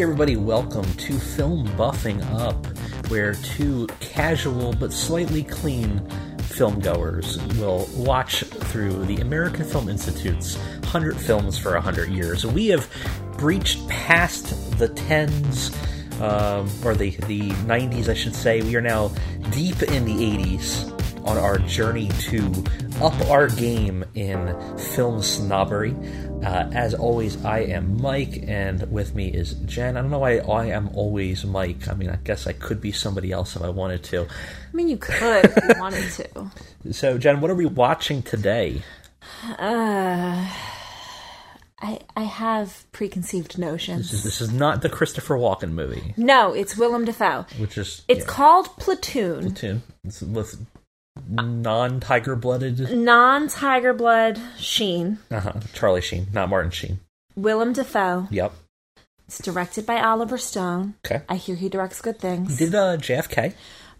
Everybody, 0.00 0.36
welcome 0.38 0.90
to 0.94 1.12
Film 1.18 1.68
Buffing 1.76 2.24
Up, 2.32 2.66
where 3.10 3.34
two 3.34 3.86
casual 4.00 4.72
but 4.72 4.94
slightly 4.94 5.42
clean 5.42 6.08
film 6.38 6.80
goers 6.80 7.38
will 7.58 7.86
watch 7.94 8.40
through 8.40 9.04
the 9.04 9.16
American 9.16 9.62
Film 9.62 9.90
Institute's 9.90 10.56
100 10.56 11.18
Films 11.18 11.58
for 11.58 11.74
100 11.74 12.08
Years. 12.08 12.46
We 12.46 12.68
have 12.68 12.88
breached 13.36 13.86
past 13.88 14.78
the 14.78 14.88
10s, 14.88 15.70
um, 16.22 16.70
or 16.82 16.94
the, 16.94 17.10
the 17.26 17.50
90s, 17.50 18.08
I 18.08 18.14
should 18.14 18.34
say. 18.34 18.62
We 18.62 18.76
are 18.76 18.80
now 18.80 19.12
deep 19.50 19.82
in 19.82 20.06
the 20.06 20.14
80s 20.14 20.99
on 21.24 21.36
our 21.38 21.58
journey 21.58 22.08
to 22.08 22.40
up 23.00 23.14
our 23.28 23.48
game 23.48 24.04
in 24.14 24.54
film 24.78 25.22
snobbery. 25.22 25.94
Uh, 26.42 26.70
as 26.72 26.94
always, 26.94 27.42
I 27.44 27.60
am 27.60 28.00
Mike, 28.00 28.44
and 28.46 28.90
with 28.90 29.14
me 29.14 29.28
is 29.28 29.52
Jen. 29.66 29.96
I 29.96 30.00
don't 30.00 30.10
know 30.10 30.18
why 30.20 30.38
I 30.38 30.66
am 30.66 30.88
always 30.94 31.44
Mike. 31.44 31.88
I 31.88 31.94
mean, 31.94 32.08
I 32.10 32.16
guess 32.16 32.46
I 32.46 32.52
could 32.52 32.80
be 32.80 32.92
somebody 32.92 33.30
else 33.32 33.56
if 33.56 33.62
I 33.62 33.68
wanted 33.68 34.02
to. 34.04 34.22
I 34.22 34.76
mean, 34.76 34.88
you 34.88 34.96
could 34.96 35.44
if 35.44 35.56
you 35.56 35.80
wanted 35.80 36.10
to. 36.12 36.50
So, 36.92 37.18
Jen, 37.18 37.42
what 37.42 37.50
are 37.50 37.54
we 37.54 37.66
watching 37.66 38.22
today? 38.22 38.80
Uh, 39.58 40.48
I 41.82 41.98
I 42.16 42.22
have 42.22 42.86
preconceived 42.92 43.50
This 43.50 43.58
notions. 43.58 44.12
is, 44.14 44.24
this 44.24 44.40
is 44.40 44.50
not 44.50 44.80
the 44.80 44.88
Christopher 44.88 45.36
Walken 45.36 45.72
movie, 45.72 46.14
No, 46.16 46.54
it's 46.54 46.76
Willem 46.78 47.04
Dafoe. 47.04 47.44
which 47.58 47.76
is 47.76 48.02
It's 48.08 48.20
yeah, 48.20 48.26
called 48.26 48.66
Platoon. 48.78 49.40
Platoon. 49.42 49.82
It's 50.04 50.22
with 51.30 51.44
non-tiger 51.46 52.36
blooded 52.36 52.96
Non 52.96 53.48
Tiger 53.48 53.92
Blood 53.92 54.40
Sheen. 54.58 55.18
uh-huh. 55.30 55.52
Charlie 55.72 56.00
Sheen, 56.00 56.26
not 56.32 56.48
Martin 56.48 56.70
Sheen. 56.70 57.00
Willem 57.36 57.72
Dafoe. 57.72 58.28
Yep. 58.30 58.52
It's 59.26 59.38
directed 59.38 59.86
by 59.86 60.00
Oliver 60.02 60.38
Stone. 60.38 60.94
Okay. 61.06 61.22
I 61.28 61.36
hear 61.36 61.54
he 61.56 61.68
directs 61.68 62.00
good 62.00 62.18
things. 62.18 62.58
Did 62.58 62.74
uh, 62.74 62.96
JFK? 62.96 63.54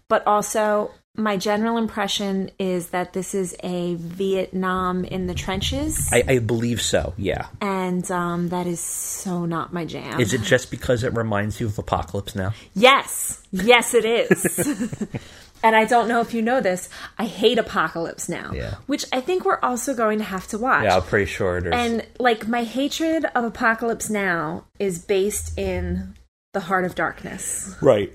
but 0.09 0.27
also, 0.27 0.91
my 1.15 1.37
general 1.37 1.77
impression 1.77 2.51
is 2.59 2.87
that 2.89 3.13
this 3.13 3.33
is 3.33 3.55
a 3.63 3.95
Vietnam 3.95 5.05
in 5.05 5.27
the 5.27 5.33
trenches, 5.33 6.09
I, 6.11 6.23
I 6.27 6.39
believe 6.39 6.81
so. 6.81 7.13
Yeah. 7.17 7.47
and 7.61 8.09
um, 8.11 8.49
that 8.49 8.67
is 8.67 8.81
so 8.81 9.45
not 9.45 9.71
my 9.71 9.85
jam. 9.85 10.19
Is 10.19 10.33
it 10.33 10.41
just 10.41 10.69
because 10.69 11.03
it 11.05 11.13
reminds 11.15 11.61
you 11.61 11.67
of 11.67 11.79
Apocalypse 11.79 12.35
Now? 12.35 12.53
Yes, 12.73 13.41
yes, 13.51 13.93
it 13.93 14.03
is. 14.03 15.07
and 15.63 15.75
I 15.75 15.85
don't 15.85 16.07
know 16.07 16.21
if 16.21 16.33
you 16.33 16.41
know 16.41 16.61
this. 16.61 16.89
I 17.17 17.25
hate 17.25 17.57
Apocalypse 17.57 18.27
Now, 18.29 18.51
Yeah. 18.53 18.75
which 18.87 19.05
I 19.13 19.21
think 19.21 19.45
we're 19.45 19.59
also 19.61 19.93
going 19.93 20.17
to 20.19 20.23
have 20.23 20.47
to 20.47 20.57
watch. 20.57 20.83
Yeah, 20.83 20.97
I'm 20.97 21.03
pretty 21.03 21.25
sure 21.25 21.61
there's. 21.61 21.73
And 21.75 22.05
like 22.19 22.47
my 22.47 22.63
hatred 22.63 23.25
of 23.35 23.43
Apocalypse 23.43 24.09
Now 24.09 24.65
is 24.79 24.99
based 24.99 25.57
in 25.57 26.15
the 26.53 26.61
Heart 26.61 26.85
of 26.85 26.95
Darkness. 26.95 27.75
right. 27.81 28.11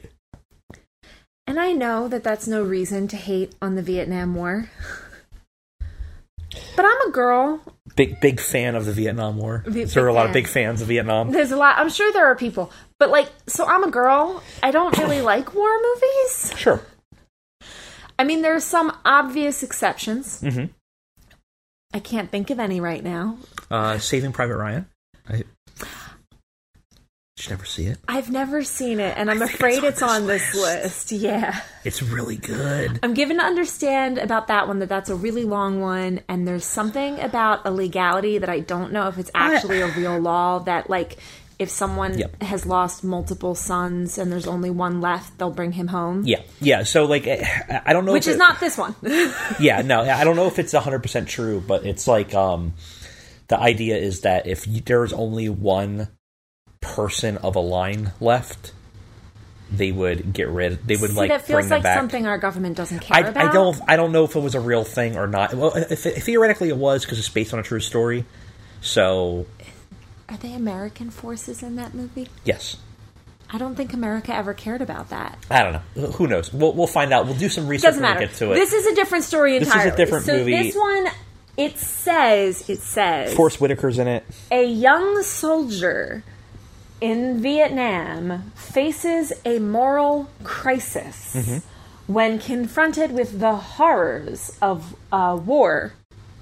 And 1.49 1.61
I 1.61 1.71
know 1.73 2.09
that 2.09 2.25
that's 2.25 2.49
no 2.49 2.63
reason 2.65 3.07
to 3.09 3.17
hate 3.17 3.55
on 3.63 3.77
the 3.77 3.83
Vietnam 3.83 4.35
War. 4.35 4.69
But 6.75 6.85
I'm 6.85 7.09
a 7.09 7.11
girl. 7.13 7.61
Big 7.95 8.21
big 8.21 8.41
fan 8.41 8.75
of 8.75 8.85
the 8.85 8.93
Vietnam 8.93 9.37
War. 9.39 9.63
Big- 9.65 9.77
Is 9.77 9.95
there 9.95 10.05
are 10.05 10.09
a 10.09 10.13
big 10.13 10.17
lot 10.17 10.27
of 10.27 10.33
big 10.33 10.47
fans 10.49 10.83
of 10.83 10.89
Vietnam? 10.89 11.31
There's 11.31 11.53
a 11.53 11.57
lot. 11.57 11.79
I'm 11.79 11.89
sure 11.89 12.13
there 12.13 12.27
are 12.27 12.35
people. 12.35 12.71
But 12.99 13.11
like, 13.11 13.29
so 13.47 13.65
I'm 13.67 13.85
a 13.85 13.91
girl. 13.91 14.43
I 14.63 14.71
don't 14.71 14.97
really 14.99 15.21
like 15.21 15.55
war 15.55 15.69
movies. 15.81 16.53
Sure. 16.57 16.81
I 18.19 18.25
mean, 18.25 18.43
there 18.43 18.55
are 18.55 18.61
some 18.61 18.97
obvious 19.05 19.63
exceptions. 19.63 20.41
Mhm. 20.43 20.71
I 21.93 22.01
can't 22.01 22.31
think 22.31 22.51
of 22.51 22.59
any 22.59 22.81
right 22.81 23.03
now. 23.03 23.39
Uh, 23.71 23.99
Saving 23.99 24.33
Private 24.33 24.57
Ryan. 24.57 24.87
I 25.29 25.45
you 27.47 27.51
never 27.51 27.67
see 27.67 27.87
it? 27.87 27.99
I've 28.09 28.31
never 28.31 28.63
seen 28.65 28.99
it, 28.99 29.17
and 29.17 29.31
I'm 29.31 29.43
afraid 29.43 29.85
it's 29.85 30.01
it's 30.01 30.03
on 30.03 30.23
on, 30.23 30.27
this 30.27 30.53
this 30.53 30.63
list. 30.63 31.13
Yeah. 31.13 31.61
It's 31.85 32.03
really 32.03 32.37
good. 32.37 32.99
I'm 33.03 33.15
given 33.15 33.37
to 33.37 33.45
understand 33.45 34.19
about 34.19 34.49
that 34.49 34.67
one 34.67 34.79
that 34.79 34.89
that's 34.89 35.11
a 35.11 35.15
really 35.15 35.45
long 35.45 35.81
one, 35.81 36.21
and 36.29 36.49
there's 36.49 36.65
something 36.65 37.21
about 37.21 37.67
a 37.67 37.71
legality 37.71 38.39
that 38.39 38.49
I 38.49 38.61
don't 38.61 38.91
know 38.91 39.09
if 39.09 39.19
it's 39.19 39.31
actually 39.35 39.81
a 39.83 39.89
real 39.89 40.19
law 40.19 40.61
that, 40.61 40.89
like, 40.89 41.19
if 41.59 41.71
someone 41.71 42.19
Yep. 42.19 42.43
has 42.43 42.67
lost 42.67 43.03
multiple 43.03 43.55
sons 43.55 44.19
and 44.19 44.31
there's 44.31 44.47
only 44.47 44.69
one 44.71 45.01
left, 45.01 45.39
they'll 45.39 45.51
bring 45.51 45.73
him 45.73 45.89
home. 45.89 46.23
Yeah, 46.27 46.43
yeah. 46.61 46.83
So 46.83 47.05
like, 47.07 47.27
I 47.27 47.83
I 47.87 47.93
don't 47.93 48.05
know. 48.05 48.13
Which 48.13 48.27
if 48.27 48.31
is 48.33 48.37
it- 48.37 48.39
not 48.39 48.61
this 48.61 48.77
one. 48.77 48.95
Yeah, 49.59 49.83
no, 49.83 50.01
I 50.03 50.25
don't 50.25 50.37
know 50.37 50.47
if 50.47 50.59
it's 50.59 50.73
100 50.75 51.03
percent 51.03 51.29
true, 51.29 51.63
but 51.67 51.87
it's 51.87 52.07
like 52.07 52.35
um, 52.35 52.75
the 53.49 53.59
idea 53.59 53.97
is 53.97 54.21
that 54.23 54.47
if 54.47 54.67
you, 54.67 54.81
there's 54.83 55.13
only 55.13 55.49
one 55.49 56.09
person 56.81 57.37
of 57.39 57.57
a 57.57 57.61
line 57.61 58.13
left, 58.21 58.73
they 59.73 59.91
would 59.93 60.33
get 60.33 60.49
rid. 60.49 60.87
They 60.87 60.97
would 60.97 61.11
See, 61.11 61.17
like 61.17 61.31
that 61.31 61.43
feels 61.43 61.71
like 61.71 61.83
back. 61.83 61.97
something 61.99 62.27
our 62.27 62.39
government 62.39 62.77
doesn't 62.77 63.01
care 63.01 63.17
I, 63.17 63.21
about. 63.29 63.49
I 63.49 63.53
don't 63.53 63.81
I 63.89 63.97
don't 63.97 64.13
know 64.13 64.25
if 64.25 64.37
it 64.37 64.41
was 64.41 64.55
a 64.55 64.61
real 64.61 64.85
thing 64.85 65.17
or 65.17 65.27
not. 65.27 65.55
Well, 65.55 65.73
if, 65.75 66.05
if 66.07 66.25
theoretically 66.25 66.69
it 66.69 66.77
was 66.77 67.05
because 67.05 67.19
it's 67.19 67.29
based 67.29 67.53
on 67.55 67.59
a 67.61 67.63
true 67.65 67.81
story. 67.81 68.25
So 68.83 69.47
Are 70.29 70.37
they 70.37 70.53
American 70.55 71.11
forces 71.11 71.63
in 71.63 71.77
that 71.77 71.95
movie? 71.95 72.29
yes, 72.45 72.77
I 73.53 73.59
don't 73.59 73.77
think 73.77 73.93
America 73.93 74.35
ever 74.35 74.55
cared 74.55 74.83
about 74.83 75.11
that. 75.11 75.39
I 75.51 75.63
don't 75.63 75.73
know. 75.97 76.11
Who 76.13 76.27
knows? 76.27 76.53
We'll 76.53 76.73
we'll 76.73 76.87
find 76.89 77.13
out. 77.13 77.27
We'll 77.27 77.37
do 77.39 77.49
some 77.49 77.69
research 77.69 77.89
Doesn't 77.91 78.03
matter. 78.03 78.21
we 78.21 78.27
get 78.27 78.35
to 78.37 78.53
it. 78.53 78.55
This 78.57 78.73
is 78.73 78.87
a 78.87 78.95
different 78.97 79.25
story 79.25 79.57
entirely. 79.57 79.85
This 79.85 79.87
is 79.87 79.95
a 79.95 79.97
different 79.97 80.25
so 80.27 80.37
movie. 80.39 80.53
this 80.63 80.75
one, 80.75 81.07
it 81.57 81.79
says, 81.79 82.69
it 82.69 82.81
says, 82.81 83.35
Forest 83.35 83.59
Whitaker's 83.61 83.99
in 83.99 84.09
it. 84.09 84.25
a 84.51 84.65
young 84.65 85.23
soldier 85.23 86.25
in 87.01 87.41
Vietnam 87.41 88.51
faces 88.57 89.33
a 89.45 89.59
moral 89.61 90.29
crisis 90.43 91.35
Mm-hmm. 91.37 92.13
when 92.13 92.39
confronted 92.39 93.13
with 93.13 93.39
the 93.39 93.55
horrors 93.57 94.57
of 94.61 94.97
uh, 95.13 95.39
war 95.45 95.93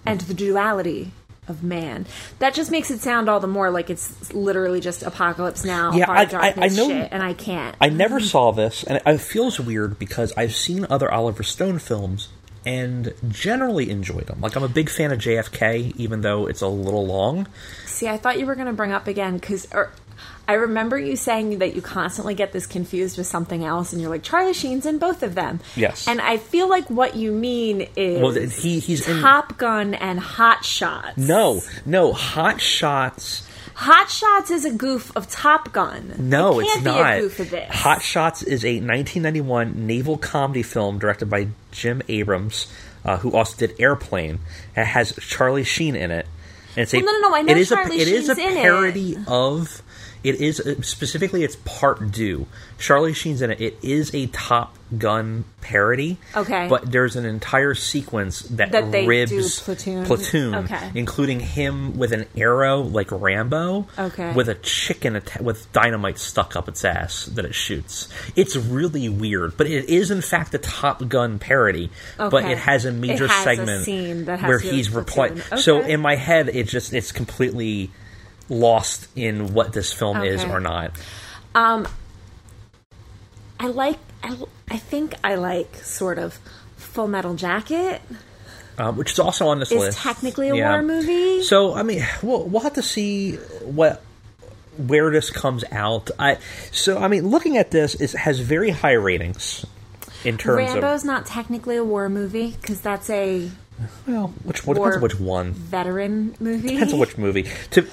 and 0.07 0.21
the 0.23 0.35
duality 0.35 1.11
of 1.49 1.63
man. 1.63 2.07
That 2.39 2.55
just 2.55 2.71
makes 2.71 2.91
it 2.91 3.01
sound 3.01 3.29
all 3.29 3.41
the 3.41 3.47
more 3.47 3.71
like 3.71 3.91
it's 3.91 4.33
literally 4.33 4.81
just 4.81 5.03
apocalypse 5.03 5.65
now, 5.65 5.93
Yeah, 5.93 6.11
I- 6.11 6.23
I- 6.33 6.55
I 6.57 6.69
know- 6.69 6.89
shit, 6.89 7.09
and 7.13 7.23
I 7.23 7.33
can't. 7.35 7.77
I 7.81 7.89
never 7.89 8.21
saw 8.21 8.53
this, 8.53 8.83
and 8.85 9.01
it 9.05 9.19
feels 9.21 9.61
weird 9.61 9.99
because 9.99 10.33
I've 10.37 10.55
seen 10.55 10.87
other 10.89 11.11
Oliver 11.13 11.43
Stone 11.43 11.79
films 11.81 12.29
and 12.67 13.13
generally 13.29 13.91
enjoyed 13.91 14.27
them. 14.27 14.41
Like 14.41 14.57
I'm 14.57 14.63
a 14.63 14.69
big 14.69 14.89
fan 14.89 15.13
of 15.13 15.19
JFK, 15.19 15.93
even 15.97 16.23
though 16.23 16.47
it's 16.47 16.63
a 16.63 16.69
little 16.69 17.07
long. 17.07 17.47
See, 17.85 18.09
I 18.09 18.17
thought 18.17 18.39
you 18.39 18.47
were 18.47 18.55
going 18.55 18.67
to 18.69 18.73
bring 18.73 18.91
up 18.93 19.07
again 19.07 19.35
because 19.35 19.69
er, 19.75 19.91
I 20.47 20.55
remember 20.55 20.99
you 20.99 21.17
saying 21.17 21.59
that 21.61 21.75
you 21.75 21.81
constantly 21.81 22.35
get 22.35 22.53
this 22.53 22.67
confused 22.67 23.17
with 23.17 23.27
something 23.27 23.65
else, 23.65 23.93
and 23.95 24.03
you're 24.03 24.11
like 24.11 24.23
Charlie 24.23 24.53
Sheen's 24.53 24.85
in 24.85 24.99
both 24.99 25.23
of 25.23 25.35
them. 25.35 25.61
Yes. 25.75 26.07
and 26.07 26.21
I 26.21 26.37
feel 26.37 26.69
like 26.69 26.91
what 26.91 27.17
you 27.17 27.33
mean 27.33 27.89
is 27.97 28.21
Well, 28.21 28.33
he 28.33 28.79
he's 28.79 29.09
in. 29.09 29.21
Top 29.23 29.57
Gun 29.57 29.95
and 29.95 30.21
Hot 30.21 30.63
Shots. 30.65 31.17
No, 31.17 31.63
no, 31.87 32.13
Hot 32.13 32.61
Shots. 32.61 33.49
Hot 33.77 34.09
Shots 34.11 34.51
is 34.51 34.65
a 34.67 34.71
goof 34.73 35.17
of 35.17 35.29
Top 35.31 35.73
Gun. 35.73 36.15
No, 36.19 36.61
it 36.61 36.65
it's 36.67 36.85
not. 36.85 37.15
a 37.17 37.21
goof 37.21 37.41
of 37.41 37.51
this. 37.51 37.75
Hot 37.75 38.03
Shots 38.03 38.43
is 38.43 38.65
a 38.65 38.75
1991 38.81 39.87
naval 39.87 40.19
comedy 40.19 40.63
film 40.63 40.99
directed 40.99 41.31
by 41.31 41.49
Jim 41.73 42.03
Abrahams, 42.09 42.71
uh, 43.05 43.17
who 43.17 43.33
also 43.33 43.57
did 43.67 43.75
Airplane. 43.81 44.41
It 44.77 44.85
has 44.85 45.13
Charlie 45.21 45.65
Sheen 45.65 45.97
in 45.97 46.11
it. 46.11 46.27
And 46.77 46.83
it's 46.83 46.93
a, 46.95 46.99
no, 47.01 47.05
no, 47.07 47.19
no, 47.31 47.35
I 47.35 47.43
know 47.43 47.53
it 47.53 47.59
is 47.59 47.69
Charlie 47.71 47.99
a, 47.99 48.03
it 48.03 48.09
is 48.09 48.29
a 48.29 48.35
Sheen's 48.35 48.53
in 48.53 48.59
it. 48.59 48.63
parody 48.63 49.17
of. 49.27 49.83
It 50.25 50.41
is 50.41 50.59
uh, 50.59 50.81
specifically 50.83 51.45
it's 51.45 51.57
part 51.65 52.11
due. 52.11 52.47
Charlie 52.79 53.13
Sheen's 53.13 53.43
in 53.43 53.51
it. 53.51 53.61
It 53.61 53.77
is 53.83 54.13
a 54.15 54.27
Top 54.29 54.77
Gun 54.97 55.45
parody. 55.61 56.19
Okay. 56.37 56.67
but 56.69 56.91
there's 56.91 57.17
an 57.17 57.25
entire 57.25 57.75
sequence 57.75 58.43
that, 58.43 58.71
That 58.73 59.07
ribs 59.07 59.61
Platoon. 59.61 60.05
Platoon, 60.07 60.55
Okay. 60.55 60.91
including 60.95 61.41
him 61.41 61.99
with 61.99 62.13
an 62.13 62.27
arrow 62.37 62.81
like 62.81 63.11
Rambo. 63.11 63.87
Okay. 63.99 64.33
with 64.35 64.49
a 64.49 64.55
chicken 64.57 65.17
atta- 65.17 65.43
with 65.43 65.71
dynamite 65.73 66.19
stuck 66.19 66.57
up 66.57 66.69
its 66.69 66.85
ass 66.85 67.27
that 67.27 67.45
it 67.45 67.55
shoots. 67.55 68.09
It's 68.37 68.57
really 68.57 69.09
weird, 69.09 69.57
but 69.57 69.67
it 69.67 69.89
is 69.91 70.11
in 70.11 70.21
fact 70.23 70.55
a 70.55 70.59
Top 70.59 71.07
Gun 71.09 71.39
parody. 71.39 71.91
Okay. 72.19 72.29
But 72.31 72.45
it 72.51 72.59
has 72.59 72.85
a 72.85 72.93
major 72.93 73.27
has 73.27 73.41
a 73.41 73.43
segment 73.45 73.85
scene 73.85 74.25
that 74.27 74.39
has 74.41 74.49
where 74.49 74.59
to 74.59 74.63
do 74.65 74.69
with 74.71 74.77
he's 74.77 74.91
replying. 74.91 75.41
So 75.57 75.81
in 75.83 76.01
my 76.01 76.17
head, 76.17 76.49
it 76.49 76.69
just 76.69 76.93
it's 76.95 77.13
completely 77.13 77.91
lost 78.49 79.09
in 79.17 79.55
what 79.55 79.73
this 79.73 79.93
film 79.93 80.23
is 80.23 80.45
or 80.45 80.61
not. 80.61 80.93
Um, 81.55 81.87
I 83.59 83.69
like. 83.69 83.99
I, 84.23 84.37
I 84.71 84.77
think 84.79 85.15
I 85.23 85.35
like 85.37 85.77
sort 85.77 86.19
of 86.19 86.39
Full 86.77 87.09
Metal 87.09 87.35
Jacket. 87.35 88.01
Um, 88.77 88.97
which 88.97 89.13
is 89.13 89.19
also 89.21 89.47
on 89.49 89.61
this 89.61 89.71
Is 89.71 89.79
list. 89.79 89.99
technically 89.99 90.49
a 90.49 90.57
Yeah. 90.57 90.73
war 90.73 90.83
movie. 90.83 91.43
So 91.45 91.75
I 91.75 91.85
mean, 91.85 92.05
we'll, 92.23 92.45
we'll 92.45 92.63
have 92.63 92.73
to 92.75 92.83
see 92.83 93.35
what 93.63 94.03
where 94.77 95.13
this 95.13 95.31
comes 95.31 95.63
out. 95.71 96.11
I 96.19 96.39
so 96.73 96.99
I 96.99 97.07
mean, 97.09 97.29
looking 97.29 97.57
at 97.57 97.71
this, 97.71 97.95
it 97.95 98.11
has 98.13 98.41
very 98.41 98.71
high 98.71 98.95
ratings 98.95 99.65
in 100.25 100.39
terms 100.39 100.57
Rambo's 100.73 101.05
not 101.05 101.25
technically 101.27 101.77
a 101.77 101.85
war 101.85 102.09
movie 102.09 102.57
because 102.61 102.81
that's 102.81 103.09
a 103.11 103.45
of 103.45 104.09
well, 104.09 104.29
which 104.43 104.67
what 104.67 104.75
depends 104.75 104.97
on 104.97 105.03
which 105.03 105.21
one. 105.21 105.53
veteran 105.53 106.35
movie. 106.41 106.71
Depends 106.71 106.93
on 106.93 106.99
which 106.99 107.17
movie. 107.17 107.47
To 107.73 107.87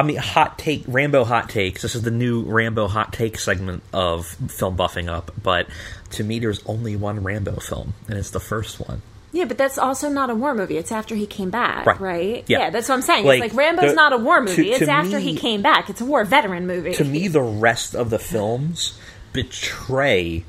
I 0.00 0.02
mean, 0.02 0.16
hot 0.16 0.58
take, 0.58 0.84
Rambo 0.88 1.24
hot 1.24 1.50
takes. 1.50 1.82
This 1.82 1.94
is 1.94 2.00
the 2.00 2.10
new 2.10 2.42
Rambo 2.44 2.88
hot 2.88 3.12
take 3.12 3.38
segment 3.38 3.82
of 3.92 4.26
film 4.26 4.74
buffing 4.74 5.10
up. 5.10 5.30
But 5.42 5.66
to 6.12 6.24
me, 6.24 6.38
there's 6.38 6.64
only 6.64 6.96
one 6.96 7.22
Rambo 7.22 7.56
film, 7.60 7.92
and 8.08 8.16
it's 8.16 8.30
the 8.30 8.40
first 8.40 8.80
one. 8.80 9.02
Yeah, 9.32 9.44
but 9.44 9.58
that's 9.58 9.76
also 9.76 10.08
not 10.08 10.30
a 10.30 10.34
war 10.34 10.54
movie. 10.54 10.78
It's 10.78 10.90
after 10.90 11.14
he 11.14 11.26
came 11.26 11.50
back, 11.50 11.84
Right. 11.84 12.00
right? 12.00 12.44
Yeah. 12.48 12.70
that's 12.70 12.88
what 12.88 12.94
I'm 12.94 13.02
saying. 13.02 13.26
Like, 13.26 13.42
it's 13.44 13.52
like 13.52 13.58
Rambo's 13.58 13.90
the- 13.90 13.94
not 13.94 14.14
a 14.14 14.16
war 14.16 14.36
to- 14.36 14.42
movie. 14.46 14.70
it's 14.70 14.78
to 14.86 14.90
after 14.90 15.18
me- 15.18 15.22
he 15.22 15.36
came 15.36 15.60
back. 15.60 15.90
It's 15.90 16.00
a 16.00 16.04
war 16.06 16.24
veteran 16.24 16.66
movie. 16.66 16.94
To 16.94 17.04
me, 17.04 17.28
the 17.28 17.42
rest 17.42 17.94
of 17.94 18.08
the 18.08 18.18
films 18.18 18.98
betray 19.34 20.44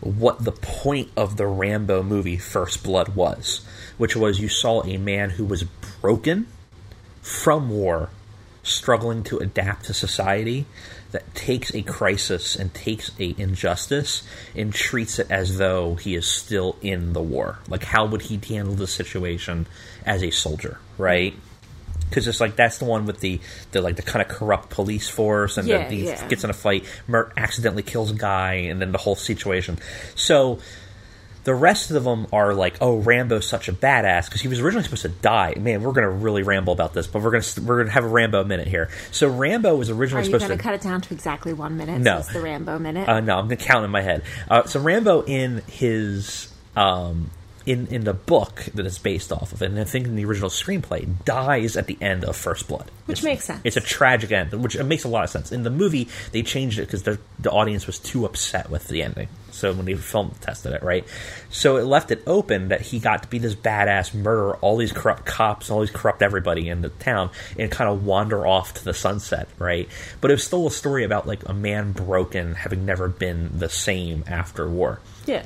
what 0.00 0.44
the 0.44 0.52
point 0.52 1.10
of 1.14 1.36
the 1.36 1.46
Rambo 1.46 2.02
movie 2.02 2.38
First 2.38 2.82
Blood 2.82 3.10
was, 3.14 3.60
which 3.98 4.16
was 4.16 4.40
you 4.40 4.48
saw 4.48 4.82
a 4.84 4.96
man 4.96 5.28
who 5.30 5.44
was 5.44 5.64
broken 6.00 6.46
from 7.20 7.68
war, 7.68 8.08
struggling 8.68 9.22
to 9.24 9.38
adapt 9.38 9.86
to 9.86 9.94
society, 9.94 10.66
that 11.12 11.34
takes 11.34 11.74
a 11.74 11.82
crisis 11.82 12.54
and 12.54 12.72
takes 12.74 13.10
a 13.18 13.34
injustice 13.38 14.22
and 14.54 14.74
treats 14.74 15.18
it 15.18 15.30
as 15.30 15.56
though 15.56 15.94
he 15.94 16.14
is 16.14 16.26
still 16.26 16.76
in 16.82 17.12
the 17.14 17.22
war. 17.22 17.58
Like 17.68 17.82
how 17.84 18.06
would 18.06 18.22
he 18.22 18.38
handle 18.46 18.74
the 18.74 18.86
situation 18.86 19.66
as 20.04 20.22
a 20.22 20.30
soldier, 20.30 20.78
right? 20.98 21.34
Because 22.08 22.26
it's 22.28 22.40
like 22.40 22.56
that's 22.56 22.78
the 22.78 22.84
one 22.86 23.06
with 23.06 23.20
the 23.20 23.40
the 23.72 23.80
like 23.82 23.96
the 23.96 24.02
kind 24.02 24.22
of 24.22 24.28
corrupt 24.28 24.70
police 24.70 25.08
force, 25.08 25.58
and 25.58 25.66
Yeah, 25.68 25.78
then 25.78 25.92
he 25.92 26.06
yeah. 26.06 26.26
gets 26.28 26.44
in 26.44 26.50
a 26.50 26.54
fight, 26.54 26.84
mur- 27.06 27.32
accidentally 27.36 27.82
kills 27.82 28.10
a 28.10 28.14
guy, 28.14 28.54
and 28.54 28.80
then 28.80 28.92
the 28.92 28.98
whole 28.98 29.16
situation. 29.16 29.78
So 30.14 30.58
the 31.48 31.54
rest 31.54 31.90
of 31.90 32.04
them 32.04 32.26
are 32.30 32.52
like, 32.52 32.76
oh, 32.82 32.98
Rambo's 32.98 33.48
such 33.48 33.70
a 33.70 33.72
badass 33.72 34.26
because 34.26 34.42
he 34.42 34.48
was 34.48 34.60
originally 34.60 34.84
supposed 34.84 35.00
to 35.00 35.08
die. 35.08 35.54
Man, 35.58 35.82
we're 35.82 35.92
gonna 35.92 36.10
really 36.10 36.42
ramble 36.42 36.74
about 36.74 36.92
this, 36.92 37.06
but 37.06 37.22
we're 37.22 37.30
gonna 37.30 37.66
we're 37.66 37.78
gonna 37.78 37.90
have 37.90 38.04
a 38.04 38.08
Rambo 38.08 38.44
minute 38.44 38.68
here. 38.68 38.90
So 39.12 39.30
Rambo 39.30 39.74
was 39.74 39.88
Are 39.88 39.94
originally 39.94 40.24
you 40.24 40.26
supposed 40.26 40.46
going 40.46 40.58
to 40.58 40.62
to 40.62 40.62
cut 40.62 40.74
it 40.74 40.82
down 40.82 41.00
to 41.00 41.14
exactly 41.14 41.54
one 41.54 41.78
minute? 41.78 42.02
No. 42.02 42.20
so 42.20 42.34
the 42.34 42.42
Rambo 42.42 42.78
minute. 42.78 43.08
uh, 43.08 43.20
no, 43.20 43.38
I'm 43.38 43.46
gonna 43.46 43.56
count 43.56 43.86
in 43.86 43.90
my 43.90 44.02
head. 44.02 44.24
Uh, 44.50 44.64
so 44.64 44.78
Rambo 44.78 45.22
in 45.22 45.62
his 45.68 46.52
um, 46.76 47.30
in 47.68 47.86
in 47.88 48.04
the 48.04 48.14
book 48.14 48.64
that 48.74 48.86
it's 48.86 48.98
based 48.98 49.30
off 49.32 49.52
of, 49.52 49.62
and 49.62 49.78
I 49.78 49.84
think 49.84 50.06
in 50.06 50.16
the 50.16 50.24
original 50.24 50.50
screenplay, 50.50 51.06
dies 51.24 51.76
at 51.76 51.86
the 51.86 51.98
end 52.00 52.24
of 52.24 52.34
First 52.36 52.66
Blood, 52.68 52.90
Which 53.06 53.18
It's- 53.18 53.24
makes 53.24 53.44
sense. 53.44 53.60
It's 53.64 53.76
a 53.76 53.80
tragic 53.80 54.32
end, 54.32 54.52
which 54.52 54.74
it 54.76 54.84
makes 54.84 55.04
a 55.04 55.08
lot 55.08 55.24
of 55.24 55.30
sense. 55.30 55.52
In 55.52 55.62
the 55.62 55.70
movie, 55.70 56.08
they 56.32 56.42
changed 56.42 56.78
it 56.78 56.82
because 56.86 57.02
the 57.04 57.18
the 57.38 57.50
audience 57.50 57.86
was 57.86 57.98
too 57.98 58.24
upset 58.24 58.70
with 58.70 58.88
the 58.88 59.02
ending. 59.02 59.28
So 59.50 59.72
when 59.72 59.86
they 59.86 59.94
film 59.94 60.32
tested 60.40 60.72
it, 60.72 60.82
right? 60.84 61.04
So 61.50 61.76
it 61.78 61.84
left 61.84 62.10
it 62.12 62.22
open 62.26 62.68
that 62.68 62.80
he 62.80 63.00
got 63.00 63.22
to 63.24 63.28
be 63.28 63.38
this 63.38 63.54
badass 63.56 64.14
murderer, 64.14 64.56
all 64.60 64.76
these 64.76 64.92
corrupt 64.92 65.24
cops, 65.26 65.68
all 65.70 65.80
these 65.80 65.90
corrupt 65.90 66.22
everybody 66.22 66.68
in 66.68 66.80
the 66.82 66.90
town, 66.90 67.30
and 67.58 67.68
kind 67.70 67.90
of 67.90 68.04
wander 68.06 68.46
off 68.46 68.74
to 68.74 68.84
the 68.84 68.94
sunset, 68.94 69.48
right? 69.58 69.88
But 70.20 70.30
it 70.30 70.34
was 70.34 70.44
still 70.44 70.66
a 70.66 70.70
story 70.70 71.02
about 71.04 71.26
like 71.26 71.48
a 71.48 71.54
man 71.54 71.90
broken, 71.92 72.54
having 72.54 72.86
never 72.86 73.08
been 73.08 73.50
the 73.58 73.68
same 73.68 74.22
after 74.28 74.68
war. 74.68 75.00
yeah. 75.26 75.42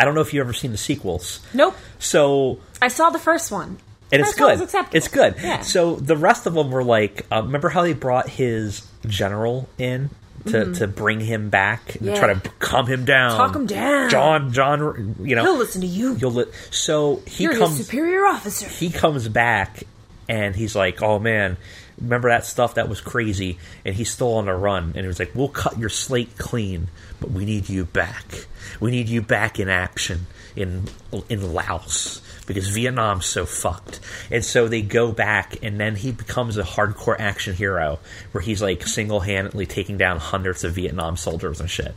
I 0.00 0.04
don't 0.04 0.14
know 0.14 0.20
if 0.22 0.32
you've 0.32 0.44
ever 0.44 0.52
seen 0.54 0.72
the 0.72 0.78
sequels. 0.78 1.40
Nope. 1.54 1.76
So 1.98 2.58
I 2.80 2.88
saw 2.88 3.10
the 3.10 3.18
first 3.18 3.52
one. 3.52 3.78
and 4.12 4.20
it's 4.22 4.30
First 4.30 4.40
one 4.40 4.56
good. 4.56 4.64
acceptable. 4.64 4.96
It's 4.96 5.08
good. 5.08 5.34
Yeah. 5.42 5.60
So 5.60 5.96
the 5.96 6.16
rest 6.16 6.46
of 6.46 6.54
them 6.54 6.70
were 6.70 6.82
like, 6.82 7.26
uh, 7.30 7.42
remember 7.42 7.68
how 7.68 7.82
they 7.82 7.92
brought 7.92 8.28
his 8.28 8.86
general 9.06 9.68
in 9.78 10.10
to, 10.46 10.72
to 10.74 10.86
bring 10.88 11.20
him 11.20 11.50
back 11.50 11.96
and 11.96 12.06
Mm-hmm. 12.06 12.14
Yeah. 12.14 12.18
try 12.18 12.34
to 12.34 12.40
calm 12.58 12.86
him 12.86 13.04
down, 13.04 13.36
Talk 13.36 13.54
him 13.54 13.66
down. 13.66 14.08
John, 14.08 14.52
John, 14.52 15.16
you 15.20 15.36
know, 15.36 15.42
He'll 15.42 15.58
listen 15.58 15.82
to 15.82 15.86
you. 15.86 16.16
You'll 16.16 16.30
li- 16.32 16.44
so 16.70 17.22
he 17.26 17.44
You're 17.44 17.58
comes 17.58 17.76
his 17.76 17.86
superior 17.86 18.24
officer. 18.26 18.66
he 18.68 18.88
comes 18.90 19.28
back 19.28 19.84
and 20.30 20.56
he's 20.56 20.74
like, 20.74 21.02
"Oh 21.02 21.18
man, 21.18 21.56
remember 22.00 22.30
that 22.30 22.46
stuff 22.46 22.76
that 22.76 22.88
was 22.88 23.00
crazy?" 23.02 23.58
And 23.84 23.94
he's 23.94 24.10
still 24.10 24.34
on 24.34 24.46
the 24.46 24.54
run. 24.54 24.84
And 24.94 24.96
he 25.02 25.06
was 25.06 25.18
like, 25.18 25.32
"We'll 25.34 25.48
cut 25.48 25.78
your 25.78 25.88
slate 25.90 26.38
clean, 26.38 26.88
but 27.20 27.30
we 27.30 27.44
need 27.44 27.68
you 27.68 27.84
back. 27.84 28.46
We 28.80 28.90
need 28.90 29.08
you 29.08 29.22
back 29.22 29.58
in 29.60 29.68
action 29.68 30.26
in 30.56 30.88
in 31.28 31.52
Laos." 31.52 32.22
Because 32.46 32.68
Vietnam's 32.68 33.26
so 33.26 33.46
fucked, 33.46 34.00
and 34.28 34.44
so 34.44 34.66
they 34.66 34.82
go 34.82 35.12
back, 35.12 35.58
and 35.62 35.78
then 35.78 35.94
he 35.94 36.10
becomes 36.10 36.56
a 36.56 36.64
hardcore 36.64 37.14
action 37.16 37.54
hero, 37.54 38.00
where 38.32 38.42
he's 38.42 38.60
like 38.60 38.84
single-handedly 38.84 39.66
taking 39.66 39.96
down 39.96 40.18
hundreds 40.18 40.64
of 40.64 40.72
Vietnam 40.72 41.16
soldiers 41.16 41.60
and 41.60 41.70
shit. 41.70 41.94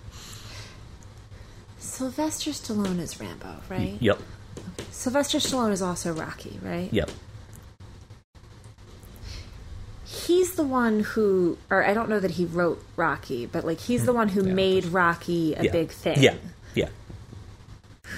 Sylvester 1.80 2.52
Stallone 2.52 3.00
is 3.00 3.20
Rambo, 3.20 3.62
right? 3.68 3.98
Yep, 4.00 4.20
Sylvester 4.92 5.40
Stallone 5.40 5.72
is 5.72 5.82
also 5.82 6.14
Rocky, 6.14 6.60
right? 6.62 6.88
yep. 6.94 7.10
He's 10.14 10.54
the 10.54 10.64
one 10.64 11.00
who, 11.00 11.58
or 11.72 11.84
I 11.84 11.94
don't 11.96 12.08
know 12.08 12.20
that 12.20 12.32
he 12.32 12.46
wrote 12.46 12.84
Rocky, 12.96 13.48
but 13.48 13.66
like 13.66 13.80
he's 13.80 14.06
the 14.06 14.14
one 14.14 14.30
who 14.30 14.44
made 14.44 14.86
Rocky 14.86 15.56
a 15.56 15.64
yeah. 15.64 15.72
big 15.72 15.90
thing. 15.90 16.22
Yeah, 16.22 16.36
yeah. 16.76 16.90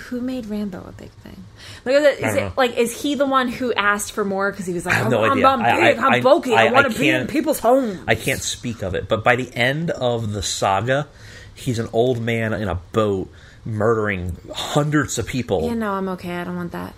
Who 0.10 0.20
made 0.20 0.48
Rambo 0.48 0.84
a 0.86 0.92
big 0.92 1.12
thing? 1.12 1.44
Like, 1.86 1.96
is, 1.96 2.04
it, 2.04 2.20
is 2.20 2.58
like 2.58 2.76
is 2.78 3.02
he 3.02 3.16
the 3.16 3.26
one 3.26 3.48
who 3.48 3.74
asked 3.74 4.12
for 4.12 4.26
more 4.26 4.52
because 4.52 4.66
he 4.66 4.74
was 4.74 4.86
like, 4.86 4.94
I 4.96 4.98
have 4.98 5.06
I'm, 5.06 5.12
no 5.12 5.24
I'm, 5.24 5.32
idea. 5.32 5.48
I'm 5.48 5.62
I- 5.62 5.92
big, 5.94 6.00
I- 6.00 6.08
I'm 6.08 6.24
bulky, 6.24 6.54
I, 6.54 6.66
I- 6.66 6.72
want 6.72 6.92
to 6.92 7.00
be 7.00 7.08
in 7.10 7.28
people's 7.28 7.60
homes. 7.60 8.00
I 8.08 8.16
can't 8.16 8.42
speak 8.42 8.82
of 8.82 8.94
it, 8.94 9.08
but 9.08 9.24
by 9.24 9.38
the 9.38 9.50
end 9.56 9.92
of 9.92 10.34
the 10.34 10.44
saga, 10.44 11.08
he's 11.54 11.80
an 11.80 11.88
old 11.94 12.20
man 12.20 12.52
in 12.54 12.68
a 12.68 12.76
boat 12.76 13.32
murdering 13.64 14.36
hundreds 14.54 15.18
of 15.18 15.28
people. 15.28 15.64
yeah, 15.64 15.74
no, 15.76 15.94
I'm 15.94 16.10
okay. 16.10 16.36
I 16.36 16.44
don't 16.44 16.58
want 16.58 16.74
that. 16.74 16.94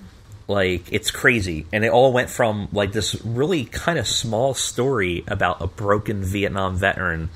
Like 0.47 0.91
it's 0.93 1.11
crazy, 1.11 1.65
and 1.73 1.83
it 1.83 1.89
all 1.91 2.13
went 2.13 2.29
from 2.29 2.69
like 2.71 2.93
this 2.93 3.15
really 3.25 3.65
kind 3.65 3.99
of 3.99 4.07
small 4.07 4.53
story 4.53 5.23
about 5.27 5.61
a 5.61 5.67
broken 5.67 6.23
Vietnam 6.23 6.77
veteran. 6.77 7.29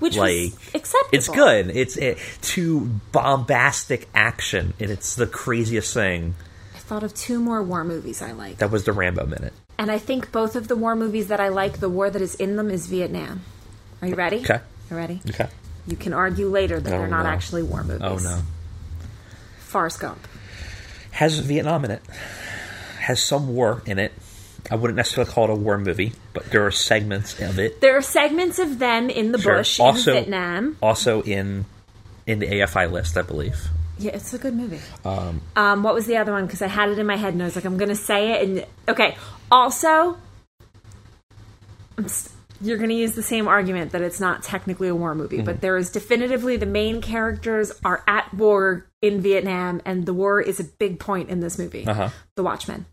Which 0.00 0.16
Like 0.16 0.52
acceptable. 0.74 1.08
it's 1.12 1.28
good. 1.28 1.70
It's 1.70 1.96
it, 1.96 2.18
to 2.42 2.80
bombastic 3.12 4.08
action, 4.14 4.74
and 4.80 4.90
it's 4.90 5.14
the 5.16 5.26
craziest 5.26 5.92
thing. 5.94 6.34
I 6.74 6.78
thought 6.78 7.02
of 7.02 7.14
two 7.14 7.40
more 7.40 7.62
war 7.62 7.84
movies 7.84 8.22
I 8.22 8.32
like, 8.32 8.58
That 8.58 8.70
was 8.70 8.84
the 8.84 8.92
Rambo 8.92 9.26
minute. 9.26 9.52
and 9.76 9.90
I 9.90 9.98
think 9.98 10.30
both 10.32 10.54
of 10.56 10.68
the 10.68 10.76
war 10.76 10.94
movies 10.96 11.28
that 11.28 11.40
I 11.40 11.48
like, 11.48 11.78
the 11.80 11.88
war 11.88 12.10
that 12.10 12.22
is 12.22 12.34
in 12.36 12.56
them 12.56 12.70
is 12.70 12.86
Vietnam. 12.86 13.42
Are 14.00 14.08
you 14.08 14.14
ready? 14.14 14.38
Okay. 14.38 14.60
You 14.90 14.96
ready? 14.96 15.20
Okay. 15.28 15.48
You 15.86 15.96
can 15.96 16.12
argue 16.12 16.48
later 16.48 16.78
that 16.80 16.92
Oh, 16.94 16.98
they're 16.98 17.08
not 17.08 17.24
no. 17.24 17.28
actually 17.30 17.62
war 17.64 17.80
oh, 17.80 17.84
movies. 17.84 18.02
Oh 18.02 18.16
no. 18.18 18.40
Forrest 19.58 20.00
Gump. 20.00 20.26
Has 21.18 21.38
Vietnam 21.40 21.84
in 21.84 21.90
it. 21.90 22.02
Has 23.00 23.20
some 23.20 23.54
war 23.54 23.82
in 23.86 23.98
it. 23.98 24.12
I 24.70 24.76
wouldn't 24.76 24.96
necessarily 24.96 25.32
call 25.32 25.44
it 25.44 25.50
a 25.50 25.54
war 25.54 25.76
movie, 25.78 26.12
but 26.32 26.50
there 26.52 26.64
are 26.64 26.70
segments 26.70 27.40
of 27.40 27.58
it. 27.58 27.80
There 27.80 27.96
are 27.96 28.02
segments 28.02 28.58
of 28.60 28.78
them 28.78 29.10
in 29.10 29.32
the 29.32 29.38
Sure. 29.40 29.56
bush 29.56 29.80
Also- 29.80 30.12
in 30.12 30.16
Vietnam. 30.24 30.76
Also 30.80 31.22
in 31.22 31.64
in 32.26 32.38
the 32.40 32.46
AFI 32.46 32.86
list, 32.92 33.16
I 33.16 33.22
believe. 33.22 33.56
Yeah, 33.98 34.12
it's 34.12 34.32
a 34.34 34.38
good 34.38 34.54
movie. 34.54 34.78
Um, 35.04 35.40
um 35.56 35.82
what 35.82 35.94
was 35.94 36.06
the 36.06 36.18
other 36.18 36.30
one? 36.32 36.46
Because 36.46 36.62
I 36.62 36.68
had 36.68 36.88
it 36.90 36.98
in 36.98 37.06
my 37.06 37.16
head 37.16 37.32
and 37.32 37.42
I 37.42 37.46
was 37.46 37.56
like, 37.56 37.64
I'm 37.64 37.78
going 37.78 37.88
to 37.88 37.96
say 37.96 38.32
it. 38.34 38.48
And 38.48 38.66
okay, 38.88 39.16
also, 39.50 40.18
I'm 41.96 42.04
s- 42.04 42.28
you're 42.60 42.76
going 42.76 42.90
to 42.90 42.94
use 42.96 43.12
the 43.14 43.22
same 43.22 43.46
argument 43.48 43.92
that 43.92 44.02
it's 44.02 44.20
not 44.20 44.42
technically 44.42 44.88
a 44.88 44.94
war 44.94 45.14
movie, 45.14 45.36
Mm-hmm. 45.36 45.44
but 45.46 45.60
there 45.60 45.76
is 45.76 45.90
definitively 45.90 46.56
the 46.56 46.66
main 46.66 47.00
characters 47.00 47.72
are 47.84 48.02
at 48.08 48.32
war 48.34 48.86
in 49.00 49.20
Vietnam, 49.20 49.80
and 49.84 50.06
the 50.06 50.14
war 50.14 50.40
is 50.40 50.58
a 50.58 50.64
big 50.64 50.98
point 50.98 51.28
in 51.28 51.40
this 51.40 51.58
movie. 51.58 51.86
Uh-huh. 51.86 52.08
The 52.36 52.42
Watchmen. 52.42 52.86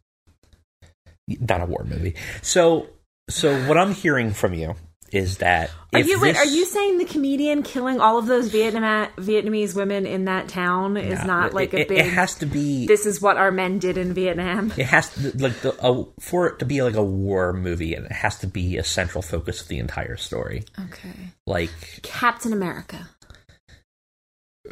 Not 1.28 1.62
a 1.62 1.66
war 1.66 1.84
movie. 1.84 2.16
So 2.44 2.88
so 3.30 3.60
what 3.68 3.78
I'm 3.78 3.94
hearing 3.94 4.32
from 4.32 4.54
you 4.54 4.76
is 5.16 5.38
that 5.38 5.72
Are 5.94 6.02
you 6.02 6.20
wait? 6.20 6.36
Are 6.36 6.46
you 6.46 6.66
saying 6.66 6.98
the 6.98 7.06
comedian 7.06 7.64
killing 7.64 8.02
all 8.02 8.18
of 8.18 8.26
those 8.26 8.50
Vietnam 8.50 9.08
Vietnamese 9.18 9.74
women 9.76 10.06
in 10.06 10.26
that 10.26 10.50
town 10.50 10.98
is 10.98 11.20
Nah, 11.20 11.26
not 11.26 11.54
like 11.54 11.74
it, 11.74 11.86
a 11.86 11.86
big? 11.88 12.00
It 12.00 12.08
has 12.08 12.36
to 12.36 12.46
be. 12.46 12.86
this 12.86 13.06
is 13.06 13.22
what 13.22 13.38
our 13.38 13.52
men 13.52 13.80
did 13.80 13.98
in 13.98 14.14
Vietnam. 14.14 14.72
it 14.78 14.86
has 14.86 15.14
to 15.16 15.38
like 15.38 15.60
the, 15.62 15.74
a, 15.86 16.04
for 16.20 16.48
it 16.48 16.60
to 16.60 16.66
be 16.66 16.82
like 16.82 16.96
a 16.96 17.04
war 17.04 17.54
movie, 17.54 17.94
and 17.96 18.06
it 18.06 18.12
has 18.12 18.40
to 18.40 18.48
be 18.48 18.78
a 18.78 18.84
central 18.84 19.22
focus 19.22 19.62
of 19.62 19.70
the 19.70 19.80
entire 19.80 20.18
story. 20.18 20.66
Okay. 20.88 21.32
Like 21.46 21.72
Captain 22.04 22.52
America. 22.52 23.08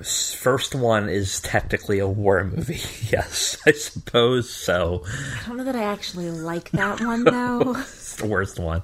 First 0.01 0.73
one 0.75 1.09
is 1.09 1.39
technically 1.41 1.99
a 1.99 2.07
war 2.07 2.43
movie. 2.43 2.81
yes, 3.11 3.57
I 3.67 3.71
suppose 3.71 4.49
so. 4.49 5.03
I 5.05 5.47
don't 5.47 5.57
know 5.57 5.63
that 5.65 5.75
I 5.75 5.83
actually 5.83 6.31
like 6.31 6.71
that 6.71 6.99
one 7.05 7.23
though. 7.23 7.75
It's 7.77 8.15
the 8.15 8.27
worst 8.27 8.59
one. 8.59 8.83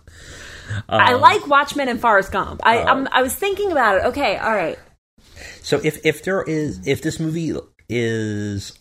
I 0.88 1.13
Um, 1.13 1.22
like 1.22 1.48
Watchmen 1.48 1.89
and 1.89 2.00
Forrest 2.00 2.32
Gump. 2.32 2.62
I. 2.63 2.84
I'm, 2.84 3.08
I 3.12 3.22
was 3.24 3.34
thinking 3.34 3.72
about 3.72 3.98
it. 3.98 4.04
Okay, 4.10 4.38
all 4.38 4.54
right. 4.54 4.78
So 5.62 5.80
if 5.84 6.06
if 6.06 6.24
there 6.24 6.44
is 6.44 6.86
if 6.88 7.01
this 7.01 7.20
movie 7.20 7.54
is 7.88 8.78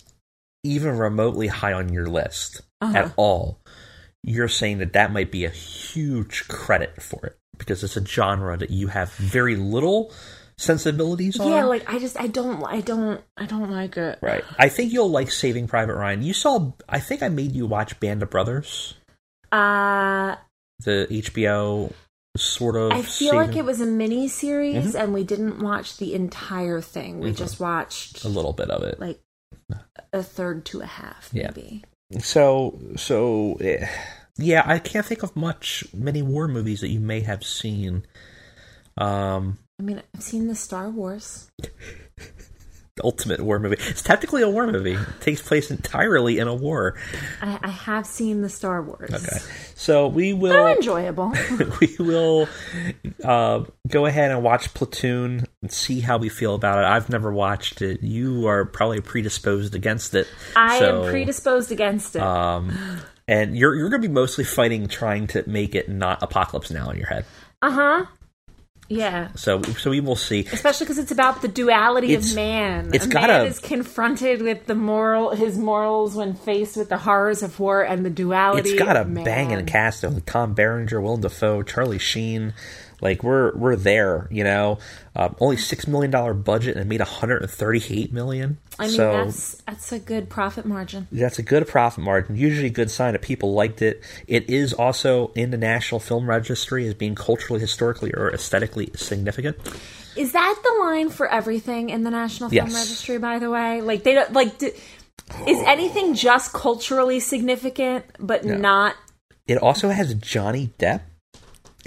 even 0.64 0.98
remotely 0.98 1.46
high 1.46 1.72
on 1.72 1.92
your 1.92 2.06
list 2.08 2.60
Uh-huh. 2.82 2.96
at 2.98 3.12
all, 3.16 3.60
you're 4.22 4.48
saying 4.48 4.78
that 4.78 4.92
that 4.92 5.12
might 5.12 5.30
be 5.32 5.44
a 5.44 5.50
huge 5.50 6.46
credit 6.48 7.00
for 7.00 7.24
it 7.26 7.38
because 7.56 7.82
it's 7.82 7.96
a 7.96 8.04
genre 8.04 8.56
that 8.56 8.70
you 8.70 8.88
have 8.88 9.12
very 9.14 9.56
little 9.56 10.12
sensibilities 10.58 11.40
on. 11.40 11.50
Yeah, 11.50 11.64
like 11.64 11.88
I 11.90 11.98
just 11.98 12.20
I 12.20 12.26
don't 12.26 12.62
I 12.64 12.80
don't 12.82 13.22
I 13.38 13.46
don't 13.46 13.70
like 13.70 13.96
it. 13.96 14.18
right. 14.20 14.44
I 14.58 14.68
think 14.68 14.92
you'll 14.92 15.10
like 15.10 15.30
Saving 15.30 15.66
Private 15.68 15.94
Ryan. 15.94 16.22
You 16.22 16.34
saw. 16.34 16.72
I 16.88 16.98
think 17.00 17.22
I 17.22 17.28
made 17.30 17.52
you 17.52 17.64
watch 17.66 17.98
Band 18.00 18.22
of 18.22 18.28
Brothers, 18.30 18.94
Uh 19.50 20.36
the 20.84 21.06
HBO 21.10 21.92
sort 22.36 22.76
of. 22.76 22.92
I 22.92 23.02
feel 23.02 23.34
like 23.34 23.56
it 23.56 23.64
was 23.64 23.80
a 23.80 23.86
mini 23.86 24.28
series, 24.28 24.94
and 24.94 25.14
we 25.14 25.24
didn't 25.24 25.60
watch 25.60 25.96
the 25.96 26.14
entire 26.14 26.80
thing. 26.80 27.20
We 27.20 27.32
just 27.32 27.58
watched 27.58 28.24
a 28.24 28.28
little 28.28 28.52
bit 28.52 28.70
of 28.70 28.82
it. 28.82 29.00
like 29.00 29.20
a 30.12 30.22
third 30.22 30.64
to 30.66 30.80
a 30.80 30.86
half, 30.86 31.30
Yeah. 31.32 31.50
maybe. 31.54 31.84
So, 32.20 32.78
so 32.96 33.54
eh, 33.60 33.86
yeah, 34.38 34.62
I 34.64 34.78
can't 34.78 35.04
think 35.04 35.22
of 35.22 35.36
much 35.36 35.84
many 35.92 36.22
war 36.22 36.48
movies 36.48 36.80
that 36.80 36.88
you 36.88 37.00
may 37.00 37.20
have 37.20 37.44
seen. 37.44 38.06
Um, 38.96 39.58
I 39.78 39.84
mean, 39.84 40.02
I've 40.14 40.22
seen 40.22 40.48
the 40.48 40.54
Star 40.54 40.90
Wars. 40.90 41.50
the 42.98 43.04
ultimate 43.04 43.40
war 43.40 43.58
movie. 43.58 43.76
It's 43.78 44.02
technically 44.02 44.42
a 44.42 44.50
war 44.50 44.66
movie. 44.66 44.94
It 44.94 45.20
takes 45.20 45.40
place 45.40 45.70
entirely 45.70 46.38
in 46.38 46.48
a 46.48 46.54
war. 46.54 46.96
I, 47.40 47.58
I 47.62 47.68
have 47.68 48.06
seen 48.06 48.42
the 48.42 48.48
Star 48.48 48.82
Wars. 48.82 49.10
Okay, 49.12 49.38
so 49.74 50.08
we 50.08 50.32
They're 50.32 50.40
will 50.40 50.66
enjoyable. 50.66 51.32
we 51.80 51.94
will 51.98 52.48
uh, 53.24 53.64
go 53.86 54.06
ahead 54.06 54.32
and 54.32 54.42
watch 54.42 54.74
Platoon 54.74 55.46
and 55.62 55.72
see 55.72 56.00
how 56.00 56.18
we 56.18 56.28
feel 56.28 56.54
about 56.56 56.78
it. 56.78 56.84
I've 56.84 57.08
never 57.08 57.32
watched 57.32 57.80
it. 57.80 58.02
You 58.02 58.48
are 58.48 58.64
probably 58.64 59.00
predisposed 59.00 59.76
against 59.76 60.14
it. 60.14 60.26
I 60.56 60.80
so, 60.80 61.04
am 61.04 61.10
predisposed 61.10 61.70
against 61.70 62.16
it. 62.16 62.22
Um, 62.22 62.76
and 63.28 63.56
you're 63.56 63.76
you're 63.76 63.90
going 63.90 64.02
to 64.02 64.08
be 64.08 64.12
mostly 64.12 64.44
fighting 64.44 64.88
trying 64.88 65.28
to 65.28 65.48
make 65.48 65.76
it 65.76 65.88
not 65.88 66.20
Apocalypse 66.22 66.72
Now 66.72 66.90
in 66.90 66.98
your 66.98 67.06
head. 67.06 67.24
Uh 67.62 67.70
huh. 67.70 68.06
Yeah. 68.88 69.28
So 69.34 69.60
so 69.62 69.90
we 69.90 70.00
will 70.00 70.16
see. 70.16 70.46
Especially 70.50 70.84
because 70.86 70.98
it's 70.98 71.12
about 71.12 71.42
the 71.42 71.48
duality 71.48 72.12
It's- 72.12 72.30
of 72.30 72.36
man. 72.36 72.90
it's 72.94 73.04
a 73.04 73.08
gotta- 73.08 73.32
man 73.34 73.46
is 73.46 73.58
confronted 73.58 74.40
with 74.40 74.64
the 74.66 74.74
moral, 74.74 75.30
his 75.36 75.58
morals 75.58 76.14
when 76.14 76.32
faced 76.34 76.76
with 76.76 76.88
the 76.88 76.96
horrors 76.98 77.42
of 77.42 77.60
war 77.60 77.82
and 77.82 78.04
the 78.06 78.10
duality. 78.10 78.70
It's 78.70 78.78
got 78.78 78.96
a 78.96 79.04
man. 79.04 79.24
banging 79.24 79.66
cast 79.66 80.04
of 80.04 80.24
Tom 80.24 80.54
Berenger, 80.54 81.00
Willem 81.02 81.20
Dafoe, 81.20 81.62
Charlie 81.62 81.98
Sheen. 81.98 82.54
Like 83.00 83.22
we're 83.22 83.54
we're 83.56 83.76
there, 83.76 84.28
you 84.30 84.44
know. 84.44 84.78
Um, 85.14 85.34
only 85.40 85.56
six 85.56 85.86
million 85.86 86.10
dollar 86.10 86.34
budget 86.34 86.76
and 86.76 86.82
it 86.82 86.86
made 86.86 87.00
138 87.00 88.12
million. 88.12 88.58
I 88.78 88.86
mean, 88.86 88.96
so 88.96 89.12
that's 89.12 89.54
that's 89.66 89.92
a 89.92 89.98
good 89.98 90.28
profit 90.28 90.64
margin. 90.64 91.08
that's 91.10 91.38
a 91.38 91.42
good 91.42 91.66
profit 91.66 92.04
margin. 92.04 92.36
Usually 92.36 92.66
a 92.68 92.70
good 92.70 92.90
sign 92.90 93.12
that 93.12 93.22
people 93.22 93.52
liked 93.52 93.82
it. 93.82 94.02
It 94.26 94.48
is 94.50 94.72
also 94.72 95.32
in 95.34 95.50
the 95.50 95.56
National 95.56 95.98
Film 96.00 96.28
Registry 96.28 96.86
as 96.86 96.94
being 96.94 97.14
culturally, 97.14 97.60
historically, 97.60 98.12
or 98.12 98.32
aesthetically 98.32 98.90
significant. 98.94 99.56
Is 100.16 100.32
that 100.32 100.60
the 100.62 100.84
line 100.84 101.10
for 101.10 101.28
everything 101.28 101.90
in 101.90 102.02
the 102.02 102.10
National 102.10 102.50
Film 102.50 102.66
Yes. 102.66 102.74
Registry? 102.74 103.18
By 103.18 103.38
the 103.38 103.50
way, 103.50 103.80
like 103.80 104.02
they 104.02 104.14
don't 104.14 104.32
like. 104.32 104.58
d 104.58 104.70
is 105.46 105.58
anything 105.66 106.14
just 106.14 106.52
culturally 106.54 107.20
significant, 107.20 108.04
but 108.18 108.44
not? 108.44 108.96
It 109.46 109.58
also 109.58 109.90
has 109.90 110.14
Johnny 110.14 110.72
Depp 110.78 111.02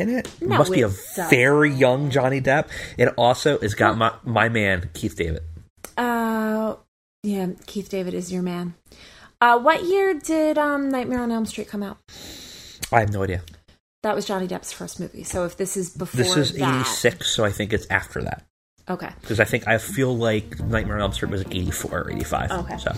in 0.02 0.10
it. 0.10 0.28
It 0.42 0.48
No, 0.50 0.58
must 0.58 0.72
be 0.72 0.82
a 0.82 0.88
doesn't. 0.88 1.30
very 1.30 1.72
young 1.72 2.10
Johnny 2.10 2.42
Depp. 2.42 2.68
It 2.98 3.10
also 3.18 3.58
has 3.60 3.74
got 3.74 3.98
my 3.98 4.14
my 4.24 4.50
man 4.50 4.90
Keith 4.94 5.16
David. 5.16 5.44
Uh, 5.98 6.76
yeah, 7.24 7.48
Keith 7.68 7.90
David 7.90 8.14
is 8.14 8.32
your 8.32 8.42
man. 8.42 8.74
Uh, 9.40 9.60
what 9.60 9.84
year 9.84 10.14
did 10.14 10.58
um, 10.58 10.90
Nightmare 10.90 11.20
on 11.22 11.32
Elm 11.32 11.46
Street 11.46 11.68
come 11.68 11.82
out? 11.84 11.98
I 12.92 13.00
have 13.00 13.12
no 13.12 13.24
idea. 13.24 13.42
That 14.04 14.16
was 14.16 14.26
Johnny 14.26 14.48
Depp's 14.48 14.72
first 14.74 15.00
movie. 15.00 15.24
So 15.24 15.46
if 15.46 15.58
this 15.58 15.78
is 15.78 15.90
before 15.92 16.18
This 16.18 16.36
is 16.36 16.56
86, 16.56 17.28
so 17.30 17.44
I 17.46 17.52
think 17.52 17.72
it's 17.74 17.86
after 17.92 18.22
that. 18.24 18.44
okay, 18.90 19.10
Because 19.22 19.40
I 19.40 19.46
think 19.46 19.68
I 19.68 19.78
feel 19.78 20.16
like 20.18 20.60
Nightmare 20.60 20.96
on 20.96 21.02
Elm 21.02 21.14
Street 21.14 21.32
was 21.32 21.44
84 21.50 22.00
or 22.00 22.12
85. 22.12 22.52
Okay. 22.52 22.78
So, 22.78 22.92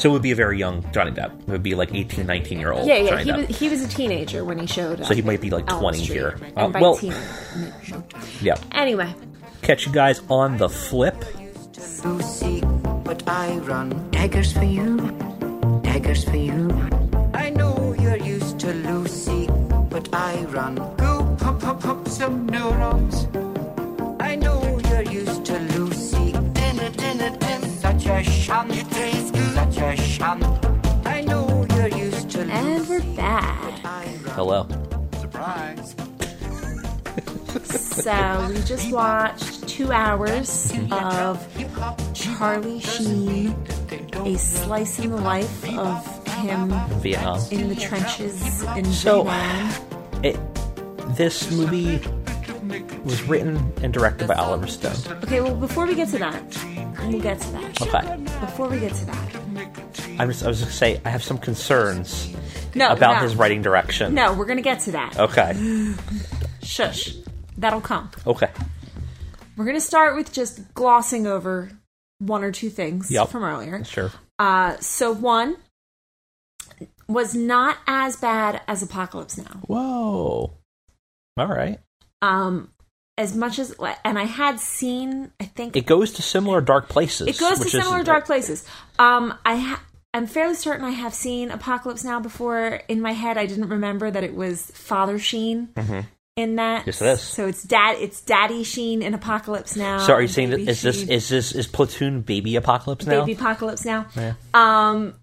so 0.00 0.08
it 0.08 0.12
would 0.12 0.22
be 0.22 0.30
a 0.32 0.34
very 0.34 0.58
young 0.58 0.84
Johnny 0.92 1.12
Depp. 1.12 1.40
It 1.42 1.48
would 1.48 1.62
be 1.62 1.74
like 1.74 1.94
18, 1.94 2.26
19 2.26 2.58
year 2.58 2.72
old 2.72 2.86
yeah, 2.88 2.96
yeah, 2.96 3.10
Johnny 3.10 3.24
he 3.24 3.30
Depp. 3.30 3.48
was 3.48 3.58
he 3.58 3.68
was 3.68 3.82
a 3.84 3.88
teenager 3.88 4.44
when 4.44 4.58
he 4.58 4.66
showed 4.66 5.00
up. 5.00 5.06
So 5.06 5.14
he 5.14 5.22
might 5.22 5.40
be 5.40 5.50
like 5.50 5.70
Elm 5.70 5.80
20 5.80 5.98
Street. 5.98 6.14
here. 6.16 6.38
And 6.56 6.58
Uh, 6.58 6.68
by 6.68 6.80
well- 6.80 6.96
teen- 6.96 7.14
yeah. 8.40 8.56
anyway, 8.72 9.14
Catch 9.62 9.86
you 9.86 9.92
guys 9.92 10.22
on 10.30 10.56
the 10.56 10.68
flip. 10.70 11.14
Lucy, 12.04 12.62
but 13.04 13.22
I 13.28 13.58
run 13.58 14.10
daggers 14.10 14.52
for 14.54 14.64
you, 14.64 14.96
daggers 15.82 16.24
for 16.24 16.36
you. 16.36 16.68
I 17.34 17.50
know 17.50 17.94
you're 18.00 18.16
used 18.16 18.58
to 18.60 18.72
Lucy, 18.72 19.48
but 19.90 20.08
I 20.14 20.44
run. 20.44 20.76
Go 20.96 21.36
pump, 21.38 21.60
pump, 21.60 21.80
pump 21.82 22.08
some 22.08 22.46
neurons. 22.46 23.26
I 24.18 24.34
know 24.36 24.80
you're 24.88 25.02
used 25.12 25.44
to 25.46 25.58
Lucy. 25.76 26.32
Dinner, 26.32 26.88
dinner, 26.90 27.30
dinner. 27.36 27.68
Such 27.84 28.06
a 28.06 28.22
sham. 28.24 28.70
It 28.70 28.88
tastes 28.90 29.29
and 32.50 32.88
we're 32.88 33.00
back. 33.16 33.84
I 33.84 34.04
run. 34.04 34.34
Hello. 34.34 34.66
Surprise. 35.18 35.94
So 37.72 38.46
we 38.48 38.60
just 38.62 38.92
watched 38.92 39.66
two 39.68 39.90
hours 39.90 40.72
of 40.90 41.46
Charlie 42.14 42.80
Sheen, 42.80 43.54
a 44.14 44.36
slice 44.36 44.98
in 44.98 45.10
the 45.10 45.16
life 45.16 45.64
of 45.78 46.28
him 46.28 46.68
Vietnam. 47.00 47.40
in 47.50 47.68
the 47.68 47.74
trenches 47.76 48.62
in 48.76 48.84
So- 48.84 49.22
Vietnam. 49.24 49.72
It, 50.22 51.16
this 51.16 51.50
movie 51.50 52.00
was 53.04 53.22
written 53.22 53.72
and 53.82 53.92
directed 53.94 54.28
by 54.28 54.34
Oliver 54.34 54.66
Stone. 54.66 54.96
Okay, 55.24 55.40
well, 55.40 55.54
before 55.54 55.86
we 55.86 55.94
get 55.94 56.08
to 56.10 56.18
that, 56.18 56.42
we'll 57.08 57.20
get 57.20 57.40
to 57.40 57.48
that. 57.52 57.80
Okay. 57.82 58.16
Before 58.40 58.68
we 58.68 58.78
get 58.78 58.92
to 58.94 59.04
that, 59.06 59.29
I'm 60.20 60.28
just, 60.28 60.44
I 60.44 60.48
was 60.48 60.60
going 60.60 60.70
to 60.70 60.76
say, 60.76 61.00
I 61.04 61.08
have 61.08 61.22
some 61.24 61.38
concerns 61.38 62.34
no, 62.74 62.90
about 62.90 63.16
no. 63.16 63.22
his 63.22 63.36
writing 63.36 63.62
direction. 63.62 64.14
No, 64.14 64.34
we're 64.34 64.44
gonna 64.44 64.60
get 64.62 64.80
to 64.80 64.92
that. 64.92 65.18
Okay. 65.18 65.94
Shush, 66.62 67.14
that'll 67.56 67.80
come. 67.80 68.10
Okay. 68.26 68.48
We're 69.56 69.64
gonna 69.64 69.80
start 69.80 70.16
with 70.16 70.32
just 70.32 70.74
glossing 70.74 71.26
over 71.26 71.70
one 72.18 72.44
or 72.44 72.52
two 72.52 72.68
things 72.70 73.10
Yep. 73.10 73.28
from 73.30 73.44
earlier. 73.44 73.82
Sure. 73.84 74.10
Uh, 74.38 74.76
so 74.78 75.10
one 75.12 75.56
was 77.08 77.34
not 77.34 77.78
as 77.86 78.16
bad 78.16 78.60
as 78.68 78.82
Apocalypse 78.82 79.36
Now. 79.38 79.60
Whoa. 79.66 80.52
All 81.36 81.46
right. 81.46 81.78
Um, 82.22 82.70
as 83.18 83.34
much 83.34 83.58
as, 83.58 83.74
and 84.04 84.18
I 84.18 84.24
had 84.24 84.60
seen, 84.60 85.32
I 85.40 85.44
think 85.44 85.76
It 85.76 85.86
goes 85.86 86.12
to 86.12 86.22
similar 86.22 86.60
dark 86.60 86.88
places. 86.88 87.28
It 87.28 87.38
goes 87.38 87.58
to 87.60 87.68
similar 87.68 88.02
dark 88.02 88.26
places. 88.26 88.66
Um, 88.98 89.34
I 89.44 89.56
ha- 89.56 89.82
I'm 90.12 90.26
fairly 90.26 90.54
certain 90.54 90.84
I 90.84 90.90
have 90.90 91.14
seen 91.14 91.50
Apocalypse 91.50 92.02
Now 92.04 92.18
before. 92.20 92.80
In 92.88 93.00
my 93.00 93.12
head, 93.12 93.38
I 93.38 93.46
didn't 93.46 93.68
remember 93.68 94.10
that 94.10 94.24
it 94.24 94.34
was 94.34 94.66
Father 94.74 95.18
Sheen 95.18 95.68
in 96.36 96.56
that. 96.56 96.80
Mm-hmm. 96.80 96.88
Yes, 96.88 97.00
it 97.02 97.06
is. 97.06 97.20
So 97.22 97.46
it's 97.46 97.62
dad. 97.62 97.96
It's 98.00 98.20
Daddy 98.20 98.64
Sheen 98.64 99.02
in 99.02 99.14
Apocalypse 99.14 99.76
Now. 99.76 99.98
So 99.98 100.12
are 100.14 100.22
you 100.22 100.28
saying 100.28 100.50
that 100.50 100.60
is 100.60 100.82
this 100.82 101.02
is 101.02 101.28
this 101.28 101.52
is 101.52 101.66
Platoon 101.68 102.22
baby 102.22 102.56
apocalypse 102.56 103.06
now? 103.06 103.20
Baby 103.20 103.32
Apocalypse 103.38 103.84
Now? 103.84 104.06
Yeah. 104.16 104.34
Um, 104.52 105.14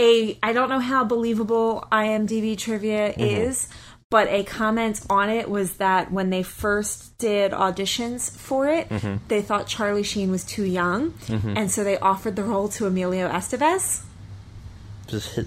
a 0.00 0.36
I 0.42 0.52
don't 0.52 0.70
know 0.70 0.80
how 0.80 1.04
believable 1.04 1.86
IMDb 1.92 2.58
trivia 2.58 3.12
Mm-hmm. 3.12 3.20
is, 3.20 3.68
but 4.10 4.26
a 4.28 4.42
comment 4.42 5.00
on 5.08 5.28
it 5.30 5.48
was 5.48 5.74
that 5.74 6.10
when 6.10 6.30
they 6.30 6.42
first 6.42 7.16
did 7.18 7.52
auditions 7.52 8.36
for 8.36 8.66
it, 8.68 8.88
Mm-hmm. 8.88 9.16
they 9.28 9.40
thought 9.40 9.68
Charlie 9.68 10.02
Sheen 10.02 10.30
was 10.32 10.42
too 10.44 10.64
young, 10.64 11.14
and 11.28 11.70
so 11.70 11.84
they 11.84 11.96
offered 11.98 12.34
the 12.34 12.42
role 12.42 12.68
to 12.70 12.86
Emilio 12.86 13.28
Estevez. 13.28 14.02
Just 15.08 15.34
hit- 15.34 15.46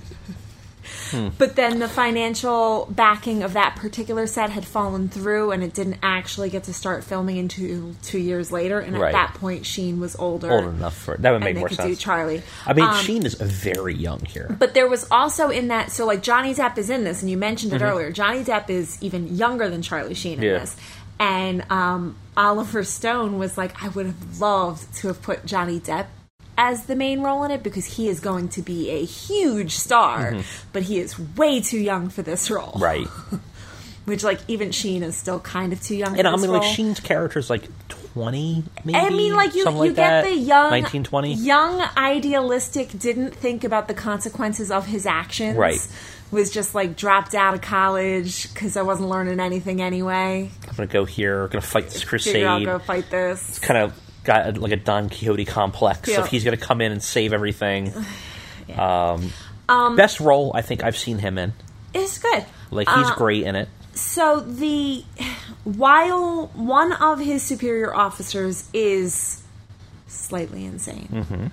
But 1.37 1.55
then 1.55 1.79
the 1.79 1.87
financial 1.87 2.87
backing 2.91 3.41
of 3.41 3.53
that 3.53 3.75
particular 3.75 4.27
set 4.27 4.49
had 4.51 4.65
fallen 4.65 5.09
through, 5.09 5.51
and 5.51 5.63
it 5.63 5.73
didn't 5.73 5.97
actually 6.03 6.49
get 6.49 6.65
to 6.65 6.73
start 6.73 7.03
filming 7.03 7.39
until 7.39 7.95
two 8.03 8.19
years 8.19 8.51
later. 8.51 8.79
And 8.79 8.97
Right. 8.97 9.07
at 9.15 9.31
that 9.31 9.39
point, 9.39 9.65
Sheen 9.65 9.99
was 9.99 10.15
older, 10.17 10.51
old 10.51 10.65
enough 10.65 10.95
for 10.95 11.17
that 11.17 11.31
would 11.31 11.37
and 11.37 11.43
make 11.45 11.55
they 11.55 11.59
more 11.59 11.69
could 11.69 11.77
do 11.77 11.83
sense. 11.83 11.99
Charlie. 11.99 12.43
I 12.67 12.73
mean, 12.73 12.85
Um, 12.85 12.95
Sheen 12.97 13.25
is 13.25 13.33
very 13.35 13.95
young 13.95 14.19
here. 14.25 14.55
But 14.59 14.73
there 14.75 14.87
was 14.87 15.07
also 15.09 15.49
in 15.49 15.69
that, 15.69 15.91
so 15.91 16.05
like 16.05 16.21
Johnny 16.21 16.53
Depp 16.53 16.77
is 16.77 16.89
in 16.91 17.03
this, 17.03 17.21
and 17.21 17.31
you 17.31 17.37
mentioned 17.37 17.73
it 17.73 17.81
earlier. 17.81 18.11
Johnny 18.11 18.43
Depp 18.43 18.69
is 18.69 18.97
even 19.01 19.35
younger 19.35 19.69
than 19.69 19.81
Charlie 19.81 20.13
Sheen 20.13 20.33
in 20.33 20.39
Mm-hmm. 20.39 20.45
Yeah. 20.53 20.59
this. 20.59 20.75
And 21.17 21.71
um, 21.71 22.15
Oliver 22.37 22.83
Stone 22.83 23.39
was 23.39 23.57
like, 23.57 23.81
I 23.83 23.87
would 23.89 24.05
have 24.07 24.39
loved 24.41 24.93
to 24.97 25.07
have 25.07 25.21
put 25.21 25.45
Johnny 25.45 25.79
Depp 25.79 26.05
as 26.57 26.85
the 26.85 26.95
main 26.95 27.21
role 27.21 27.43
in 27.43 27.51
it 27.51 27.63
because 27.63 27.85
he 27.85 28.07
is 28.07 28.19
going 28.19 28.49
to 28.49 28.61
be 28.61 28.89
a 28.89 29.05
huge 29.05 29.71
star, 29.71 30.37
but 30.73 30.83
he 30.83 30.99
is 30.99 31.19
way 31.35 31.61
too 31.61 31.79
young 31.79 32.09
for 32.09 32.21
this 32.21 32.49
role. 32.49 32.73
Mm-hmm. 32.73 32.83
Right. 32.83 33.07
Which, 34.05 34.23
like, 34.23 34.39
even 34.47 34.71
Sheen 34.71 35.01
is 35.01 35.17
still 35.17 35.39
kind 35.39 35.73
of 35.73 35.81
too 35.81 35.95
young 35.95 36.17
And 36.19 36.27
I 36.27 36.35
mean, 36.35 36.51
like. 36.51 36.61
Sheen's 36.61 36.99
character 36.99 37.39
is 37.39 37.49
like 37.49 37.63
twenty, 38.15 38.63
maybe. 38.83 38.97
I 38.97 39.09
mean, 39.09 39.33
like 39.33 39.55
you, 39.55 39.61
you 39.61 39.71
like 39.71 39.95
get 39.95 39.95
that. 39.95 40.23
the 40.25 40.35
young, 40.35 40.69
nineteen 40.69 41.03
twenty. 41.03 41.33
young, 41.33 41.81
idealistic. 41.97 42.97
Didn't 42.97 43.33
think 43.33 43.63
about 43.63 43.87
the 43.87 43.95
consequences 43.95 44.69
of 44.69 44.85
his 44.85 45.07
actions. 45.07 45.57
Right. 45.57 45.85
Was 46.29 46.51
just 46.51 46.75
like 46.75 46.95
dropped 46.95 47.33
out 47.33 47.55
of 47.55 47.61
college 47.61 48.53
because 48.53 48.77
I 48.77 48.83
wasn't 48.83 49.09
learning 49.09 49.39
anything 49.39 49.81
anyway. 49.81 50.51
I'm 50.67 50.75
gonna 50.75 50.87
go 50.87 51.05
here. 51.05 51.47
Gonna 51.47 51.61
fight 51.61 51.89
this 51.89 52.03
crusade. 52.03 52.33
Figure 52.33 52.47
I'll 52.47 52.63
go 52.63 52.79
fight 52.79 53.09
this. 53.09 53.47
It's 53.49 53.59
kind 53.59 53.79
of 53.79 53.99
got 54.25 54.57
a, 54.57 54.59
like 54.59 54.71
a 54.71 54.75
Don 54.77 55.09
Quixote 55.09 55.45
complex. 55.45 56.09
Yeah. 56.09 56.21
If 56.21 56.27
he's 56.27 56.43
gonna 56.43 56.57
come 56.57 56.81
in 56.81 56.91
and 56.91 57.01
save 57.01 57.31
everything. 57.33 57.93
um, 58.77 59.31
best 59.95 60.19
role 60.19 60.51
I 60.53 60.61
think 60.61 60.83
I've 60.83 60.97
seen 60.97 61.19
him 61.19 61.37
in. 61.37 61.53
It's 61.93 62.17
good. 62.17 62.45
Like 62.71 62.89
he's 62.89 63.07
Uh, 63.09 63.15
great 63.15 63.43
in 63.43 63.55
it. 63.55 63.69
so 63.93 64.39
the 64.41 65.03
while 65.63 66.47
one 66.53 66.91
of 66.93 67.19
his 67.19 67.41
superior 67.43 67.95
officers 67.95 68.67
is 68.73 69.41
slightly 70.07 70.65
insane. 70.65 71.07
Mm-hmm. 71.11 71.47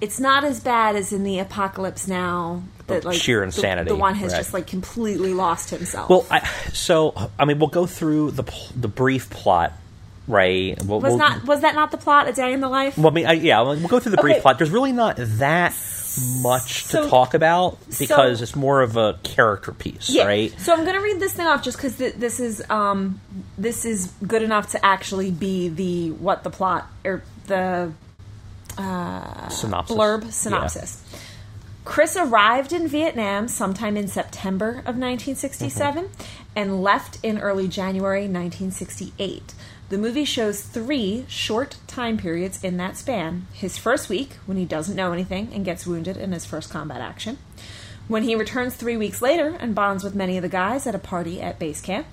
It's 0.00 0.20
not 0.20 0.44
as 0.44 0.60
bad 0.60 0.94
as 0.94 1.12
in 1.12 1.24
the 1.24 1.40
apocalypse 1.40 2.06
now 2.06 2.62
that 2.86 3.04
like 3.04 3.18
sheer 3.20 3.42
insanity, 3.42 3.88
The, 3.90 3.96
one 3.96 4.14
has 4.14 4.32
right. 4.32 4.38
just 4.38 4.54
like 4.54 4.68
completely 4.68 5.34
lost 5.34 5.70
himself. 5.70 6.08
Well, 6.08 6.24
I, 6.30 6.46
so 6.72 7.30
I 7.38 7.44
mean, 7.44 7.58
we'll 7.58 7.68
go 7.68 7.86
through 7.86 8.30
the 8.32 8.44
the 8.76 8.86
brief 8.88 9.28
plot, 9.30 9.72
right? 10.28 10.80
We'll, 10.84 11.00
was 11.00 11.10
we'll- 11.10 11.18
not 11.18 11.44
was 11.44 11.62
that 11.62 11.74
not 11.74 11.90
the 11.90 11.96
plot? 11.96 12.28
A 12.28 12.32
day 12.32 12.52
in 12.52 12.60
the 12.60 12.68
life. 12.68 12.96
Well, 12.96 13.08
I 13.08 13.10
mean, 13.10 13.26
I, 13.26 13.32
yeah, 13.32 13.60
we'll 13.62 13.88
go 13.88 13.98
through 13.98 14.12
the 14.12 14.18
brief 14.18 14.34
Okay. 14.36 14.42
plot. 14.42 14.58
There's 14.58 14.70
really 14.70 14.92
not 14.92 15.16
that 15.18 15.74
much 16.42 16.84
to 16.88 17.06
talk 17.08 17.34
about 17.34 17.78
because 17.98 18.38
so- 18.38 18.42
it's 18.42 18.56
more 18.56 18.82
of 18.82 18.96
a 18.96 19.18
character 19.22 19.72
piece, 19.72 20.10
Yeah. 20.10 20.24
right? 20.26 20.52
So 20.58 20.72
I'm 20.72 20.84
going 20.84 20.96
to 20.96 21.02
read 21.02 21.20
this 21.20 21.32
thing 21.32 21.46
off 21.46 21.62
just 21.62 21.76
because 21.76 21.96
th- 21.96 22.14
this 22.14 22.40
is 22.40 22.62
um, 22.70 23.20
this 23.56 23.84
is 23.84 24.12
good 24.26 24.42
enough 24.42 24.70
to 24.72 24.84
actually 24.84 25.30
be 25.30 25.68
the 25.68 26.10
what 26.12 26.42
the 26.44 26.50
plot 26.50 26.88
or 27.04 27.22
the 27.46 27.92
uh, 28.76 29.48
Synopsis. 29.48 29.96
blurb 29.96 30.30
synopsis. 30.30 31.04
Chris 31.84 32.16
arrived 32.16 32.72
in 32.72 32.86
Vietnam 32.86 33.48
sometime 33.48 33.96
in 33.96 34.08
September 34.08 34.68
of 34.68 34.96
1967 34.96 36.04
mm-hmm. 36.04 36.22
and 36.54 36.82
left 36.82 37.18
in 37.22 37.38
early 37.38 37.66
January 37.66 38.22
1968. 38.22 39.54
The 39.88 39.98
movie 39.98 40.24
shows 40.26 40.60
three 40.60 41.24
short 41.28 41.76
time 41.86 42.18
periods 42.18 42.62
in 42.62 42.76
that 42.76 42.96
span. 42.96 43.46
His 43.54 43.78
first 43.78 44.08
week, 44.08 44.32
when 44.44 44.58
he 44.58 44.64
doesn't 44.66 44.96
know 44.96 45.12
anything 45.12 45.50
and 45.52 45.64
gets 45.64 45.86
wounded 45.86 46.16
in 46.16 46.32
his 46.32 46.44
first 46.44 46.68
combat 46.70 47.00
action. 47.00 47.38
When 48.06 48.22
he 48.22 48.34
returns 48.34 48.74
three 48.74 48.96
weeks 48.96 49.22
later 49.22 49.56
and 49.58 49.74
bonds 49.74 50.04
with 50.04 50.14
many 50.14 50.36
of 50.36 50.42
the 50.42 50.48
guys 50.48 50.86
at 50.86 50.94
a 50.94 50.98
party 50.98 51.40
at 51.40 51.58
base 51.58 51.80
camp. 51.80 52.06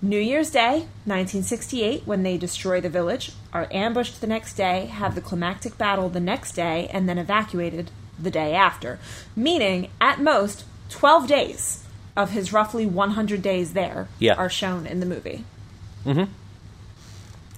New 0.00 0.18
Year's 0.18 0.50
Day, 0.50 0.86
1968, 1.04 2.06
when 2.06 2.22
they 2.22 2.38
destroy 2.38 2.80
the 2.80 2.88
village, 2.88 3.32
are 3.52 3.68
ambushed 3.72 4.20
the 4.20 4.26
next 4.26 4.54
day, 4.54 4.86
have 4.86 5.14
the 5.14 5.20
climactic 5.20 5.76
battle 5.76 6.08
the 6.08 6.20
next 6.20 6.52
day, 6.52 6.88
and 6.92 7.08
then 7.08 7.18
evacuated 7.18 7.90
the 8.18 8.30
day 8.30 8.54
after. 8.54 8.98
Meaning, 9.36 9.90
at 10.00 10.20
most, 10.20 10.64
12 10.90 11.26
days 11.26 11.84
of 12.16 12.30
his 12.30 12.52
roughly 12.52 12.86
100 12.86 13.42
days 13.42 13.72
there 13.74 14.08
Yeah. 14.18 14.34
are 14.34 14.48
shown 14.48 14.86
in 14.86 15.00
the 15.00 15.06
movie. 15.06 15.44
Mm-hmm. 16.06 16.32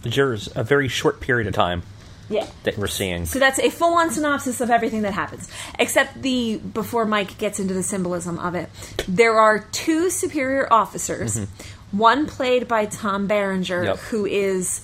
There's 0.03 0.49
a 0.57 0.65
very 0.65 0.89
short 0.89 1.21
period 1.21 1.47
of 1.47 1.55
time 1.55 1.83
Yeah. 2.29 2.47
that 2.65 2.79
we're 2.79 2.87
seeing. 2.87 3.27
So 3.27 3.39
that's 3.39 3.59
a 3.59 3.71
full 3.71 3.95
on 3.95 4.11
synopsis 4.11 4.61
of 4.61 4.71
everything 4.71 5.03
that 5.03 5.13
happens. 5.15 5.49
Except 5.79 6.23
the 6.23 6.57
before 6.59 7.05
Mike 7.07 7.37
gets 7.39 7.59
into 7.61 7.75
the 7.75 7.83
symbolism 7.83 8.39
of 8.39 8.55
it. 8.55 8.69
There 9.09 9.39
are 9.39 9.59
two 9.73 10.11
superior 10.11 10.73
officers. 10.73 11.37
Mm-hmm. 11.37 11.99
One 11.99 12.27
played 12.27 12.69
by 12.69 12.87
Tom 12.87 13.27
Berenger, 13.27 13.85
Yep. 13.85 13.99
who 13.99 14.27
is 14.27 14.81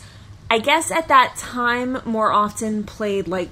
I 0.50 0.58
guess 0.58 0.90
at 0.92 1.08
that 1.08 1.34
time 1.36 1.98
more 2.04 2.30
often 2.30 2.84
played 2.84 3.26
like 3.26 3.48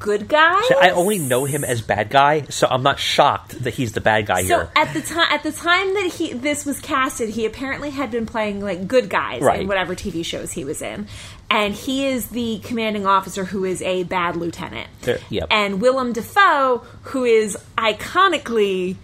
good 0.00 0.26
guy. 0.26 0.60
I 0.80 0.90
only 0.90 1.18
know 1.18 1.44
him 1.44 1.62
as 1.62 1.80
bad 1.82 2.10
guy, 2.10 2.42
so 2.48 2.66
I'm 2.68 2.82
not 2.82 2.98
shocked 2.98 3.62
that 3.62 3.74
he's 3.74 3.92
the 3.92 4.00
bad 4.00 4.26
guy 4.26 4.42
So 4.42 4.56
here. 4.56 4.70
at 4.74 4.92
the 4.94 5.00
time, 5.02 5.28
at 5.30 5.42
the 5.44 5.52
time 5.52 5.94
that 5.94 6.06
he 6.16 6.32
this 6.32 6.66
was 6.66 6.80
casted, 6.80 7.28
he 7.28 7.46
apparently 7.46 7.90
had 7.90 8.10
been 8.10 8.26
playing 8.26 8.60
like 8.60 8.88
good 8.88 9.08
guys 9.08 9.42
Right. 9.42 9.60
in 9.60 9.68
whatever 9.68 9.94
TV 9.94 10.24
shows 10.24 10.50
he 10.52 10.64
was 10.64 10.82
in, 10.82 11.06
and 11.48 11.74
he 11.74 12.06
is 12.06 12.28
the 12.30 12.58
commanding 12.64 13.06
officer 13.06 13.44
who 13.44 13.64
is 13.64 13.80
a 13.82 14.02
bad 14.04 14.34
lieutenant. 14.36 14.88
Uh, 15.06 15.14
yep. 15.28 15.46
And 15.50 15.80
Willem 15.80 16.12
Dafoe, 16.14 16.82
who 17.02 17.24
is 17.24 17.56
iconically 17.78 18.96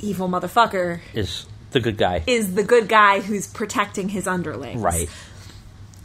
evil 0.00 0.28
motherfucker, 0.28 1.00
Is 1.14 1.46
the 1.70 1.80
good 1.80 1.96
guy, 1.96 2.22
is 2.26 2.54
the 2.54 2.62
good 2.62 2.88
guy 2.88 3.20
who's 3.20 3.46
protecting 3.46 4.08
his 4.10 4.26
underlings. 4.26 4.80
right? 4.82 5.08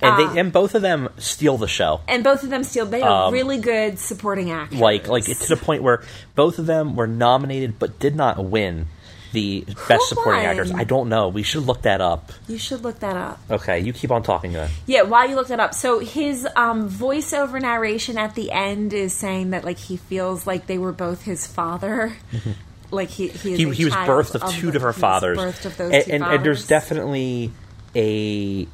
And 0.02 0.14
Uh, 0.14 0.34
they 0.34 0.40
and 0.40 0.52
both 0.52 0.74
of 0.76 0.82
them 0.82 1.10
steal 1.18 1.58
the 1.58 1.68
show. 1.68 2.02
And 2.08 2.24
both 2.24 2.44
of 2.44 2.50
them 2.50 2.64
steal. 2.64 2.86
they 2.86 3.02
are 3.02 3.32
really 3.32 3.60
good 3.60 4.00
supporting 4.00 4.52
actors. 4.52 4.78
Um, 4.78 4.82
Like 4.82 5.08
like 5.08 5.26
to 5.26 5.48
the 5.48 5.58
point 5.58 5.84
where 5.84 6.04
both 6.36 6.58
of 6.60 6.66
them 6.66 6.96
were 6.96 7.08
nominated 7.08 7.78
but 7.80 8.00
did 8.00 8.16
not 8.16 8.44
win 8.44 8.88
the 9.34 9.64
best 9.88 10.10
supporting 10.10 10.42
won? 10.42 10.46
actors. 10.46 10.72
I 10.74 10.84
don't 10.84 11.08
know. 11.08 11.30
We 11.30 11.44
should 11.44 11.66
look 11.66 11.84
that 11.84 12.02
up. 12.02 12.34
you 12.50 12.58
should 12.58 12.84
look 12.84 13.00
that 13.00 13.16
up. 13.16 13.40
Okay, 13.50 13.80
you 13.80 13.94
keep 13.94 14.12
on 14.12 14.24
talking 14.24 14.52
then. 14.52 14.70
Yeah, 14.88 15.04
while 15.04 15.30
you 15.30 15.36
look 15.36 15.48
that 15.48 15.60
up, 15.62 15.74
so 15.74 16.00
his 16.00 16.46
um, 16.58 16.90
voiceover 16.90 17.62
narration 17.62 18.18
at 18.18 18.36
the 18.36 18.52
end 18.52 18.92
is 18.92 19.14
saying 19.14 19.52
that 19.52 19.64
like 19.64 19.78
he 19.78 19.96
feels 19.96 20.46
like 20.46 20.68
they 20.68 20.78
were 20.78 20.92
both 20.92 21.22
his 21.24 21.48
father. 21.48 22.18
Like 22.94 23.08
he 23.08 23.30
he, 23.30 23.54
is 23.54 23.60
Mm-hmm. 23.62 23.68
he, 23.68 23.72
a 23.72 23.74
he 23.74 23.86
was 23.86 23.94
child 23.94 24.10
birthed 24.10 24.36
of, 24.36 24.52
two 24.54 24.66
the- 24.66 24.72
different 24.74 24.98
he 24.98 25.02
was 25.02 25.10
fathers, 25.12 25.38
Birthed 25.38 25.66
of 25.66 25.78
those 25.78 25.94
and, 25.94 26.04
two 26.04 26.12
and, 26.12 26.24
and 26.26 26.44
there's 26.44 26.66
fathers. 26.66 26.68
definitely 26.68 27.52
a 27.96 28.68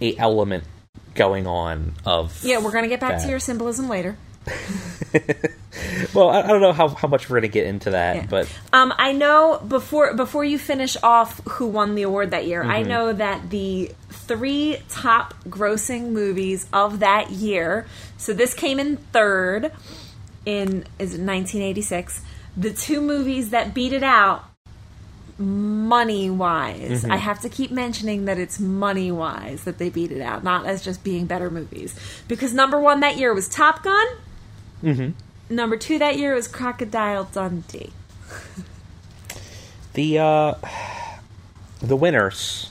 a 0.00 0.16
element 0.16 0.64
going 1.14 1.46
on 1.46 1.94
of 2.04 2.42
yeah. 2.44 2.58
We're 2.58 2.72
gonna 2.72 2.88
get 2.88 3.00
back 3.00 3.20
to 3.22 3.28
your 3.28 3.40
symbolism 3.40 3.88
later. 3.88 4.16
Well, 6.14 6.30
I, 6.30 6.40
I 6.40 6.46
don't 6.48 6.60
know 6.60 6.72
how, 6.72 6.88
how 6.88 7.06
much 7.06 7.28
we're 7.28 7.34
going 7.34 7.42
to 7.42 7.48
get 7.54 7.66
into 7.66 7.90
that, 7.90 8.16
Yeah. 8.16 8.26
but 8.28 8.48
Um, 8.72 8.92
I 8.98 9.12
know 9.12 9.58
before 9.68 10.14
before 10.14 10.44
you 10.44 10.58
finish 10.58 10.96
off 11.02 11.40
who 11.46 11.66
won 11.66 11.94
the 11.94 12.02
award 12.02 12.30
that 12.32 12.46
year, 12.46 12.62
Mm-hmm. 12.62 12.70
I 12.70 12.82
know 12.82 13.12
that 13.12 13.50
the 13.50 13.92
three 14.10 14.78
top 14.88 15.34
grossing 15.44 16.10
movies 16.10 16.66
of 16.72 16.98
that 17.00 17.30
year. 17.30 17.86
So 18.16 18.32
this 18.32 18.54
came 18.54 18.80
in 18.80 18.96
third 18.96 19.70
in 20.44 20.84
is 20.98 21.14
it 21.14 21.20
1986. 21.20 22.22
The 22.56 22.72
two 22.72 23.00
movies 23.00 23.50
that 23.50 23.72
beat 23.74 23.92
it 23.92 24.02
out 24.02 24.44
money 25.38 26.28
wise. 26.28 27.02
Mm-hmm. 27.02 27.12
I 27.12 27.16
have 27.16 27.40
to 27.40 27.48
keep 27.48 27.70
mentioning 27.70 28.24
that 28.24 28.38
it's 28.38 28.58
money 28.58 29.10
wise 29.12 29.64
that 29.64 29.78
they 29.78 29.88
beat 29.88 30.10
it 30.10 30.20
out, 30.20 30.42
not 30.42 30.66
as 30.66 30.82
just 30.82 31.04
being 31.04 31.26
better 31.26 31.50
movies. 31.50 31.94
Because 32.26 32.52
number 32.52 32.78
1 32.80 33.00
that 33.00 33.16
year 33.16 33.32
was 33.32 33.48
Top 33.48 33.82
Gun. 33.82 34.06
Mm-hmm. 34.82 35.54
Number 35.54 35.76
2 35.76 35.98
that 35.98 36.18
year 36.18 36.34
was 36.34 36.48
Crocodile 36.48 37.24
Dundee. 37.24 37.92
the 39.94 40.18
uh, 40.18 40.54
the 41.80 41.96
winners 41.96 42.67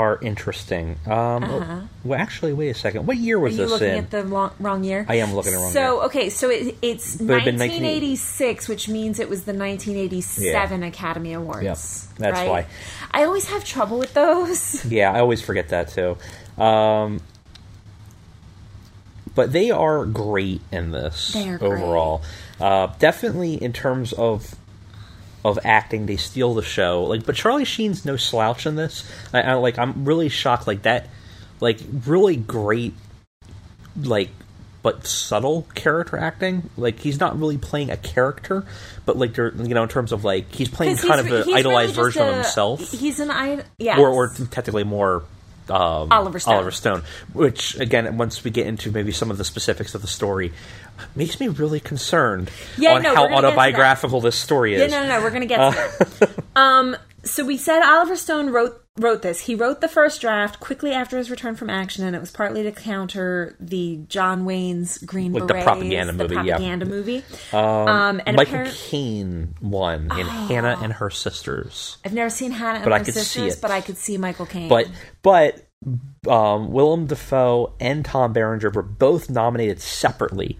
are 0.00 0.18
interesting. 0.22 0.96
Um, 1.06 1.88
Well, 2.04 2.18
actually, 2.18 2.52
wait 2.54 2.70
a 2.70 2.74
second. 2.74 3.06
What 3.06 3.18
year 3.18 3.38
was 3.38 3.52
Uh-huh. 3.54 3.62
Are 3.62 3.66
you 3.66 3.70
this 3.70 3.80
looking 3.80 3.98
in? 3.98 4.04
at 4.04 4.10
the 4.10 4.24
wrong, 4.24 4.50
wrong 4.58 4.84
year? 4.84 5.04
I 5.08 5.16
am 5.16 5.34
looking 5.34 5.52
at 5.52 5.56
the 5.56 5.62
wrong 5.62 5.72
so, 5.72 5.94
year. 5.96 6.04
okay, 6.06 6.30
so 6.30 6.48
it, 6.50 6.76
it's 6.80 7.16
But 7.16 7.34
it'd 7.34 7.44
been 7.44 7.58
1986, 7.58 8.68
which 8.68 8.88
means 8.88 9.18
it 9.20 9.28
was 9.28 9.44
the 9.44 9.52
1987 9.52 10.82
Academy 10.82 11.32
Awards. 11.34 11.62
Yep, 11.64 11.78
that's 12.18 12.38
right? 12.40 12.48
why. 12.48 12.66
I 13.12 13.24
always 13.24 13.46
have 13.48 13.64
trouble 13.64 13.98
with 13.98 14.14
those. 14.14 14.84
Yeah, 14.90 15.12
I 15.12 15.20
always 15.20 15.42
forget 15.42 15.68
that 15.68 15.88
too. 15.88 16.16
Um, 16.62 17.20
but 19.34 19.52
they 19.52 19.70
are 19.70 20.04
great 20.06 20.60
in 20.72 20.90
this 20.90 21.32
They 21.34 21.48
are 21.48 21.58
great. 21.58 21.72
overall. 21.72 22.22
Uh, 22.60 22.88
definitely 22.98 23.54
in 23.54 23.72
terms 23.72 24.12
of 24.12 24.54
of 25.44 25.58
acting, 25.64 26.06
they 26.06 26.16
steal 26.16 26.54
the 26.54 26.62
show. 26.62 27.04
Like, 27.04 27.24
but 27.24 27.34
Charlie 27.34 27.64
Sheen's 27.64 28.04
no 28.04 28.16
slouch 28.16 28.66
in 28.66 28.76
this. 28.76 29.10
I, 29.32 29.40
I 29.42 29.54
like. 29.54 29.78
I'm 29.78 30.04
really 30.04 30.28
shocked. 30.28 30.66
Like 30.66 30.82
that. 30.82 31.08
Like 31.60 31.80
really 32.06 32.36
great. 32.36 32.94
Like. 34.00 34.30
But 34.82 35.06
subtle 35.06 35.66
character 35.74 36.16
acting, 36.16 36.70
like 36.78 37.00
he's 37.00 37.20
not 37.20 37.38
really 37.38 37.58
playing 37.58 37.90
a 37.90 37.98
character, 37.98 38.64
but 39.04 39.18
like 39.18 39.36
you 39.36 39.52
know 39.52 39.82
in 39.82 39.90
terms 39.90 40.10
of 40.10 40.24
like 40.24 40.54
he's 40.54 40.70
playing 40.70 40.96
kind 40.96 41.20
he's 41.20 41.30
of 41.34 41.46
an 41.48 41.54
idolized 41.54 41.98
really 41.98 42.08
version 42.08 42.26
of 42.26 42.34
himself 42.36 42.90
He's 42.90 43.20
an 43.20 43.30
I 43.30 43.62
yeah. 43.76 43.98
or, 43.98 44.08
or 44.08 44.28
technically 44.50 44.84
more 44.84 45.24
um, 45.70 46.10
Oliver 46.12 46.38
Stone. 46.40 46.54
Oliver 46.54 46.70
Stone, 46.70 47.02
which 47.32 47.78
again, 47.78 48.16
once 48.16 48.42
we 48.44 48.50
get 48.50 48.66
into 48.66 48.90
maybe 48.90 49.12
some 49.12 49.30
of 49.30 49.38
the 49.38 49.44
specifics 49.44 49.94
of 49.94 50.02
the 50.02 50.08
story, 50.08 50.52
makes 51.14 51.38
me 51.40 51.48
really 51.48 51.80
concerned 51.80 52.50
Yeah, 52.76 52.94
on 52.94 53.02
no, 53.02 53.14
how 53.14 53.22
we're 53.22 53.28
gonna 53.28 53.30
get 53.30 53.36
to 53.36 53.42
that. 53.42 53.48
autobiographical 53.52 54.20
this 54.20 54.36
story 54.36 54.76
Yeah, 54.76 54.84
is. 54.84 54.92
no, 54.92 55.02
no, 55.02 55.08
no. 55.18 55.22
We're 55.22 55.30
gonna 55.30 55.46
get 55.46 55.56
to 55.72 56.16
that. 56.20 56.30
Um, 56.60 56.96
so 57.24 57.44
we 57.44 57.56
said 57.56 57.82
Oliver 57.82 58.16
Stone 58.16 58.50
wrote 58.50 58.76
wrote 58.98 59.22
this. 59.22 59.40
He 59.40 59.54
wrote 59.54 59.80
the 59.80 59.88
first 59.88 60.20
draft 60.20 60.60
quickly 60.60 60.92
after 60.92 61.16
his 61.16 61.30
return 61.30 61.56
from 61.56 61.70
action, 61.70 62.04
and 62.04 62.14
it 62.14 62.20
was 62.20 62.30
partly 62.30 62.62
to 62.64 62.72
counter 62.72 63.56
the 63.58 64.00
John 64.08 64.44
Wayne's 64.44 64.98
Green 64.98 65.32
Like 65.32 65.46
the 65.46 65.54
propaganda 65.54 66.12
movie, 66.12 66.34
yeah. 66.34 66.42
propaganda 66.42 66.86
movie. 66.86 67.22
Um, 67.52 68.20
and 68.26 68.36
Michael 68.36 68.66
Caine 68.70 69.54
won 69.60 70.10
in 70.18 70.26
Hannah 70.26 70.78
and 70.82 70.92
Her 70.92 71.10
Sisters, 71.10 71.98
I've 72.04 72.12
never 72.12 72.30
seen 72.30 72.50
Hannah 72.50 72.76
and 72.76 72.84
But 72.84 72.92
I 72.92 72.98
Her 72.98 73.04
could 73.04 73.14
see 73.14 73.20
Sisters, 73.20 73.54
it. 73.56 73.62
but 73.62 73.70
I 73.70 73.80
could 73.80 73.96
see 73.96 74.18
Michael 74.18 74.46
Caine. 74.46 74.68
but 74.68 74.88
but 75.22 75.66
um, 76.28 76.72
Willem 76.72 77.06
Dafoe 77.06 77.72
and 77.80 78.04
Tom 78.04 78.32
Berenger 78.32 78.70
were 78.70 78.82
both 78.82 79.30
nominated 79.30 79.80
separately 79.80 80.58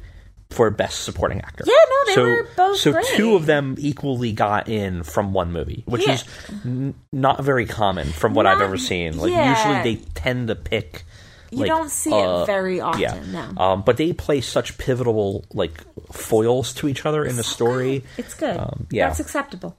for 0.51 0.71
Best 0.71 1.05
Supporting 1.05 1.41
Actor. 1.41 1.65
Yeah, 1.67 1.73
no, 1.89 1.97
they 2.07 2.15
so, 2.15 2.23
were 2.25 2.49
both 2.57 2.79
So 2.79 2.93
great. 2.93 3.07
two 3.17 3.35
of 3.37 3.47
them 3.47 3.77
equally 3.79 4.33
got 4.33 4.69
in 4.69 5.03
from 5.05 5.33
one 5.33 5.53
movie, 5.53 5.85
which 5.87 6.07
Yeah. 6.07 6.15
is 6.15 6.25
n- 6.65 6.95
not 7.13 7.43
very 7.43 7.67
common 7.67 8.09
from 8.09 8.35
what 8.35 8.47
I've 8.47 8.61
ever 8.61 8.77
seen. 8.77 9.17
Like 9.19 9.31
yeah. 9.31 9.57
usually 9.79 9.95
they 9.97 10.03
tend 10.15 10.49
to 10.49 10.57
pick. 10.57 11.05
You 11.51 11.59
like, 11.61 11.69
don't 11.69 11.91
see 11.91 12.13
uh, 12.13 12.43
it 12.43 12.47
very 12.47 12.81
often. 12.81 13.01
Yeah, 13.01 13.21
No. 13.53 13.61
um, 13.63 13.83
but 13.83 13.97
they 13.97 14.13
play 14.13 14.41
such 14.41 14.79
pivotal 14.79 15.45
like 15.53 15.83
foils 16.13 16.73
to 16.75 16.89
each 16.89 17.05
other 17.07 17.25
in 17.25 17.37
the 17.37 17.43
story. 17.43 18.05
It's 18.17 18.35
good. 18.35 18.57
Um, 18.57 18.87
yeah. 18.91 19.09
That's 19.09 19.21
acceptable. 19.21 19.77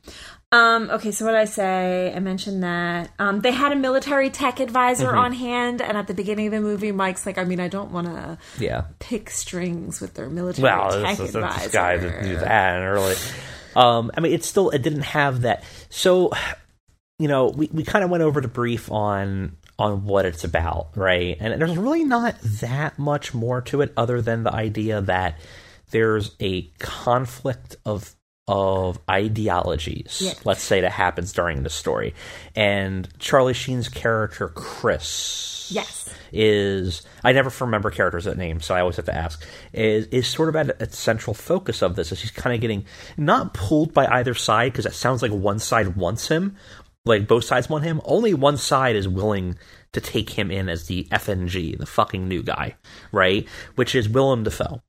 Um, 0.54 0.90
okay, 0.90 1.12
so 1.12 1.24
what 1.24 1.32
did 1.32 1.40
I 1.40 1.46
say? 1.46 2.14
I 2.14 2.20
mentioned 2.20 2.62
that 2.64 3.12
um, 3.20 3.40
they 3.40 3.52
had 3.52 3.72
a 3.72 3.76
military 3.78 4.30
tech 4.30 4.60
advisor 4.60 5.08
Mm-hmm. 5.08 5.18
on 5.18 5.32
hand, 5.34 5.82
and 5.82 5.98
at 5.98 6.08
the 6.08 6.14
beginning 6.14 6.48
of 6.48 6.52
the 6.52 6.60
movie, 6.60 6.92
Mike's 6.92 7.26
like, 7.26 7.38
"I 7.38 7.46
mean, 7.46 7.62
I 7.62 7.70
don't 7.70 7.92
want 7.92 8.08
to 8.08 8.38
Yeah. 8.60 8.84
pick 9.00 9.30
strings 9.30 10.02
with 10.02 10.14
their 10.16 10.28
military 10.30 10.64
Well, 10.64 10.92
tech 11.04 11.18
this, 11.18 11.34
advisor." 11.36 11.60
this 11.64 11.72
guy 11.72 11.98
didn't 11.98 12.24
do 12.26 12.36
that 12.38 12.82
early. 12.82 13.16
Um, 13.78 14.12
I 14.18 14.20
mean, 14.20 14.34
it 14.34 14.44
still 14.44 14.70
it 14.72 14.82
didn't 14.82 15.04
have 15.04 15.44
that. 15.44 15.64
So, 15.90 16.32
you 17.18 17.30
know, 17.30 17.48
we, 17.48 17.70
we 17.72 17.84
kind 17.86 18.04
of 18.04 18.10
went 18.10 18.22
over 18.24 18.42
the 18.42 18.50
brief 18.50 18.92
on 18.92 19.56
on 19.82 20.06
what 20.06 20.26
it's 20.26 20.44
about, 20.44 20.90
right? 20.96 21.36
And 21.40 21.60
there's 21.60 21.76
really 21.78 22.04
not 22.06 22.40
that 22.62 23.00
much 23.00 23.34
more 23.34 23.62
to 23.64 23.82
it 23.82 23.92
other 23.98 24.22
than 24.22 24.44
the 24.44 24.54
idea 24.54 25.02
that 25.02 25.40
there's 25.90 26.36
a 26.40 26.64
conflict 26.80 27.76
of 27.86 28.16
of 28.48 29.00
ideologies, 29.10 30.18
Yeah. 30.22 30.34
let's 30.44 30.64
say 30.64 30.82
that 30.82 30.92
happens 30.92 31.32
during 31.32 31.64
the 31.64 31.70
story. 31.70 32.16
And 32.56 33.08
Charlie 33.20 33.54
Sheen's 33.54 33.88
character 33.88 34.50
Chris 34.50 35.70
Yes. 35.72 36.10
is 36.34 37.04
I 37.24 37.32
never 37.32 37.52
remember 37.64 37.92
characters 37.92 38.28
at 38.28 38.38
names, 38.38 38.66
so 38.66 38.76
I 38.76 38.82
always 38.82 38.98
have 38.98 39.06
to 39.06 39.16
ask. 39.16 39.46
Is 39.74 40.08
is 40.08 40.28
sort 40.28 40.50
of 40.50 40.56
at 40.58 40.82
a 40.82 40.92
central 40.92 41.34
focus 41.34 41.82
of 41.82 41.96
this? 41.96 42.12
Is 42.12 42.22
he's 42.22 42.32
kind 42.32 42.54
of 42.54 42.62
getting 42.62 42.86
not 43.16 43.54
pulled 43.54 43.94
by 43.94 44.06
either 44.08 44.34
side 44.34 44.74
because 44.74 44.86
it 44.86 44.94
sounds 44.94 45.22
like 45.22 45.32
one 45.32 45.60
side 45.60 45.96
wants 45.96 46.28
him, 46.28 46.58
like 47.06 47.28
both 47.28 47.44
sides 47.44 47.70
want 47.70 47.84
him. 47.84 48.02
Only 48.06 48.34
one 48.34 48.58
side 48.58 48.96
is 48.96 49.08
willing 49.08 49.58
to 49.94 50.02
take 50.02 50.32
him 50.32 50.52
in 50.52 50.70
as 50.70 50.88
the 50.88 51.08
FNG, 51.12 51.78
the 51.78 51.86
fucking 51.86 52.28
new 52.28 52.44
guy, 52.44 52.76
right? 53.12 53.48
Which 53.76 53.96
is 53.96 54.08
Willem 54.08 54.44
Dafoe, 54.44 54.82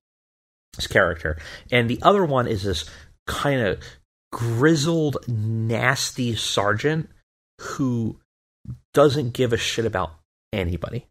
his 0.76 0.86
character, 0.86 1.38
and 1.70 1.88
the 1.88 2.00
other 2.02 2.24
one 2.24 2.46
is 2.46 2.62
this 2.64 2.88
kind 3.26 3.60
of 3.60 3.80
grizzled, 4.32 5.18
nasty 5.28 6.34
sergeant 6.34 7.08
who 7.60 8.18
doesn't 8.94 9.32
give 9.32 9.52
a 9.52 9.56
shit 9.56 9.84
about 9.84 10.12
anybody. 10.52 11.06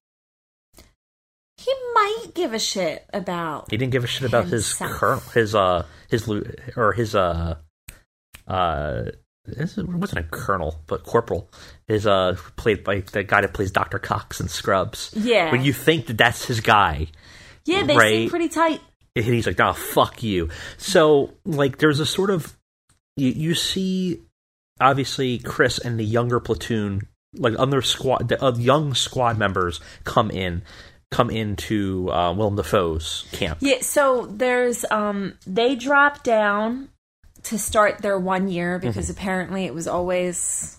He 1.57 1.71
might 1.93 2.27
give 2.33 2.53
a 2.53 2.59
shit 2.59 3.05
about. 3.13 3.69
He 3.69 3.77
didn't 3.77 3.91
give 3.91 4.03
a 4.03 4.07
shit 4.07 4.27
about 4.27 4.45
his 4.45 4.77
Himself. 4.77 4.99
colonel, 4.99 5.23
his 5.33 5.53
uh, 5.53 5.85
his 6.09 6.27
or 6.75 6.93
his 6.93 7.13
uh, 7.13 7.55
uh, 8.47 9.03
this 9.45 9.77
wasn't 9.77 10.19
a 10.25 10.29
colonel, 10.29 10.81
but 10.87 11.03
corporal. 11.03 11.49
is 11.87 12.05
uh, 12.07 12.35
played 12.55 12.83
by 12.83 12.99
the 13.01 13.23
guy 13.23 13.41
that 13.41 13.53
plays 13.53 13.71
Doctor 13.71 13.99
Cox 13.99 14.39
in 14.39 14.47
Scrubs. 14.47 15.11
Yeah. 15.15 15.51
when 15.51 15.63
you 15.63 15.73
think 15.73 16.07
that 16.07 16.17
that's 16.17 16.45
his 16.45 16.59
guy, 16.61 17.07
Yeah, 17.65 17.83
they 17.83 17.95
Right. 17.95 18.11
seem 18.11 18.29
pretty 18.29 18.49
tight. 18.49 18.81
and 19.15 19.25
he's 19.25 19.45
like, 19.45 19.57
"Nah, 19.59 19.73
fuck 19.73 20.23
you." 20.23 20.49
So, 20.77 21.33
like, 21.45 21.77
there's 21.79 21.99
a 21.99 22.05
sort 22.05 22.29
of 22.29 22.57
you, 23.17 23.27
you 23.29 23.55
see, 23.55 24.21
obviously, 24.79 25.37
Chris 25.37 25.77
and 25.79 25.99
the 25.99 26.03
younger 26.05 26.39
platoon, 26.39 27.01
like 27.35 27.53
other 27.59 27.81
squad, 27.81 28.29
the 28.29 28.41
uh, 28.43 28.55
young 28.55 28.93
squad 28.95 29.37
members 29.37 29.79
come 30.05 30.31
in, 30.31 30.61
come 31.11 31.29
into 31.29 32.09
uh, 32.09 32.33
Willem 32.33 32.55
Dafoe's 32.55 33.25
camp. 33.33 33.57
Yeah, 33.61 33.81
so 33.81 34.27
there's 34.31 34.85
um 34.91 35.33
they 35.45 35.75
drop 35.75 36.23
down 36.23 36.87
to 37.43 37.57
start 37.57 37.99
their 38.01 38.17
one 38.19 38.47
year 38.47 38.79
because 38.79 39.09
Mm-hmm. 39.09 39.19
apparently 39.19 39.65
it 39.65 39.73
was 39.73 39.87
always 39.87 40.77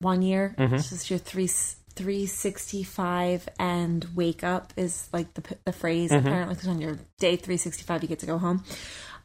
one 0.00 0.22
year. 0.22 0.54
Mhm. 0.58 0.72
It's 0.74 0.90
just 0.90 1.10
your 1.10 1.18
three 1.18 1.48
three 1.94 2.24
sixty 2.26 2.82
five 2.82 3.48
and 3.58 4.06
wake 4.14 4.42
up 4.44 4.72
is 4.76 5.08
like 5.12 5.34
the 5.34 5.42
the 5.66 5.72
phrase 5.72 6.10
Mm-hmm. 6.10 6.26
apparently 6.26 6.54
because 6.54 6.68
on 6.68 6.80
your 6.80 6.98
day 7.18 7.36
three 7.36 7.56
sixty 7.56 7.82
five 7.82 8.02
you 8.02 8.08
get 8.08 8.20
to 8.20 8.26
go 8.26 8.38
home. 8.38 8.64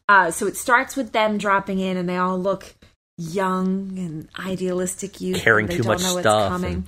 Uh, 0.10 0.30
so 0.32 0.46
it 0.46 0.58
starts 0.58 0.96
with 0.96 1.12
them 1.14 1.38
dropping 1.38 1.80
in 1.80 1.98
and 1.98 2.08
they 2.10 2.18
all 2.18 2.38
look 2.38 2.76
young 3.18 3.98
and 3.98 4.28
idealistic 4.38 5.22
youth. 5.22 5.42
Carrying 5.42 5.70
and 5.70 5.80
they 5.80 5.82
too 5.82 5.88
much 5.88 6.02
stuff 6.02 6.50
coming. 6.50 6.86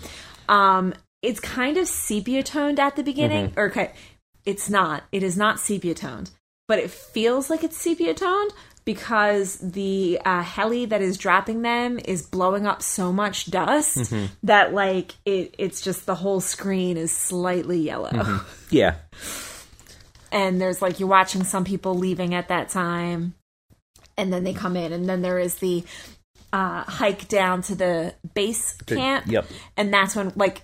Um, 0.50 0.94
it's 1.22 1.40
kind 1.40 1.78
of 1.78 1.88
sepia 1.88 2.44
toned 2.44 2.80
at 2.80 2.96
the 2.96 3.04
beginning. 3.04 3.50
Mm-hmm. 3.50 3.60
Or, 3.60 3.66
okay, 3.70 3.92
it's 4.46 4.70
not. 4.70 5.04
It 5.12 5.24
is 5.24 5.36
not 5.36 5.60
sepia 5.60 5.96
toned, 5.96 6.30
but 6.68 6.78
it 6.80 6.92
feels 6.92 7.50
like 7.50 7.64
it's 7.64 7.78
sepia 7.78 8.14
toned 8.14 8.52
because 8.88 9.58
the 9.58 10.18
uh, 10.24 10.42
heli 10.42 10.86
that 10.86 11.02
is 11.02 11.18
dropping 11.18 11.62
them 11.62 12.00
is 12.06 12.22
blowing 12.26 12.66
up 12.66 12.82
so 12.82 13.12
much 13.12 13.52
dust 13.52 13.98
Mm-hmm. 13.98 14.26
that 14.44 14.74
like 14.74 15.14
it, 15.26 15.54
it's 15.60 15.82
just 15.82 16.06
the 16.06 16.16
whole 16.16 16.40
screen 16.40 16.96
is 16.96 17.12
slightly 17.12 17.80
yellow. 17.80 18.10
Mm-hmm. 18.10 18.38
Yeah, 18.70 18.96
And 20.32 20.60
there's 20.62 20.82
like 20.82 21.00
you're 21.02 21.10
watching 21.10 21.44
some 21.44 21.64
people 21.66 21.96
leaving 21.96 22.34
at 22.34 22.48
that 22.48 22.70
time, 22.70 23.34
and 24.18 24.32
then 24.32 24.44
they 24.44 24.54
come 24.54 24.76
in, 24.78 24.92
and 24.94 25.08
then 25.08 25.22
there 25.22 25.40
is 25.40 25.56
the 25.56 25.84
uh, 26.54 26.84
hike 26.84 27.28
down 27.28 27.62
to 27.64 27.76
the 27.76 28.14
base 28.34 28.74
camp. 28.86 29.26
yep. 29.28 29.46
And 29.76 29.94
that's 29.94 30.16
when 30.16 30.32
like 30.36 30.62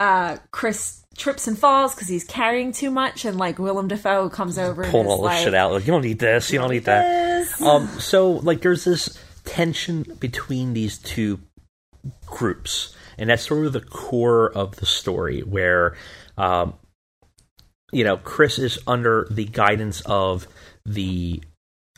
uh, 0.00 0.36
Chris 0.50 1.04
trips 1.16 1.48
and 1.48 1.58
falls 1.58 1.94
because 1.94 2.08
he's 2.08 2.24
carrying 2.24 2.72
too 2.72 2.90
much, 2.90 3.24
and 3.24 3.36
like 3.36 3.58
Willem 3.58 3.88
Dafoe 3.88 4.28
comes 4.28 4.58
over 4.58 4.82
and 4.82 4.90
pulling 4.90 5.08
all 5.08 5.16
this 5.18 5.24
like, 5.24 5.44
shit 5.44 5.54
out. 5.54 5.72
Like, 5.72 5.86
you 5.86 5.92
don't 5.92 6.02
need 6.02 6.18
this. 6.18 6.52
You 6.52 6.58
don't 6.60 6.70
need 6.70 6.84
that. 6.84 7.60
Um, 7.60 7.88
so 7.98 8.32
like 8.32 8.62
there's 8.62 8.84
this 8.84 9.18
tension 9.44 10.04
between 10.20 10.74
these 10.74 10.98
two 10.98 11.40
groups, 12.26 12.94
and 13.18 13.30
that's 13.30 13.46
sort 13.46 13.66
of 13.66 13.72
the 13.72 13.80
core 13.80 14.50
of 14.52 14.76
the 14.76 14.86
story, 14.86 15.40
where 15.40 15.96
um, 16.36 16.74
you 17.92 18.04
know 18.04 18.16
Chris 18.16 18.58
is 18.58 18.78
under 18.86 19.26
the 19.30 19.44
guidance 19.44 20.00
of 20.06 20.46
the 20.86 21.42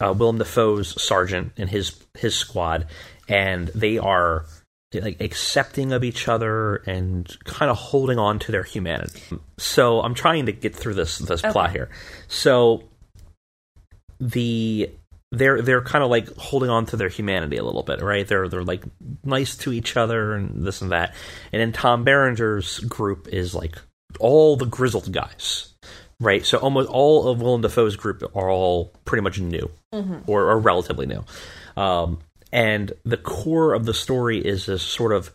uh, 0.01 0.15
Willem 0.17 0.39
Dafoe's 0.39 1.01
sergeant 1.01 1.53
and 1.57 1.69
his 1.69 2.03
his 2.19 2.35
squad, 2.35 2.87
and 3.29 3.69
they 3.69 3.99
are 3.99 4.47
like 4.93 5.21
accepting 5.21 5.93
of 5.93 6.03
each 6.03 6.27
other 6.27 6.77
and 6.87 7.37
kind 7.45 7.71
of 7.71 7.77
holding 7.77 8.19
on 8.19 8.39
to 8.41 8.53
their 8.53 8.65
humanity. 8.65 9.23
So 9.59 10.01
I'm 10.01 10.15
trying 10.15 10.47
to 10.47 10.53
get 10.53 10.75
through 10.75 10.95
this 10.95 11.19
this 11.19 11.43
plot 11.43 11.71
here. 11.71 11.91
So 12.29 12.85
the 14.19 14.91
they're 15.33 15.63
they're 15.63 15.83
kind 15.83 16.03
of 16.03 16.11
like 16.11 16.35
holding 16.37 16.71
on 16.71 16.87
to 16.87 16.97
their 16.97 17.09
humanity 17.09 17.57
a 17.57 17.63
little 17.63 17.85
bit, 17.85 18.03
right? 18.03 18.27
They're 18.27 18.49
they're 18.49 18.65
like 18.65 18.83
nice 19.25 19.57
to 19.59 19.73
each 19.73 19.97
other 19.97 20.35
and 20.35 20.65
this 20.67 20.83
and 20.83 20.91
that. 20.91 21.15
And 21.53 21.61
then 21.61 21.73
Tom 21.73 22.05
Berenger's 22.05 22.81
group 22.81 23.29
is 23.29 23.55
like 23.55 23.77
all 24.19 24.57
the 24.57 24.67
grizzled 24.67 25.13
guys, 25.13 25.73
right? 26.19 26.45
So 26.45 26.59
almost 26.59 26.89
all 26.89 27.29
of 27.29 27.41
Willem 27.41 27.61
Dafoe's 27.61 27.95
group 27.95 28.25
are 28.35 28.51
all 28.51 28.93
pretty 29.05 29.23
much 29.23 29.39
new 29.39 29.71
or, 30.27 30.51
or 30.51 30.59
relatively 30.59 31.07
new. 31.07 31.25
Um, 31.77 32.19
and 32.53 32.93
the 33.05 33.17
core 33.17 33.75
of 33.75 33.85
the 33.85 33.95
story 33.95 34.39
is 34.39 34.67
this 34.67 34.83
sort 34.83 35.13
of 35.13 35.33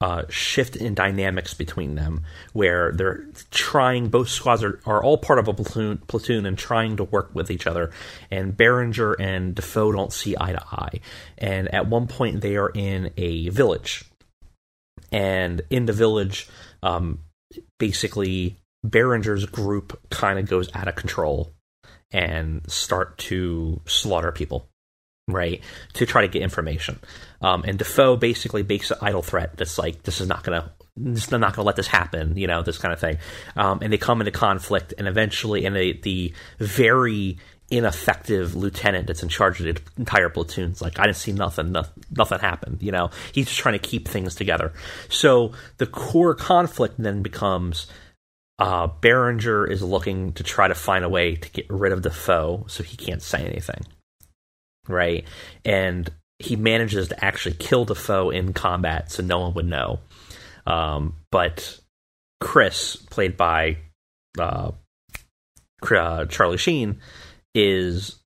uh, 0.00 0.22
shift 0.28 0.76
in 0.76 0.94
dynamics 0.94 1.54
between 1.54 1.96
them, 1.96 2.22
where 2.52 2.92
they're 2.92 3.26
trying. 3.50 4.08
Both 4.08 4.28
squads 4.28 4.62
are, 4.62 4.80
are 4.86 5.02
all 5.02 5.18
part 5.18 5.40
of 5.40 5.48
a 5.48 5.54
platoon, 5.54 5.98
platoon 6.06 6.46
and 6.46 6.56
trying 6.56 6.96
to 6.98 7.04
work 7.04 7.34
with 7.34 7.50
each 7.50 7.66
other. 7.66 7.90
And 8.30 8.56
Berenger 8.56 9.14
and 9.14 9.54
Dafoe 9.54 9.92
don't 9.92 10.12
see 10.12 10.36
eye 10.38 10.52
to 10.52 10.64
eye. 10.70 11.00
And 11.36 11.72
at 11.74 11.88
one 11.88 12.06
point, 12.06 12.40
they 12.40 12.56
are 12.56 12.70
in 12.70 13.10
a 13.16 13.48
village, 13.48 14.04
and 15.10 15.62
in 15.70 15.86
the 15.86 15.92
village, 15.92 16.48
um, 16.82 17.20
basically 17.78 18.56
Berenger's 18.84 19.46
group 19.46 20.00
kind 20.10 20.38
of 20.38 20.46
goes 20.46 20.70
out 20.74 20.86
of 20.86 20.94
control 20.94 21.52
and 22.12 22.62
start 22.70 23.18
to 23.18 23.80
slaughter 23.84 24.32
people 24.32 24.67
right 25.28 25.60
to 25.94 26.06
try 26.06 26.22
to 26.22 26.28
get 26.28 26.42
information. 26.42 26.98
Um, 27.40 27.64
and 27.66 27.78
Dafoe 27.78 28.16
basically 28.16 28.62
makes 28.62 28.90
an 28.90 28.98
idle 29.00 29.22
threat 29.22 29.56
that's 29.56 29.78
like 29.78 30.02
this 30.02 30.20
is 30.20 30.28
not 30.28 30.42
gonna 30.42 30.72
this 30.96 31.24
is 31.26 31.30
not 31.30 31.54
gonna 31.54 31.66
let 31.66 31.76
this 31.76 31.86
happen 31.86 32.36
you 32.36 32.46
know 32.46 32.62
this 32.62 32.78
kind 32.78 32.92
of 32.92 33.00
thing. 33.00 33.18
Um, 33.56 33.80
and 33.82 33.92
they 33.92 33.98
come 33.98 34.20
into 34.20 34.32
conflict 34.32 34.94
and 34.98 35.06
eventually 35.06 35.64
and 35.64 35.76
the, 35.76 35.92
the 36.02 36.34
very 36.58 37.38
ineffective 37.70 38.54
lieutenant 38.54 39.06
that's 39.06 39.22
in 39.22 39.28
charge 39.28 39.60
of 39.60 39.66
the 39.66 39.78
entire 39.98 40.30
platoon's 40.30 40.80
like 40.80 40.98
i 40.98 41.02
didn't 41.02 41.18
see 41.18 41.32
nothing 41.32 41.70
no, 41.70 41.84
nothing 42.16 42.38
happened 42.38 42.78
you 42.80 42.90
know? 42.90 43.10
He's 43.32 43.46
just 43.46 43.58
trying 43.58 43.78
to 43.78 43.78
keep 43.78 44.08
things 44.08 44.34
together. 44.34 44.72
So 45.08 45.52
the 45.78 45.86
core 45.86 46.34
conflict 46.34 46.94
then 46.98 47.22
becomes 47.22 47.86
uh, 48.58 48.88
Berenger 49.00 49.66
is 49.66 49.82
looking 49.82 50.32
to 50.32 50.42
try 50.42 50.68
to 50.68 50.74
find 50.74 51.04
a 51.04 51.08
way 51.08 51.36
to 51.36 51.50
get 51.50 51.66
rid 51.68 51.92
of 51.92 52.02
Dafoe 52.02 52.64
so 52.68 52.82
he 52.82 52.96
can't 52.96 53.22
say 53.22 53.44
anything. 53.44 53.84
Right? 54.88 55.24
And 55.64 56.10
he 56.38 56.56
manages 56.56 57.08
to 57.08 57.24
actually 57.24 57.56
kill 57.56 57.84
Dafoe 57.84 58.30
in 58.30 58.52
combat 58.52 59.10
so 59.10 59.22
no 59.22 59.40
one 59.40 59.54
would 59.54 59.66
know. 59.66 60.00
Um, 60.66 61.16
but 61.30 61.78
Chris, 62.40 62.96
played 62.96 63.36
by 63.36 63.78
uh, 64.38 64.72
uh, 65.90 66.24
Charlie 66.26 66.58
Sheen, 66.58 67.00
is 67.54 68.16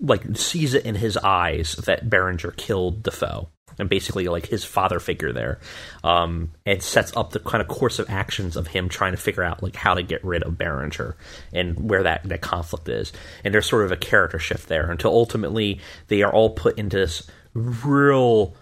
like 0.00 0.36
sees 0.36 0.74
it 0.74 0.84
in 0.84 0.96
his 0.96 1.16
eyes 1.16 1.74
that 1.84 2.10
Berenger 2.10 2.50
killed 2.52 3.04
Dafoe 3.04 3.48
and 3.78 3.88
basically 3.88 4.26
like 4.28 4.46
his 4.46 4.64
father 4.64 5.00
figure 5.00 5.32
there 5.32 5.58
um, 6.04 6.52
and 6.66 6.82
sets 6.82 7.16
up 7.16 7.30
the 7.30 7.40
kind 7.40 7.60
of 7.60 7.68
course 7.68 7.98
of 7.98 8.08
actions 8.10 8.56
of 8.56 8.66
him 8.68 8.88
trying 8.88 9.12
to 9.12 9.18
figure 9.18 9.42
out 9.42 9.62
like 9.62 9.76
how 9.76 9.94
to 9.94 10.02
get 10.02 10.24
rid 10.24 10.42
of 10.42 10.58
Berenger 10.58 11.16
and 11.52 11.88
where 11.88 12.02
that, 12.02 12.22
that 12.24 12.40
conflict 12.40 12.88
is. 12.88 13.12
And 13.44 13.52
there's 13.52 13.68
sort 13.68 13.84
of 13.84 13.92
a 13.92 13.96
character 13.96 14.38
shift 14.38 14.68
there 14.68 14.90
until 14.90 15.12
ultimately 15.12 15.80
they 16.08 16.22
are 16.22 16.32
all 16.32 16.50
put 16.50 16.78
into 16.78 16.96
this 16.96 17.28
real 17.54 18.54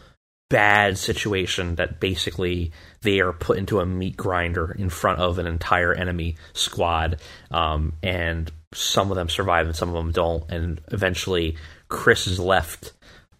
bad 0.51 0.99
situation 0.99 1.77
that 1.77 2.01
basically 2.01 2.73
they 3.03 3.21
are 3.21 3.33
put 3.33 3.57
into 3.57 3.81
a 3.81 3.87
meat 3.87 4.17
grinder 4.17 4.73
in 4.73 4.91
front 4.91 5.21
of 5.21 5.39
an 5.39 5.47
entire 5.47 5.95
enemy 5.95 6.37
squad, 6.53 7.21
um, 7.51 7.95
and 8.03 8.51
some 8.75 9.11
of 9.11 9.17
them 9.17 9.29
survive 9.29 9.67
and 9.67 9.77
some 9.77 9.89
of 9.89 9.95
them 9.95 10.13
don't, 10.13 10.51
and 10.51 10.81
eventually 10.89 11.57
Chris 11.89 12.27
is 12.27 12.39
left 12.39 12.93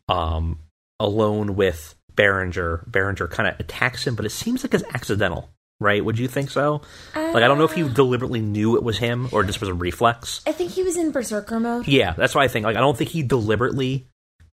um, 0.09 0.59
alone 1.01 1.57
with 1.57 1.95
Berenger. 2.15 2.85
Berenger 2.87 3.29
kind 3.29 3.49
of 3.49 3.59
attacks 3.59 4.07
him, 4.07 4.15
but 4.15 4.25
it 4.27 4.31
seems 4.31 4.63
like 4.63 4.75
it's 4.75 4.85
accidental. 4.95 5.51
Right? 5.83 6.05
Would 6.05 6.19
you 6.19 6.29
think 6.29 6.51
so? 6.51 6.83
Uh, 7.17 7.31
like, 7.33 7.43
I 7.43 7.49
don't 7.49 7.57
know 7.57 7.65
if 7.65 7.73
he 7.73 7.89
deliberately 7.89 8.43
knew 8.43 8.77
it 8.77 8.83
was 8.83 8.99
him 8.99 9.31
or 9.33 9.43
just 9.45 9.61
was 9.61 9.71
a 9.71 9.75
reflex. 9.75 10.43
I 10.47 10.53
think 10.53 10.73
he 10.73 10.83
was 10.83 10.99
in 10.99 11.11
berserker 11.11 11.59
mode. 11.59 11.89
Yeah, 11.89 12.13
that's 12.13 12.35
why 12.35 12.45
I 12.45 12.49
think. 12.49 12.67
Like, 12.67 12.77
I 12.77 12.81
don't 12.81 12.99
think 12.99 13.09
he 13.09 13.23
deliberately 13.23 14.07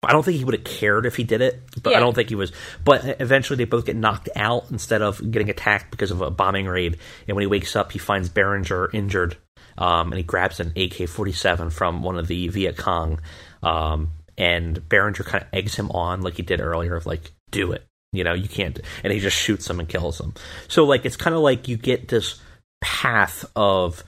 I 0.04 0.12
don't 0.14 0.24
think 0.24 0.38
he 0.38 0.44
would 0.46 0.54
have 0.54 0.64
cared 0.64 1.06
if 1.06 1.16
he 1.16 1.24
did 1.24 1.42
it, 1.42 1.62
but 1.82 1.92
Yeah. 1.92 1.98
I 1.98 2.00
don't 2.00 2.14
think 2.14 2.30
he 2.30 2.36
was. 2.36 2.52
But 2.84 3.20
eventually, 3.20 3.58
they 3.58 3.66
both 3.66 3.86
get 3.86 3.96
knocked 3.96 4.30
out 4.36 4.66
instead 4.70 5.02
of 5.02 5.32
getting 5.32 5.50
attacked 5.50 5.92
because 5.92 6.12
of 6.12 6.22
a 6.22 6.30
bombing 6.30 6.68
raid. 6.68 6.98
And 7.28 7.36
when 7.36 7.42
he 7.42 7.48
wakes 7.48 7.76
up, 7.76 7.92
he 7.92 8.00
finds 8.00 8.30
Berenger 8.30 8.90
injured, 8.94 9.38
um, 9.78 10.12
and 10.12 10.18
he 10.18 10.24
grabs 10.24 10.60
an 10.60 10.72
AK 10.78 11.10
forty 11.10 11.32
seven 11.32 11.70
from 11.72 12.04
one 12.04 12.18
of 12.18 12.28
the 12.28 12.48
Viet 12.48 12.78
Cong. 12.78 13.20
Um, 13.64 14.12
and 14.38 14.88
Berenger 14.88 15.24
kind 15.24 15.44
of 15.44 15.50
eggs 15.54 15.76
him 15.76 15.92
on, 15.92 16.22
like 16.22 16.36
he 16.36 16.44
did 16.44 16.62
earlier, 16.62 16.96
of 16.96 17.06
like, 17.06 17.32
"Do 17.52 17.72
it." 17.72 17.86
You 18.14 18.24
know, 18.24 18.34
you 18.34 18.48
can't. 18.48 18.80
And 19.04 19.12
he 19.12 19.20
just 19.20 19.38
shoots 19.38 19.70
him 19.70 19.80
and 19.80 19.90
kills 19.90 20.20
him. 20.20 20.34
So, 20.68 20.86
like, 20.86 21.06
it's 21.06 21.18
kind 21.18 21.36
of 21.36 21.42
like 21.42 21.68
you 21.68 21.78
get 21.78 22.08
this 22.08 22.40
path 22.82 23.46
of 23.56 24.04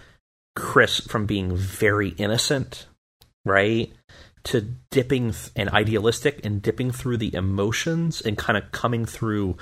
Chris 0.55 0.99
from 1.01 1.25
being 1.25 1.55
very 1.55 2.09
innocent, 2.09 2.87
right? 3.45 3.91
to 4.45 4.61
dipping 4.89 5.31
th- 5.31 5.51
and 5.55 5.69
idealistic 5.69 6.43
and 6.45 6.61
dipping 6.61 6.91
through 6.91 7.17
the 7.17 7.33
emotions 7.33 8.21
and 8.21 8.37
kind 8.37 8.57
of 8.57 8.71
coming 8.71 9.05
through 9.05 9.57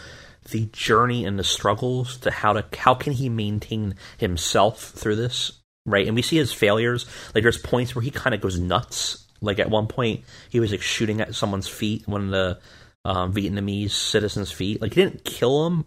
the 0.52 0.66
journey 0.72 1.26
and 1.26 1.38
the 1.38 1.44
struggles 1.44 2.18
to 2.18 2.32
how 2.32 2.54
to 2.54 2.66
how 2.78 2.94
can 2.94 3.14
he 3.14 3.28
maintain 3.28 3.96
himself 4.18 4.82
through 4.92 5.16
this 5.16 5.60
right 5.86 6.08
and 6.08 6.16
we 6.16 6.22
see 6.22 6.38
his 6.38 6.54
failures 6.54 7.06
like 7.36 7.44
there's 7.44 7.58
points 7.58 7.96
where 7.96 8.04
he 8.04 8.12
kind 8.12 8.34
of 8.34 8.40
goes 8.40 8.60
nuts 8.60 9.27
like 9.42 9.60
at 9.60 9.70
one 9.70 9.88
point 9.88 10.24
he 10.50 10.60
was 10.60 10.72
like 10.72 10.82
shooting 10.82 11.22
at 11.22 11.36
someone's 11.36 11.68
feet 11.68 12.08
one 12.08 12.26
of 12.26 12.30
the 12.30 12.60
um, 13.06 13.34
vietnamese 13.34 13.92
citizens 13.92 14.52
feet 14.52 14.82
like 14.82 14.94
he 14.94 15.04
didn't 15.04 15.24
kill 15.24 15.66
him 15.68 15.86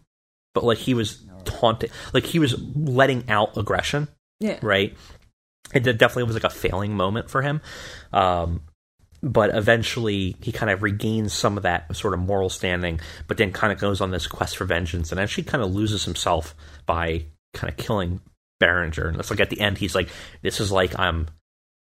but 0.55 0.65
like 0.65 0.79
he 0.79 0.95
was 0.95 1.23
taunting 1.45 1.91
like 2.13 2.25
he 2.25 2.39
was 2.39 2.61
letting 2.75 3.29
out 3.29 3.57
aggression 3.57 4.09
Yeah. 4.41 4.59
right 4.63 4.97
it 5.75 5.81
definitely 5.81 6.25
was 6.25 6.35
like 6.35 6.45
a 6.45 6.51
failing 6.51 6.95
moment 6.97 7.31
for 7.31 7.43
him 7.43 7.61
um 8.13 8.63
but 9.23 9.55
eventually 9.55 10.35
he 10.43 10.51
kind 10.51 10.71
of 10.71 10.83
regains 10.83 11.35
some 11.35 11.59
of 11.59 11.65
that 11.65 11.95
sort 11.95 12.15
of 12.15 12.21
moral 12.21 12.49
standing, 12.49 13.01
but 13.29 13.37
then 13.37 13.53
kind 13.53 13.71
of 13.71 13.79
goes 13.79 14.01
on 14.01 14.11
this 14.11 14.27
quest 14.27 14.57
for 14.57 14.65
vengeance 14.65 15.13
and 15.13 15.21
actually 15.21 15.45
kind 15.45 15.63
of 15.63 15.75
loses 15.75 16.07
himself 16.07 16.55
by 16.87 17.27
kind 17.53 17.71
of 17.71 17.77
killing 17.77 18.21
Berenger. 18.61 19.09
And 19.09 19.21
it's 19.21 19.29
like 19.31 19.41
at 19.41 19.51
the 19.51 19.61
end, 19.61 19.77
he's 19.77 19.95
like, 19.95 20.09
"This 20.41 20.59
is 20.59 20.73
like 20.73 20.99
I'm 20.99 21.27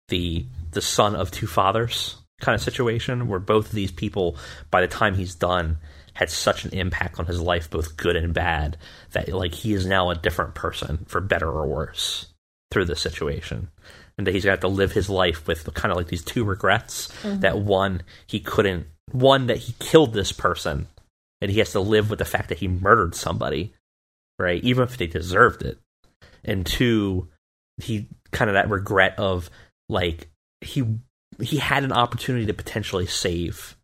the 0.09 0.45
the 0.73 0.81
son 0.81 1.15
of 1.15 1.31
two 1.31 1.47
fathers." 1.47 2.17
Kind 2.41 2.55
of 2.55 2.61
situation 2.61 3.27
where 3.27 3.39
both 3.39 3.67
of 3.67 3.71
these 3.71 3.91
people, 3.91 4.37
by 4.69 4.81
the 4.81 4.87
time 4.87 5.15
he's 5.15 5.35
done, 5.35 5.77
had 6.13 6.29
such 6.29 6.65
an 6.65 6.73
impact 6.73 7.19
on 7.19 7.25
his 7.25 7.39
life, 7.39 7.69
both 7.69 7.95
good 7.95 8.15
and 8.15 8.33
bad, 8.33 8.77
that 9.11 9.29
like 9.29 9.53
he 9.53 9.73
is 9.73 9.85
now 9.85 10.09
a 10.09 10.15
different 10.15 10.55
person 10.55 11.05
for 11.07 11.21
better 11.21 11.49
or 11.49 11.67
worse 11.67 12.27
through 12.71 12.85
this 12.85 13.01
situation 13.01 13.69
and 14.17 14.27
that 14.27 14.33
he's 14.33 14.45
got 14.45 14.61
to 14.61 14.67
live 14.67 14.91
his 14.91 15.09
life 15.09 15.47
with 15.47 15.71
kind 15.73 15.91
of 15.91 15.97
like 15.97 16.07
these 16.07 16.23
two 16.23 16.43
regrets 16.43 17.07
mm-hmm. 17.21 17.39
that 17.39 17.59
one 17.59 18.01
he 18.27 18.39
couldn't 18.39 18.87
one 19.11 19.47
that 19.47 19.57
he 19.57 19.75
killed 19.79 20.13
this 20.13 20.31
person 20.31 20.87
and 21.41 21.51
he 21.51 21.59
has 21.59 21.71
to 21.71 21.79
live 21.79 22.09
with 22.09 22.19
the 22.19 22.25
fact 22.25 22.49
that 22.49 22.57
he 22.57 22.67
murdered 22.67 23.15
somebody 23.15 23.73
right 24.39 24.63
even 24.63 24.83
if 24.83 24.97
they 24.97 25.07
deserved 25.07 25.61
it 25.61 25.77
and 26.43 26.65
two 26.65 27.27
he 27.77 28.07
kind 28.31 28.49
of 28.49 28.55
that 28.55 28.69
regret 28.69 29.17
of 29.19 29.49
like 29.89 30.29
he 30.63 30.83
he 31.41 31.57
had 31.57 31.83
an 31.83 31.91
opportunity 31.91 32.45
to 32.45 32.53
potentially 32.53 33.05
save 33.05 33.75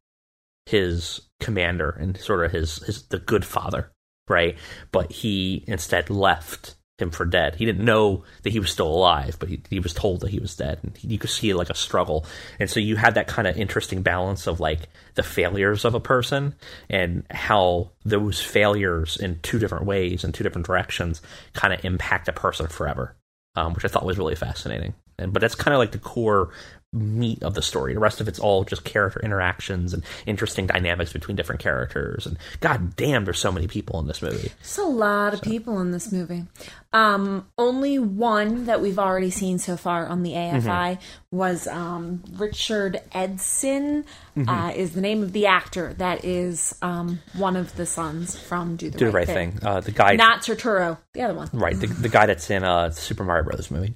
his 0.66 1.22
commander 1.40 1.90
and 1.90 2.18
sort 2.18 2.46
of 2.46 2.52
his 2.52 2.78
his 2.84 3.04
the 3.08 3.20
good 3.20 3.46
father 3.46 3.92
right? 4.30 4.58
But 4.92 5.12
he 5.12 5.64
instead 5.68 6.10
left 6.10 6.76
him 7.00 7.12
for 7.12 7.26
dead. 7.26 7.56
He 7.56 7.66
didn't 7.66 7.84
know 7.84 8.24
that 8.44 8.52
he 8.52 8.60
was 8.60 8.70
still 8.70 8.88
alive 8.88 9.38
but 9.40 9.50
he, 9.50 9.62
he 9.70 9.80
was 9.80 9.94
told 9.94 10.20
that 10.20 10.30
he 10.30 10.40
was 10.40 10.56
dead. 10.56 10.80
And 10.84 10.98
you 11.02 11.18
could 11.18 11.30
see 11.30 11.54
like 11.54 11.70
a 11.70 11.76
struggle. 11.76 12.26
And 12.60 12.70
so 12.70 12.80
you 12.80 12.96
had 12.96 13.16
that 13.16 13.28
kind 13.28 13.48
of 13.48 13.58
interesting 13.58 14.02
balance 14.02 14.48
of 14.48 14.60
like 14.60 14.82
the 15.16 15.24
failures 15.24 15.86
of 15.86 15.96
a 15.96 16.00
person 16.00 16.56
and 16.90 17.24
how 17.32 17.92
those 18.06 18.40
failures 18.40 19.18
in 19.18 19.40
two 19.42 19.60
different 19.60 19.86
ways 19.86 20.24
in 20.24 20.32
two 20.32 20.44
different 20.44 20.68
directions 20.68 21.22
kind 21.54 21.74
of 21.74 21.84
impact 21.84 22.28
a 22.28 22.34
person 22.34 22.68
forever 22.68 23.16
um, 23.56 23.74
which 23.74 23.84
i 23.84 23.88
thought 23.88 24.06
was 24.06 24.18
really 24.18 24.36
fascinating 24.36 24.94
and 25.20 25.34
but 25.34 25.42
that's 25.42 25.56
kind 25.56 25.74
of 25.74 25.80
like 25.80 25.92
the 25.92 26.00
core 26.00 26.50
meat 26.92 27.44
of 27.44 27.54
the 27.54 27.62
story. 27.62 27.94
The 27.94 28.00
rest 28.00 28.20
of 28.20 28.28
it's 28.28 28.40
all 28.40 28.64
just 28.64 28.84
character 28.84 29.20
interactions 29.20 29.94
and 29.94 30.04
interesting 30.26 30.66
dynamics 30.66 31.14
between 31.14 31.36
different 31.38 31.62
characters. 31.62 32.26
And 32.26 32.36
god 32.62 32.96
damn, 32.96 33.26
there's 33.26 33.38
so 33.38 33.52
many 33.52 33.68
people 33.68 34.00
in 34.00 34.08
this 34.08 34.24
movie. 34.24 34.52
There's 34.58 34.78
a 34.80 34.86
lot 34.86 35.36
of 35.36 35.44
people 35.44 35.80
in 35.82 35.92
this 35.92 36.12
movie. 36.12 36.46
Um, 36.92 37.46
only 37.60 38.00
one 38.00 38.66
that 38.66 38.82
we've 38.82 38.98
already 38.98 39.30
seen 39.30 39.60
so 39.60 39.78
far 39.78 40.08
on 40.08 40.24
the 40.24 40.32
AFI 40.32 40.64
Mm-hmm. 40.64 41.38
was 41.38 41.68
um, 41.68 42.24
Richard 42.38 43.00
Edson. 43.12 44.04
Mm-hmm. 44.36 44.50
Uh, 44.50 44.70
is 44.72 44.94
the 44.94 45.02
name 45.02 45.22
of 45.22 45.32
the 45.32 45.46
actor 45.46 45.94
that 46.00 46.26
is 46.26 46.74
um, 46.82 47.20
one 47.36 47.56
of 47.56 47.76
the 47.76 47.86
sons 47.86 48.36
from 48.40 48.78
Do 48.78 48.90
the, 48.90 48.98
Do 48.98 49.06
the 49.06 49.12
right 49.12 49.28
thing. 49.28 49.60
Uh, 49.62 49.82
the 49.82 49.92
guy, 49.92 50.16
Not 50.16 50.42
Turturro, 50.42 50.98
the 51.14 51.22
other 51.22 51.36
one. 51.36 51.50
right? 51.54 51.80
The, 51.80 51.86
the 51.86 52.10
guy 52.10 52.26
that's 52.26 52.50
in 52.50 52.64
uh, 52.64 52.90
Super 52.90 53.24
Mario 53.24 53.44
Brothers 53.44 53.70
movie. 53.70 53.94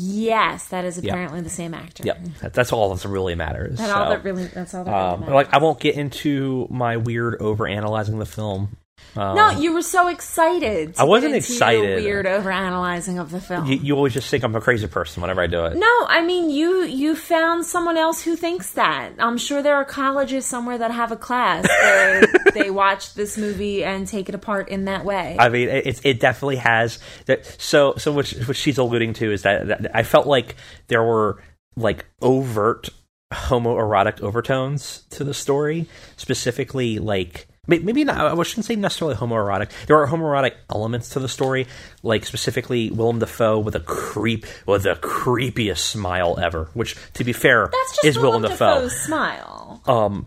Yes, 0.00 0.68
that 0.68 0.84
is 0.84 0.98
apparently 0.98 1.40
the 1.40 1.50
same 1.50 1.74
actor. 1.74 2.04
Yep, 2.04 2.24
that, 2.40 2.52
that's 2.54 2.72
all 2.72 2.94
that 2.94 3.08
really 3.08 3.34
matters. 3.34 3.78
That 3.78 3.88
so, 3.88 3.94
all 3.94 4.10
that 4.10 4.24
really 4.24 4.46
that's 4.46 4.74
all 4.74 4.84
that 4.84 4.90
really 4.90 5.04
um, 5.04 5.20
matters. 5.20 5.34
like 5.34 5.54
I 5.54 5.58
won't 5.58 5.80
get 5.80 5.96
into 5.96 6.66
my 6.70 6.96
weird 6.96 7.40
over 7.40 7.66
analyzing 7.66 8.18
the 8.18 8.26
film. 8.26 8.76
Um, 9.16 9.34
no, 9.34 9.50
you 9.50 9.72
were 9.72 9.82
so 9.82 10.08
excited. 10.08 10.94
I 10.98 11.04
wasn't 11.04 11.34
excited. 11.34 12.02
Weird 12.04 12.26
overanalyzing 12.26 13.20
of 13.20 13.30
the 13.30 13.40
film. 13.40 13.66
you, 13.66 13.76
you 13.78 13.96
always 13.96 14.12
just 14.12 14.28
think 14.30 14.44
I'm 14.44 14.54
a 14.54 14.60
crazy 14.60 14.86
person 14.86 15.20
whenever 15.22 15.40
I 15.40 15.46
do 15.48 15.64
it. 15.64 15.76
No, 15.76 15.86
I 16.06 16.22
mean 16.24 16.50
you 16.50 16.84
you 16.84 17.16
found 17.16 17.64
someone 17.66 17.96
else 17.96 18.22
who 18.22 18.36
thinks 18.36 18.72
that. 18.72 19.10
I'm 19.18 19.38
sure 19.38 19.62
there 19.62 19.74
are 19.76 19.84
colleges 19.84 20.46
somewhere 20.46 20.78
that 20.78 20.90
have 20.92 21.10
a 21.10 21.16
class 21.16 21.66
where 21.82 22.22
they 22.54 22.70
watch 22.70 23.14
this 23.14 23.36
movie 23.36 23.82
and 23.82 24.06
take 24.06 24.28
it 24.28 24.34
apart 24.34 24.68
in 24.68 24.84
that 24.84 25.04
way. 25.04 25.36
I 25.38 25.48
mean, 25.48 25.68
it, 25.68 25.86
it- 25.86 26.00
it 26.04 26.20
definitely 26.20 26.56
has. 26.56 26.98
That, 27.26 27.44
so, 27.60 27.94
so 27.96 28.12
what, 28.12 28.28
what 28.46 28.56
she's 28.56 28.78
alluding 28.78 29.14
to 29.14 29.32
is 29.32 29.42
that, 29.42 29.66
that 29.68 29.90
I 29.96 30.02
felt 30.04 30.26
like 30.26 30.54
there 30.86 31.02
were 31.02 31.42
like 31.76 32.04
overt 32.22 32.88
homoerotic 33.32 34.20
overtones 34.20 35.02
to 35.10 35.24
the 35.24 35.34
story, 35.34 35.86
specifically 36.16 36.98
like 36.98 37.46
maybe 37.68 38.02
not. 38.04 38.38
I 38.38 38.42
shouldn't 38.42 38.66
say 38.66 38.74
necessarily 38.76 39.14
homoerotic. 39.16 39.70
There 39.86 39.96
are 39.98 40.06
homoerotic 40.08 40.54
elements 40.70 41.10
to 41.10 41.20
the 41.20 41.28
story, 41.28 41.66
like 42.02 42.24
specifically 42.24 42.90
Willem 42.90 43.18
Dafoe 43.18 43.58
with 43.58 43.74
a 43.76 43.80
creep 43.80 44.46
with 44.66 44.84
the 44.84 44.94
creepiest 44.94 45.78
smile 45.78 46.38
ever. 46.40 46.70
Which, 46.74 46.96
to 47.14 47.24
be 47.24 47.32
fair, 47.32 47.68
That's 47.70 47.92
just 47.96 48.04
is 48.04 48.16
Willem 48.18 48.42
Willem 48.42 48.50
Dafoe 48.52 48.74
Dafoe's 48.74 48.96
smile. 49.02 49.82
um 49.86 50.26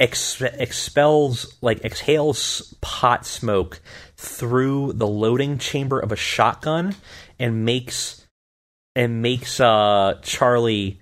ex- 0.00 0.40
expels 0.40 1.56
like 1.62 1.84
exhales 1.84 2.74
pot 2.80 3.26
smoke 3.26 3.80
through 4.16 4.92
the 4.94 5.06
loading 5.06 5.58
chamber 5.58 5.98
of 5.98 6.12
a 6.12 6.16
shotgun 6.16 6.94
and 7.38 7.64
makes 7.64 8.26
and 8.94 9.20
makes 9.22 9.58
uh 9.60 10.18
Charlie 10.22 11.00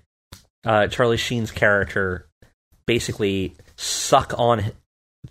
uh 0.65 0.87
Charlie 0.87 1.17
Sheen's 1.17 1.51
character 1.51 2.27
basically 2.87 3.55
suck 3.77 4.33
on 4.37 4.71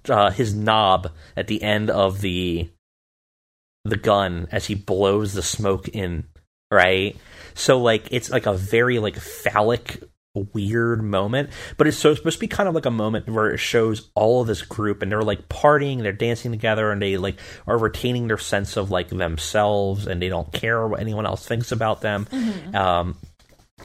uh, 0.08 0.30
his 0.30 0.54
knob 0.54 1.10
at 1.36 1.46
the 1.46 1.62
end 1.62 1.90
of 1.90 2.20
the 2.20 2.68
the 3.84 3.96
gun 3.96 4.48
as 4.50 4.66
he 4.66 4.74
blows 4.74 5.34
the 5.34 5.42
smoke 5.42 5.88
in 5.88 6.24
right? 6.70 7.16
So 7.54 7.80
like 7.80 8.08
it's 8.10 8.30
like 8.30 8.46
a 8.46 8.54
very 8.54 8.98
like 8.98 9.16
phallic 9.16 10.02
weird 10.52 11.00
moment 11.00 11.48
but 11.76 11.86
it's 11.86 11.96
so 11.96 12.12
supposed 12.12 12.38
to 12.38 12.40
be 12.40 12.48
kind 12.48 12.68
of 12.68 12.74
like 12.74 12.86
a 12.86 12.90
moment 12.90 13.28
where 13.28 13.52
it 13.52 13.58
shows 13.58 14.10
all 14.16 14.40
of 14.40 14.48
this 14.48 14.62
group 14.62 15.00
and 15.00 15.12
they're 15.12 15.22
like 15.22 15.48
partying 15.48 16.02
they're 16.02 16.12
dancing 16.12 16.50
together 16.50 16.90
and 16.90 17.00
they 17.00 17.16
like 17.16 17.38
are 17.68 17.78
retaining 17.78 18.26
their 18.26 18.36
sense 18.36 18.76
of 18.76 18.90
like 18.90 19.10
themselves 19.10 20.08
and 20.08 20.20
they 20.20 20.28
don't 20.28 20.52
care 20.52 20.88
what 20.88 20.98
anyone 20.98 21.24
else 21.24 21.46
thinks 21.46 21.70
about 21.70 22.00
them. 22.00 22.26
Um 22.74 23.16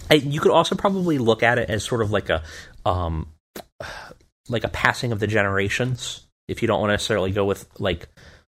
I, 0.10 0.16
you 0.16 0.40
could 0.40 0.52
also 0.52 0.76
probably 0.76 1.20
look 1.20 1.44
at 1.44 1.60
it 1.60 1.70
as 1.70 1.84
sort 1.84 2.02
of 2.02 2.10
like 2.10 2.30
a 2.30 2.42
um 2.84 3.28
like 4.50 4.64
a 4.64 4.70
passing 4.70 5.12
of 5.12 5.20
the 5.20 5.28
generations 5.28 6.22
if 6.48 6.62
you 6.62 6.68
don't 6.68 6.80
want 6.80 6.90
to 6.90 6.94
necessarily 6.94 7.32
go 7.32 7.46
with 7.46 7.68
like 7.80 8.08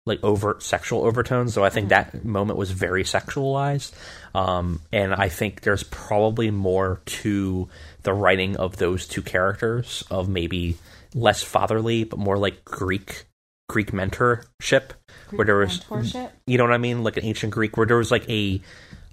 like 0.04 0.22
overt 0.22 0.62
sexual 0.62 1.02
overtones 1.02 1.54
though 1.54 1.64
i 1.64 1.70
think 1.70 1.88
that 1.88 2.24
moment 2.24 2.58
was 2.58 2.70
very 2.70 3.02
sexualized. 3.02 3.92
Um, 4.34 4.80
and 4.92 5.14
i 5.14 5.28
think 5.28 5.62
there's 5.62 5.82
probably 5.84 6.50
more 6.50 7.00
to 7.06 7.68
the 8.02 8.12
writing 8.12 8.56
of 8.56 8.76
those 8.76 9.08
two 9.08 9.22
characters 9.22 10.04
of 10.10 10.28
maybe 10.28 10.76
less 11.16 11.42
fatherly, 11.42 12.04
but 12.04 12.18
more 12.18 12.38
like 12.38 12.64
Greek 12.64 13.24
Greek 13.68 13.90
mentorship, 13.90 14.90
where 15.30 15.44
there 15.44 15.56
was 15.56 15.80
Mentorship? 15.80 16.30
you 16.46 16.56
know 16.56 16.64
what 16.64 16.72
I 16.72 16.78
mean, 16.78 17.02
like 17.02 17.16
an 17.16 17.24
ancient 17.24 17.52
Greek, 17.52 17.76
where 17.76 17.86
there 17.86 17.96
was 17.96 18.12
like 18.12 18.28
a 18.28 18.60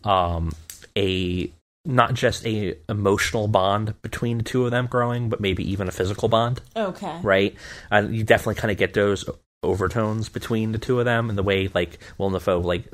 um 0.03 0.51
a 0.95 1.51
not 1.85 2.13
just 2.13 2.45
a 2.45 2.75
emotional 2.87 3.47
bond 3.47 3.93
between 4.01 4.37
the 4.37 4.43
two 4.43 4.65
of 4.65 4.71
them 4.71 4.87
growing, 4.87 5.29
but 5.29 5.41
maybe 5.41 5.69
even 5.71 5.87
a 5.87 5.91
physical 5.91 6.29
bond 6.29 6.61
Okay. 6.75 7.19
right? 7.23 7.55
Uh, 7.91 8.03
you 8.09 8.23
definitely 8.23 8.55
kind 8.55 8.71
of 8.71 8.77
get 8.77 8.93
those 8.93 9.25
overtones 9.63 10.27
between 10.29 10.71
the 10.73 10.77
two 10.77 10.99
of 10.99 11.05
them, 11.05 11.29
and 11.29 11.37
the 11.37 11.43
way 11.43 11.69
like 11.73 11.97
Willem 12.17 12.33
Dafoe 12.33 12.59
like 12.59 12.85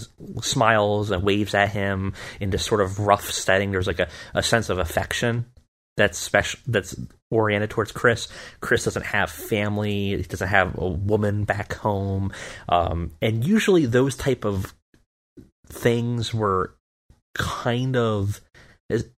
smiles 0.42 1.10
and 1.12 1.24
waves 1.24 1.54
at 1.54 1.70
him 1.70 2.14
in 2.40 2.50
this 2.52 2.66
sort 2.66 2.82
of 2.82 3.00
rough 3.00 3.30
setting. 3.32 3.72
There's 3.72 3.88
like 3.88 4.00
a, 4.00 4.08
a 4.34 4.44
sense 4.44 4.70
of 4.70 4.78
affection 4.80 5.46
that's 5.98 6.18
special 6.18 6.60
that's 6.68 6.96
oriented 7.32 7.70
towards 7.72 7.92
Chris. 7.92 8.28
Chris 8.62 8.86
doesn't 8.86 9.06
have 9.06 9.30
family. 9.30 10.16
He 10.18 10.24
doesn't 10.24 10.48
have 10.48 10.78
a 10.78 10.88
woman 10.88 11.44
back 11.44 11.74
home, 11.74 12.32
um, 12.68 13.12
and 13.22 13.44
usually 13.46 13.86
those 13.86 14.16
type 14.16 14.46
of 14.46 14.74
things 15.68 16.34
were 16.34 16.76
kind 17.36 17.96
of 17.96 18.42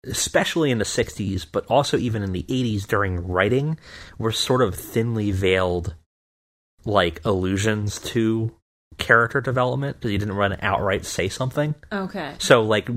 especially 0.06 0.72
in 0.72 0.78
the 0.78 0.86
60s 0.86 1.46
but 1.52 1.66
also 1.68 1.98
even 1.98 2.24
in 2.24 2.34
the 2.34 2.44
80s 2.44 2.86
during 2.86 3.28
writing 3.28 3.78
were 4.18 4.32
sort 4.32 4.62
of 4.62 4.76
thinly 4.76 5.32
veiled 5.32 5.96
like 6.86 7.22
allusions 7.26 8.00
to 8.00 8.56
character 8.98 9.42
development 9.42 9.98
because 9.98 10.12
he 10.12 10.18
didn't 10.18 10.36
run 10.36 10.58
outright 10.62 11.06
say 11.06 11.30
something. 11.30 11.74
Okay. 11.92 12.36
so 12.38 12.62
like 12.62 12.90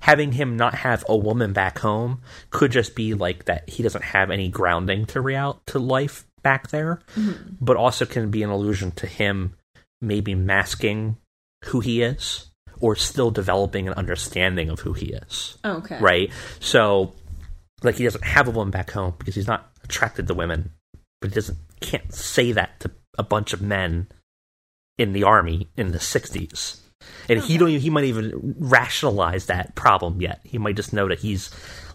having 0.00 0.32
him 0.32 0.56
not 0.56 0.74
have 0.74 1.04
a 1.08 1.16
woman 1.16 1.52
back 1.52 1.78
home 1.78 2.20
could 2.50 2.72
just 2.72 2.94
be 2.94 3.14
like 3.14 3.44
that 3.44 3.68
he 3.68 3.82
doesn't 3.82 4.04
have 4.04 4.30
any 4.30 4.48
grounding 4.48 5.06
to 5.06 5.20
real 5.20 5.62
to 5.66 5.78
life 5.78 6.26
back 6.42 6.68
there, 6.68 7.00
mm-hmm. 7.14 7.54
but 7.60 7.76
also 7.76 8.04
can 8.04 8.30
be 8.30 8.42
an 8.42 8.50
allusion 8.50 8.90
to 8.92 9.06
him 9.06 9.54
maybe 10.00 10.34
masking 10.34 11.16
who 11.66 11.80
he 11.80 12.02
is 12.02 12.50
or 12.80 12.96
still 12.96 13.30
developing 13.30 13.88
an 13.88 13.94
understanding 13.94 14.70
of 14.70 14.80
who 14.80 14.92
he 14.92 15.06
is. 15.06 15.58
Oh, 15.64 15.76
okay. 15.78 15.98
Right? 16.00 16.30
So 16.60 17.14
like 17.82 17.96
he 17.96 18.04
doesn't 18.04 18.24
have 18.24 18.48
a 18.48 18.50
woman 18.50 18.70
back 18.70 18.90
home 18.90 19.14
because 19.18 19.34
he's 19.34 19.46
not 19.46 19.70
attracted 19.84 20.26
to 20.28 20.34
women, 20.34 20.70
but 21.20 21.30
he 21.30 21.34
doesn't 21.34 21.58
can't 21.80 22.12
say 22.14 22.52
that 22.52 22.80
to 22.80 22.90
a 23.18 23.22
bunch 23.22 23.52
of 23.52 23.60
men 23.60 24.08
in 24.98 25.12
the 25.12 25.24
army 25.24 25.68
in 25.76 25.92
the 25.92 25.98
60s. 25.98 26.80
And 27.28 27.40
he 27.42 27.58
don't. 27.58 27.68
even- 27.68 27.80
He 27.82 27.90
might 27.90 28.04
even 28.04 28.54
rationalize 28.58 29.46
that 29.46 29.74
problem 29.74 30.20
yet. 30.22 30.40
He 30.44 30.56
might 30.56 30.76
just 30.76 30.92
know 30.94 31.08
that 31.08 31.18
he's 31.18 31.50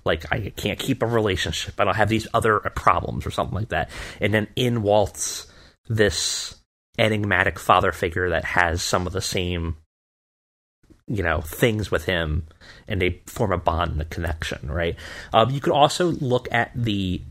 like, 0.06 0.32
I 0.32 0.52
can't 0.56 0.78
keep 0.78 1.02
a 1.02 1.08
relationship. 1.08 1.74
I 1.80 1.86
don't 1.86 1.96
have 1.96 2.10
these 2.10 2.28
other 2.34 2.60
problems 2.76 3.26
or 3.26 3.32
something 3.32 3.56
like 3.56 3.70
that. 3.70 3.90
And 4.22 4.34
then 4.34 4.48
in 4.56 4.84
waltz 4.84 5.48
this 5.88 6.56
enigmatic 7.00 7.58
father 7.58 7.92
figure 7.92 8.30
that 8.30 8.46
has 8.46 8.84
some 8.84 9.08
of 9.08 9.14
the 9.14 9.22
same, 9.22 9.78
you 11.10 11.24
know, 11.24 11.42
things 11.42 11.90
with 11.92 12.06
him, 12.06 12.48
and 12.88 13.02
they 13.02 13.22
form 13.26 13.52
a 13.52 13.58
bond 13.58 13.94
and 13.94 14.02
a 14.02 14.06
connection. 14.06 14.72
Right. 14.72 14.96
Um, 15.34 15.50
you 15.50 15.60
could 15.60 15.74
also 15.74 16.08
look 16.12 16.48
at 16.52 16.72
the 16.76 17.22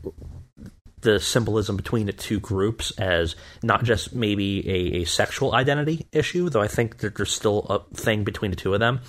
the 1.00 1.20
symbolism 1.20 1.76
between 1.76 2.06
the 2.06 2.12
two 2.12 2.40
groups 2.40 2.90
as 2.98 3.36
not 3.62 3.84
just 3.84 4.12
maybe 4.12 4.68
a, 4.68 5.02
a 5.02 5.04
sexual 5.04 5.54
identity 5.54 6.06
issue, 6.12 6.48
though 6.48 6.60
I 6.60 6.66
think 6.66 6.98
that 6.98 7.14
there's 7.14 7.32
still 7.32 7.60
a 7.70 7.94
thing 7.94 8.24
between 8.24 8.50
the 8.50 8.56
two 8.56 8.74
of 8.74 8.80
them. 8.80 9.00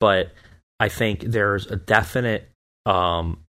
But 0.00 0.32
I 0.80 0.88
think 0.88 1.20
there's 1.20 1.66
a 1.66 1.76
definite, 1.76 2.50
um, 2.86 3.44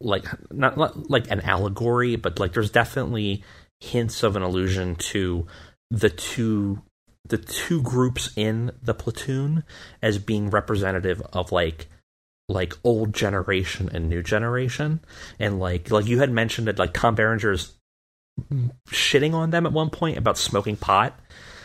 like 0.00 0.26
not, 0.52 0.76
not 0.76 1.10
like 1.10 1.30
an 1.30 1.40
allegory, 1.40 2.16
but 2.16 2.38
like 2.38 2.52
there's 2.52 2.70
definitely 2.70 3.44
hints 3.80 4.22
of 4.22 4.36
an 4.36 4.42
allusion 4.42 4.96
to 4.96 5.46
the 5.90 6.10
two 6.10 6.82
the 7.24 7.38
two 7.38 7.82
groups 7.82 8.30
in 8.36 8.72
the 8.82 8.94
platoon 8.94 9.64
as 10.00 10.18
being 10.18 10.50
representative 10.50 11.22
of 11.32 11.52
like 11.52 11.88
like 12.48 12.74
old 12.84 13.14
generation 13.14 13.88
and 13.92 14.08
new 14.08 14.22
generation. 14.22 15.00
And 15.38 15.58
like 15.60 15.90
like 15.90 16.06
you 16.06 16.18
had 16.18 16.30
mentioned 16.30 16.66
that 16.66 16.78
like 16.78 16.92
tom 16.92 17.14
berenger's 17.14 17.72
shitting 18.88 19.34
on 19.34 19.50
them 19.50 19.66
at 19.66 19.72
one 19.72 19.90
point 19.90 20.18
about 20.18 20.38
smoking 20.38 20.76
pot 20.76 21.18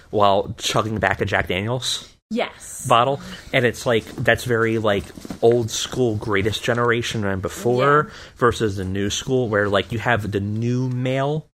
while 0.09 0.53
chugging 0.57 0.99
back 0.99 1.21
a 1.21 1.25
jack 1.25 1.47
daniels 1.47 2.13
Yes. 2.29 2.85
bottle. 2.87 3.21
And 3.53 3.65
it's 3.65 3.85
like 3.85 4.03
that's 4.03 4.43
very 4.43 4.77
like 4.79 5.05
old 5.41 5.71
school 5.71 6.15
greatest 6.17 6.61
generation 6.61 7.23
and 7.23 7.41
before 7.41 8.11
versus 8.35 8.75
the 8.75 8.83
new 8.83 9.09
school 9.09 9.47
where 9.47 9.69
like 9.69 9.93
you 9.93 9.99
have 9.99 10.29
the 10.29 10.41
new 10.41 10.89
male 10.89 11.49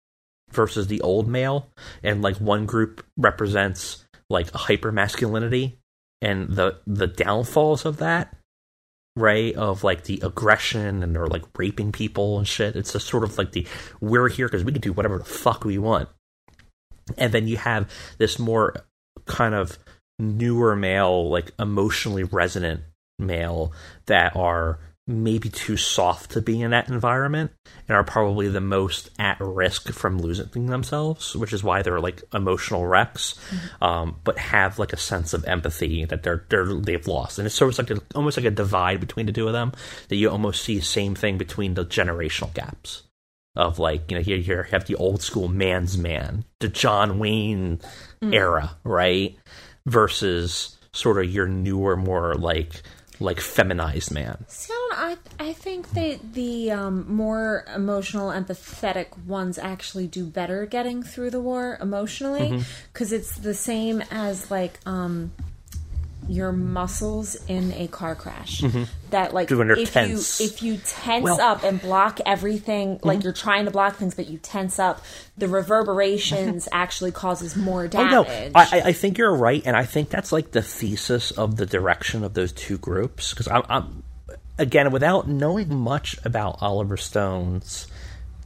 versus 0.52 0.86
the 0.86 1.00
old 1.00 1.28
male 1.28 1.68
and 2.02 2.22
like 2.22 2.36
one 2.36 2.66
group 2.66 3.04
represents 3.16 4.04
like 4.28 4.50
hyper 4.52 4.92
masculinity 4.92 5.78
and 6.22 6.48
the 6.50 6.78
the 6.86 7.06
downfalls 7.06 7.84
of 7.84 7.98
that 7.98 8.36
right 9.16 9.54
of 9.56 9.82
like 9.84 10.04
the 10.04 10.20
aggression 10.22 11.02
and 11.02 11.14
they're 11.14 11.26
like 11.26 11.42
raping 11.56 11.92
people 11.92 12.38
and 12.38 12.46
shit. 12.46 12.76
It's 12.76 12.92
just 12.92 13.08
sort 13.08 13.24
of 13.24 13.36
like 13.38 13.52
the 13.52 13.66
we're 14.00 14.28
here 14.28 14.46
because 14.46 14.64
we 14.64 14.72
can 14.72 14.80
do 14.80 14.92
whatever 14.92 15.18
the 15.18 15.24
fuck 15.24 15.64
we 15.64 15.78
want. 15.78 16.08
And 17.18 17.32
then 17.32 17.48
you 17.48 17.56
have 17.56 17.90
this 18.18 18.38
more 18.38 18.74
kind 19.26 19.54
of 19.54 19.78
newer 20.18 20.76
male 20.76 21.28
like 21.28 21.50
emotionally 21.58 22.24
resonant 22.24 22.82
male 23.18 23.72
that 24.06 24.36
are 24.36 24.78
maybe 25.10 25.48
too 25.48 25.76
soft 25.76 26.30
to 26.32 26.40
be 26.40 26.62
in 26.62 26.70
that 26.70 26.88
environment 26.88 27.50
and 27.88 27.96
are 27.96 28.04
probably 28.04 28.48
the 28.48 28.60
most 28.60 29.10
at 29.18 29.36
risk 29.40 29.92
from 29.92 30.18
losing 30.18 30.66
themselves 30.66 31.34
which 31.36 31.52
is 31.52 31.62
why 31.62 31.82
they're 31.82 32.00
like 32.00 32.22
emotional 32.32 32.86
wrecks 32.86 33.38
um, 33.82 34.16
but 34.24 34.38
have 34.38 34.78
like 34.78 34.92
a 34.92 34.96
sense 34.96 35.32
of 35.32 35.44
empathy 35.44 36.04
that 36.04 36.22
they're, 36.22 36.44
they're 36.48 36.72
they've 36.74 37.06
lost. 37.06 37.38
And 37.38 37.46
it's 37.46 37.54
sort 37.54 37.78
of 37.78 37.90
like 37.90 37.98
a, 37.98 38.02
almost 38.14 38.36
like 38.36 38.46
a 38.46 38.50
divide 38.50 39.00
between 39.00 39.26
the 39.26 39.32
two 39.32 39.46
of 39.46 39.52
them 39.52 39.72
that 40.08 40.16
you 40.16 40.30
almost 40.30 40.62
see 40.62 40.78
the 40.78 40.84
same 40.84 41.14
thing 41.14 41.38
between 41.38 41.74
the 41.74 41.84
generational 41.84 42.52
gaps 42.54 43.02
of 43.56 43.78
like 43.78 44.10
you 44.10 44.16
know 44.16 44.22
here 44.22 44.36
you 44.36 44.62
have 44.70 44.86
the 44.86 44.94
old 44.94 45.20
school 45.20 45.48
man's 45.48 45.98
man 45.98 46.44
the 46.60 46.68
john 46.68 47.18
wayne 47.18 47.80
era 48.22 48.76
right? 48.84 49.36
Versus 49.86 50.76
sort 50.92 51.18
of 51.18 51.30
your 51.30 51.46
newer 51.46 51.96
more 51.96 52.34
like 52.34 52.82
like 53.20 53.38
feminized 53.40 54.10
man 54.10 54.36
So 54.48 54.74
I 54.92 55.16
I 55.38 55.52
think 55.52 55.90
that 55.90 56.32
the 56.34 56.70
um, 56.72 57.12
more 57.14 57.64
emotional, 57.74 58.30
empathetic 58.30 59.08
ones 59.26 59.58
actually 59.58 60.06
do 60.06 60.24
better 60.24 60.66
getting 60.66 61.02
through 61.02 61.30
the 61.30 61.40
war 61.40 61.78
emotionally 61.80 62.40
Mm-hmm. 62.40 62.62
because 62.92 63.12
it's 63.12 63.36
the 63.36 63.54
same 63.54 64.02
as 64.10 64.50
like 64.50 64.78
um, 64.86 65.32
your 66.30 66.52
muscles 66.52 67.34
in 67.48 67.72
a 67.72 67.88
car 67.88 68.14
crash. 68.14 68.62
That 69.10 69.34
like 69.34 69.50
When 69.50 69.66
they're 69.66 69.76
if 69.78 69.92
Mm-hmm. 69.92 70.10
tense. 70.12 70.40
you 70.40 70.46
if 70.46 70.62
you 70.62 70.76
tense 70.86 71.24
Well- 71.24 71.38
Mm-hmm. 71.38 71.44
up 71.50 71.64
and 71.64 71.80
block 71.80 72.20
everything, 72.24 73.00
like 73.02 73.24
you're 73.24 73.32
trying 73.32 73.64
to 73.64 73.70
block 73.72 73.96
things, 73.96 74.14
but 74.14 74.28
you 74.28 74.38
tense 74.38 74.78
up, 74.78 75.02
the 75.36 75.48
reverberations 75.48 76.68
actually 76.72 77.10
causes 77.12 77.56
more 77.56 77.84
Oh 77.84 77.88
damage. 77.88 78.12
no, 78.12 78.22
I, 78.54 78.68
I- 78.72 78.82
I 78.86 78.92
think 78.92 79.18
you're 79.18 79.34
right, 79.34 79.62
and 79.66 79.76
I 79.76 79.84
think 79.84 80.08
that's 80.10 80.30
like 80.32 80.52
the 80.52 80.62
thesis 80.62 81.30
of 81.32 81.56
the 81.56 81.66
direction 81.66 82.22
of 82.24 82.34
those 82.34 82.52
two 82.52 82.78
groups. 82.78 83.30
Because 83.30 83.48
I'm, 83.48 83.62
I'm, 83.68 84.02
again, 84.58 84.92
without 84.92 85.26
knowing 85.28 85.74
much 85.74 86.16
about 86.24 86.58
Oliver 86.60 86.96
Stone's 86.96 87.86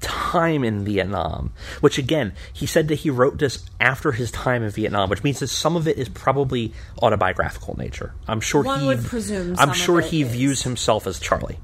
time 0.01 0.65
in 0.65 0.85
Vietnam, 0.85 1.53
which 1.81 1.99
again, 1.99 2.33
he 2.53 2.67
said 2.67 2.89
that 2.89 2.97
he 2.97 3.11
wrote 3.11 3.39
this 3.39 3.65
after 3.81 4.13
his 4.13 4.31
time 4.31 4.63
in 4.63 4.71
Vietnam, 4.71 5.09
which 5.09 5.23
means 5.23 5.41
that 5.41 5.49
some 5.49 5.77
of 5.77 5.89
it 5.89 5.99
is 5.99 6.09
probably 6.09 6.73
autobiographical 7.03 7.75
in 7.75 7.81
nature. 7.81 8.15
I'm 8.29 8.41
sure 8.41 8.63
One 8.63 8.81
he, 8.81 8.87
would 8.87 9.05
presume 9.05 9.57
I'm 9.59 9.73
sure 9.73 10.01
he 10.01 10.23
is. 10.23 10.33
views 10.33 10.63
himself 10.63 11.07
as 11.07 11.19
Charlie. 11.19 11.59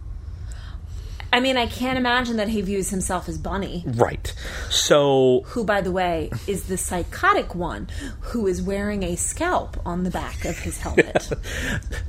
I 1.32 1.38
mean, 1.38 1.56
I 1.56 1.66
can't 1.66 1.96
imagine 1.96 2.36
that 2.38 2.48
he 2.48 2.60
views 2.60 2.90
himself 2.90 3.28
as 3.28 3.38
Bunny. 3.38 3.84
Right. 3.86 4.34
So 4.68 5.42
who, 5.46 5.64
by 5.64 5.80
the 5.80 5.92
way, 5.92 6.30
is 6.48 6.64
the 6.64 6.76
psychotic 6.76 7.54
one 7.54 7.88
who 8.20 8.46
is 8.48 8.60
wearing 8.60 9.04
a 9.04 9.16
scalp 9.16 9.80
on 9.86 10.02
the 10.02 10.10
back 10.10 10.44
of 10.44 10.58
his 10.58 10.78
helmet. 10.78 11.30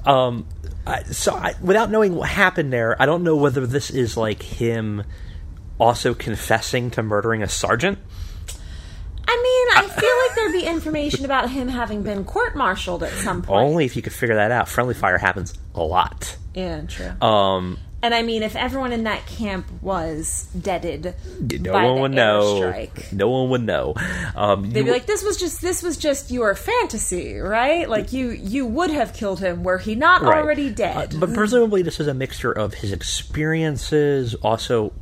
Um, 0.06 0.48
I, 0.88 1.04
so 1.04 1.34
I, 1.34 1.54
without 1.62 1.92
knowing 1.92 2.16
what 2.16 2.28
happened 2.28 2.74
there, 2.74 3.00
I 3.00 3.06
don't 3.06 3.24
know 3.24 3.36
whether 3.36 3.68
this 3.68 3.92
is 3.92 4.18
like 4.18 4.42
him 4.42 5.04
also 5.82 6.14
confessing 6.14 6.92
to 6.92 7.02
murdering 7.04 7.42
a 7.42 7.50
sergeant. 7.50 7.98
I 9.28 9.36
mean, 9.76 9.86
I 9.86 9.88
feel 9.90 10.18
like 10.28 10.36
there'd 10.36 10.52
be 10.54 10.64
information 10.68 11.26
about 11.26 11.50
him 11.50 11.68
having 11.68 12.04
been 12.04 12.24
court-martialed 12.24 13.02
at 13.04 13.12
some 13.14 13.42
point. 13.42 13.64
Only 13.66 13.86
if 13.86 13.96
you 13.96 14.02
could 14.02 14.14
figure 14.14 14.36
that 14.36 14.52
out. 14.52 14.70
Friendly 14.70 14.94
fire 14.94 15.18
happens 15.18 15.58
a 15.74 15.82
lot. 15.82 16.38
Yeah, 16.54 16.82
true. 16.82 17.12
Um, 17.28 17.78
and 18.04 18.14
I 18.14 18.24
mean, 18.24 18.44
if 18.44 18.56
everyone 18.56 18.92
in 18.92 19.04
that 19.04 19.26
camp 19.28 19.68
was 19.82 20.48
deaded, 20.60 21.14
no 21.40 21.72
one 21.74 22.02
would 22.02 22.12
know. 22.12 22.42
airstrike, 22.60 23.14
No 23.14 23.30
one 23.30 23.50
would 23.52 23.62
know. 23.64 23.94
Um, 24.36 24.70
They'd 24.72 24.84
be 24.84 24.92
like, 24.92 25.06
"This 25.06 25.24
was 25.24 25.38
just 25.38 25.62
this 25.62 25.82
was 25.84 25.98
just 25.98 26.30
your 26.32 26.54
fantasy, 26.56 27.38
right? 27.38 27.88
Like 27.88 28.12
you 28.12 28.32
you 28.32 28.66
would 28.66 28.90
have 28.90 29.14
killed 29.14 29.40
him 29.40 29.64
were 29.64 29.78
he 29.78 29.94
not 29.96 30.24
Right. 30.24 30.40
already 30.40 30.70
Uh, 30.70 30.74
dead." 30.74 31.16
but 31.20 31.34
presumably, 31.34 31.84
this 31.84 32.00
is 32.00 32.08
a 32.08 32.14
mixture 32.14 32.52
of 32.52 32.74
his 32.74 32.92
experiences, 32.92 34.34
also 34.36 34.94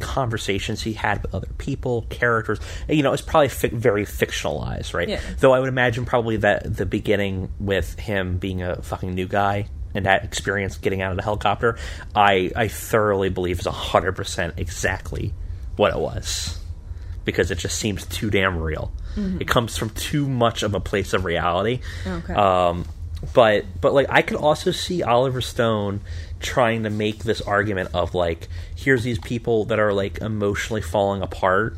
conversations 0.00 0.82
he 0.82 0.92
had 0.92 1.22
with 1.22 1.34
other 1.34 1.48
people, 1.58 2.02
characters. 2.08 2.58
You 2.88 3.02
know, 3.02 3.12
it's 3.12 3.22
probably 3.22 3.48
fi- 3.48 3.68
very 3.68 4.04
fictionalized, 4.04 4.94
right? 4.94 5.08
Yeah. 5.08 5.20
Though 5.38 5.52
I 5.52 5.60
would 5.60 5.68
imagine 5.68 6.04
probably 6.04 6.38
that 6.38 6.76
the 6.76 6.86
beginning 6.86 7.50
with 7.58 7.98
him 7.98 8.38
being 8.38 8.62
a 8.62 8.82
fucking 8.82 9.14
new 9.14 9.26
guy 9.26 9.68
and 9.94 10.06
that 10.06 10.24
experience 10.24 10.78
getting 10.78 11.02
out 11.02 11.10
of 11.10 11.16
the 11.16 11.22
helicopter, 11.22 11.78
I 12.14 12.50
I 12.54 12.68
thoroughly 12.68 13.28
believe 13.28 13.60
is 13.60 13.66
hundred 13.66 14.12
percent 14.12 14.54
exactly 14.56 15.32
what 15.76 15.92
it 15.92 15.98
was 15.98 16.58
because 17.24 17.50
it 17.50 17.58
just 17.58 17.78
seems 17.78 18.06
too 18.06 18.30
damn 18.30 18.58
real. 18.58 18.92
It 19.16 19.48
comes 19.48 19.76
from 19.76 19.90
too 19.90 20.28
much 20.28 20.62
of 20.62 20.74
a 20.74 20.80
place 20.80 21.12
of 21.12 21.24
reality. 21.24 21.80
Okay. 22.06 22.32
Um, 22.32 22.86
but 23.34 23.64
but 23.80 23.92
like 23.92 24.06
I 24.08 24.22
could 24.22 24.38
also 24.38 24.70
see 24.70 25.02
Oliver 25.02 25.40
Stone 25.40 26.00
trying 26.40 26.82
to 26.84 26.90
make 26.90 27.18
this 27.24 27.40
argument 27.40 27.90
of 27.94 28.14
like 28.14 28.48
here's 28.74 29.02
these 29.02 29.18
people 29.18 29.66
that 29.66 29.78
are 29.78 29.92
like 29.92 30.18
emotionally 30.18 30.82
falling 30.82 31.22
apart 31.22 31.76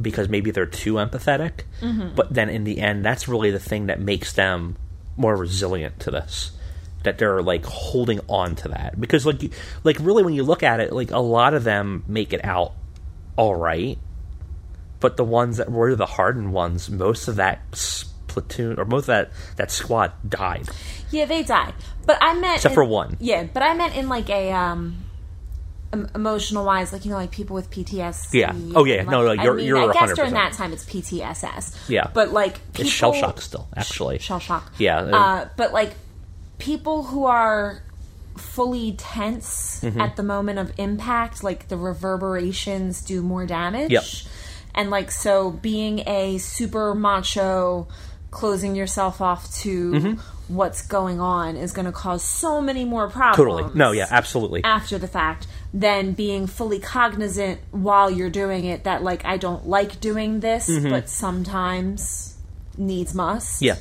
because 0.00 0.28
maybe 0.28 0.50
they're 0.50 0.66
too 0.66 0.94
empathetic. 0.94 1.62
Mm-hmm. 1.80 2.14
But 2.14 2.32
then 2.32 2.48
in 2.48 2.64
the 2.64 2.80
end 2.80 3.04
that's 3.04 3.28
really 3.28 3.50
the 3.50 3.58
thing 3.60 3.86
that 3.86 4.00
makes 4.00 4.32
them 4.32 4.76
more 5.16 5.36
resilient 5.36 6.00
to 6.00 6.10
this 6.10 6.50
that 7.04 7.18
they're 7.18 7.42
like 7.42 7.66
holding 7.66 8.18
on 8.28 8.56
to 8.56 8.68
that. 8.68 8.98
Because 8.98 9.26
like 9.26 9.42
you- 9.42 9.50
like 9.84 9.98
really 10.00 10.22
when 10.22 10.34
you 10.34 10.42
look 10.42 10.62
at 10.62 10.80
it 10.80 10.92
like 10.92 11.10
a 11.10 11.18
lot 11.18 11.54
of 11.54 11.62
them 11.64 12.02
make 12.08 12.32
it 12.32 12.44
out 12.44 12.72
all 13.36 13.54
right 13.54 13.98
but 15.00 15.16
the 15.18 15.24
ones 15.24 15.58
that 15.58 15.70
were 15.70 15.94
the 15.94 16.06
hardened 16.06 16.52
ones 16.52 16.88
most 16.88 17.28
of 17.28 17.36
that 17.36 17.60
platoon 18.34 18.78
or 18.78 18.84
most 18.84 19.04
of 19.04 19.06
that 19.06 19.30
that 19.56 19.70
squad 19.70 20.12
died 20.28 20.68
Yeah, 21.10 21.24
they 21.24 21.42
died. 21.42 21.74
But 22.06 22.18
I 22.20 22.34
meant 22.34 22.56
Except 22.56 22.72
in- 22.72 22.74
for 22.74 22.84
one. 22.84 23.16
Yeah, 23.20 23.44
but 23.44 23.62
I 23.62 23.72
meant 23.74 23.96
in 23.96 24.08
like 24.08 24.28
a 24.28 24.52
um 24.52 24.96
emotional 26.14 26.64
wise, 26.64 26.92
like 26.92 27.04
you 27.04 27.10
know, 27.12 27.16
like 27.16 27.30
people 27.30 27.54
with 27.54 27.70
PTSD. 27.70 28.34
Yeah. 28.40 28.52
Oh, 28.74 28.84
yeah. 28.84 29.04
No, 29.04 29.22
like, 29.22 29.38
no, 29.38 29.42
you're- 29.44 29.54
I 29.54 29.56
mean, 29.58 29.66
you're 29.66 29.90
I 29.90 29.92
guess 29.92 30.10
100%. 30.10 30.16
during 30.16 30.32
that 30.34 30.52
time 30.52 30.72
it's 30.72 30.84
PTSS. 30.84 31.88
Yeah. 31.88 32.08
But 32.12 32.32
like 32.32 32.54
people, 32.72 32.82
it's 32.86 32.90
shell 32.90 33.12
shock 33.12 33.40
still 33.40 33.68
actually 33.76 34.18
Shell 34.18 34.40
shock. 34.40 34.72
Yeah, 34.78 34.98
uh, 34.98 35.16
Uh, 35.16 35.48
but 35.56 35.72
like 35.72 35.92
people 36.58 37.04
who 37.04 37.26
are 37.26 37.82
fully 38.36 38.92
tense 38.98 39.80
Mm-hmm. 39.84 40.00
at 40.00 40.16
the 40.16 40.22
moment 40.24 40.58
of 40.58 40.72
impact, 40.78 41.44
like 41.44 41.68
the 41.68 41.76
reverberations 41.76 43.00
do 43.02 43.22
more 43.22 43.46
damage. 43.46 43.92
Yep. 43.92 44.04
And 44.74 44.90
like 44.90 45.12
so 45.12 45.52
being 45.52 46.00
a 46.08 46.38
super 46.38 46.94
macho 46.96 47.86
closing 48.34 48.74
yourself 48.76 49.20
off 49.22 49.50
to 49.62 50.18
what's 50.48 50.86
going 50.86 51.20
on 51.20 51.56
is 51.56 51.72
going 51.72 51.86
to 51.86 51.92
cause 51.92 52.22
so 52.22 52.60
many 52.60 52.84
more 52.84 53.08
problems. 53.08 53.38
Mm-hmm. 53.38 53.62
totally 53.62 53.78
no 53.78 53.92
yeah 53.92 54.06
absolutely 54.10 54.62
After 54.62 54.98
the 54.98 55.08
fact, 55.08 55.46
than 55.72 56.12
being 56.12 56.46
fully 56.46 56.78
cognizant 56.80 57.60
while 57.70 58.10
you're 58.10 58.28
doing 58.28 58.66
it 58.66 58.84
that 58.84 59.02
like 59.02 59.24
I 59.24 59.38
don't 59.38 59.66
like 59.66 60.00
doing 60.00 60.40
this, 60.40 60.68
but 60.68 61.08
sometimes 61.08 62.36
needs 62.76 63.14
must 63.14 63.62
Mm-hmm. 63.62 63.64
yeah 63.64 63.76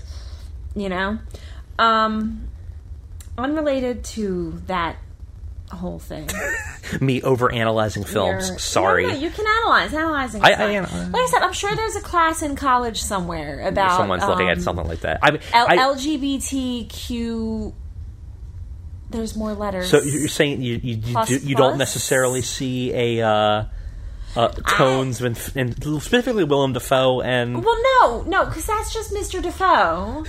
you 0.81 0.87
know 0.89 1.19
um 1.79 2.47
unrelated 3.37 4.03
to 4.03 4.61
that 4.67 4.95
whole 5.74 5.99
thing. 5.99 6.30
Me 7.01 7.21
over 7.21 7.51
analyzing 7.51 8.03
films. 8.03 8.47
You're- 8.47 8.59
sorry. 8.59 9.03
no, 9.03 9.09
no, 9.13 9.15
you 9.19 9.30
can 9.30 9.45
analyze 9.47 9.93
analyzing 9.93 10.43
I- 10.43 10.51
I 10.51 10.71
am- 10.71 11.11
like 11.11 11.21
i 11.24 11.28
said 11.32 11.41
i'm 11.41 11.53
sure 11.53 11.76
there's 11.76 11.95
a 11.95 12.01
class 12.01 12.41
in 12.41 12.55
college 12.55 13.01
somewhere 13.01 13.67
about 13.67 13.97
someone's 13.97 14.26
looking 14.26 14.49
at 14.49 14.57
um, 14.57 14.63
something 14.63 14.88
like 14.88 14.99
that. 15.01 15.19
I, 15.24 15.32
mean, 15.32 15.41
L- 15.53 15.65
I 15.69 15.78
lgbtq 15.78 17.74
there's 19.09 19.36
more 19.36 19.53
letters. 19.53 19.89
So 19.89 20.01
you're 20.01 20.28
saying 20.28 20.61
you 20.61 20.80
you, 20.84 20.95
you, 20.97 21.13
Plus, 21.13 21.30
do, 21.30 21.38
you 21.38 21.55
don't 21.55 21.78
necessarily 21.78 22.41
see 22.41 22.91
a 22.93 23.28
uh, 23.28 23.65
uh, 24.36 24.47
tones 24.49 25.21
when 25.21 25.36
and 25.55 25.76
specifically 25.76 26.43
Willem 26.43 26.74
Dafoe 26.74 27.21
and 27.21 27.63
well 27.63 27.78
no 28.01 28.24
no 28.24 28.45
because 28.45 28.65
that's 28.65 28.93
just 28.93 29.13
mr 29.13 29.41
Dafoe 29.41 30.26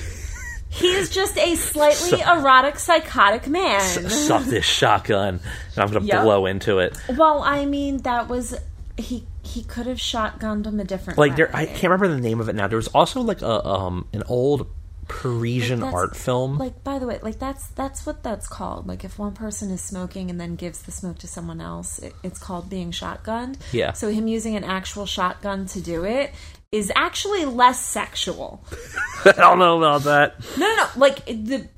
he's 0.74 1.10
just 1.10 1.36
a 1.38 1.54
slightly 1.56 2.20
So- 2.20 2.32
erotic 2.38 2.78
psychotic 2.78 3.46
man 3.48 3.80
suck 3.80 4.44
this 4.44 4.64
shotgun 4.64 5.40
and 5.74 5.78
I'm 5.78 5.90
gonna 5.92 6.04
Yep. 6.04 6.22
blow 6.22 6.46
into 6.46 6.78
it 6.78 6.96
well 7.16 7.42
i 7.44 7.64
mean 7.64 7.98
that 8.02 8.28
was 8.28 8.54
he 8.96 9.26
he 9.42 9.62
could 9.62 9.86
have 9.86 9.98
shotgunned 9.98 10.66
him 10.66 10.80
a 10.80 10.84
different 10.84 11.18
like 11.18 11.32
way. 11.32 11.36
there 11.36 11.50
I 11.56 11.66
can't 11.66 11.84
remember 11.92 12.08
the 12.08 12.20
name 12.20 12.40
of 12.40 12.48
it 12.48 12.54
now 12.54 12.66
there 12.68 12.76
was 12.76 12.88
also 12.88 13.20
like 13.20 13.42
a 13.42 13.64
um 13.66 14.06
an 14.12 14.22
old 14.28 14.66
Parisian 15.06 15.80
That's- 15.80 15.94
art 15.94 16.16
film 16.16 16.56
Like 16.56 16.82
by 16.82 16.98
the 16.98 17.06
way, 17.06 17.18
like 17.22 17.38
that's 17.38 17.66
that's 17.68 18.06
what 18.06 18.22
that's 18.22 18.48
called. 18.48 18.86
Like 18.88 19.04
if 19.04 19.18
one 19.18 19.32
person 19.34 19.70
is 19.70 19.82
smoking 19.82 20.30
and 20.30 20.40
then 20.40 20.54
gives 20.56 20.80
the 20.80 20.92
smoke 20.92 21.18
to 21.18 21.26
someone 21.26 21.60
else, 21.60 21.98
it, 21.98 22.14
it's 22.22 22.38
called 22.38 22.70
being 22.70 22.90
shotgunned. 22.90 23.56
Yeah. 23.70 23.92
So 23.92 24.08
him 24.08 24.26
using 24.28 24.56
an 24.56 24.64
actual 24.64 25.04
shotgun 25.04 25.66
to 25.66 25.80
do 25.82 26.04
it 26.04 26.32
is 26.74 26.90
actually 26.96 27.44
less 27.44 27.78
sexual. 27.84 28.64
I 29.24 29.32
don't 29.32 29.58
know 29.58 29.78
about 29.78 30.02
that 30.02 30.34
No, 30.58 30.66
no, 30.66 30.76
no. 30.76 30.86
Like 30.96 31.24
the 31.26 31.68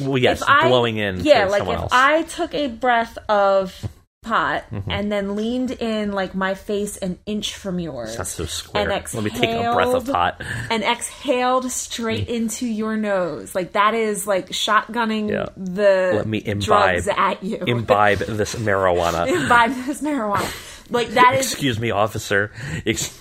well 0.00 0.18
yes 0.18 0.42
if 0.42 0.48
I 0.48 0.68
blowing 0.68 0.96
in 0.96 1.20
yeah, 1.20 1.44
like 1.46 1.62
if 1.62 1.68
else. 1.68 1.92
I 1.92 2.22
took 2.24 2.52
a 2.54 2.66
breath 2.68 3.16
of 3.28 3.74
pot 4.22 4.64
Mm-hmm. 4.72 4.90
and 4.90 5.12
then 5.12 5.36
leaned 5.36 5.70
in 5.70 6.12
like 6.12 6.34
my 6.34 6.54
face 6.54 6.96
an 6.96 7.18
inch 7.26 7.54
from 7.54 7.78
yours. 7.78 8.16
That's 8.16 8.30
so 8.30 8.46
square. 8.46 8.84
and 8.84 8.90
exhaled, 8.92 9.24
Let 9.24 9.34
me 9.34 9.38
take 9.38 9.50
a 9.54 9.74
breath 9.74 9.94
of 9.94 10.06
pot. 10.06 10.40
and 10.70 10.82
exhaled 10.82 11.70
straight 11.70 12.26
into 12.28 12.66
your 12.66 12.96
nose. 12.96 13.54
Like 13.54 13.72
that 13.72 13.92
is 13.92 14.26
like 14.26 14.48
shotgunning 14.48 15.28
Yeah. 15.30 15.50
the 15.58 16.12
Let 16.16 16.26
me 16.26 16.40
imbibe- 16.42 16.64
drugs 16.64 17.06
at 17.08 17.42
you. 17.42 17.58
Imbibe 17.66 18.20
this 18.20 18.54
marijuana. 18.54 19.28
imbibe 19.42 19.74
this 19.84 20.00
marijuana. 20.00 20.50
Like 20.90 21.08
that 21.08 21.34
is, 21.38 21.52
Excuse 21.52 21.78
me, 21.78 21.90
officer. 21.90 22.50
Ex- 22.86 23.18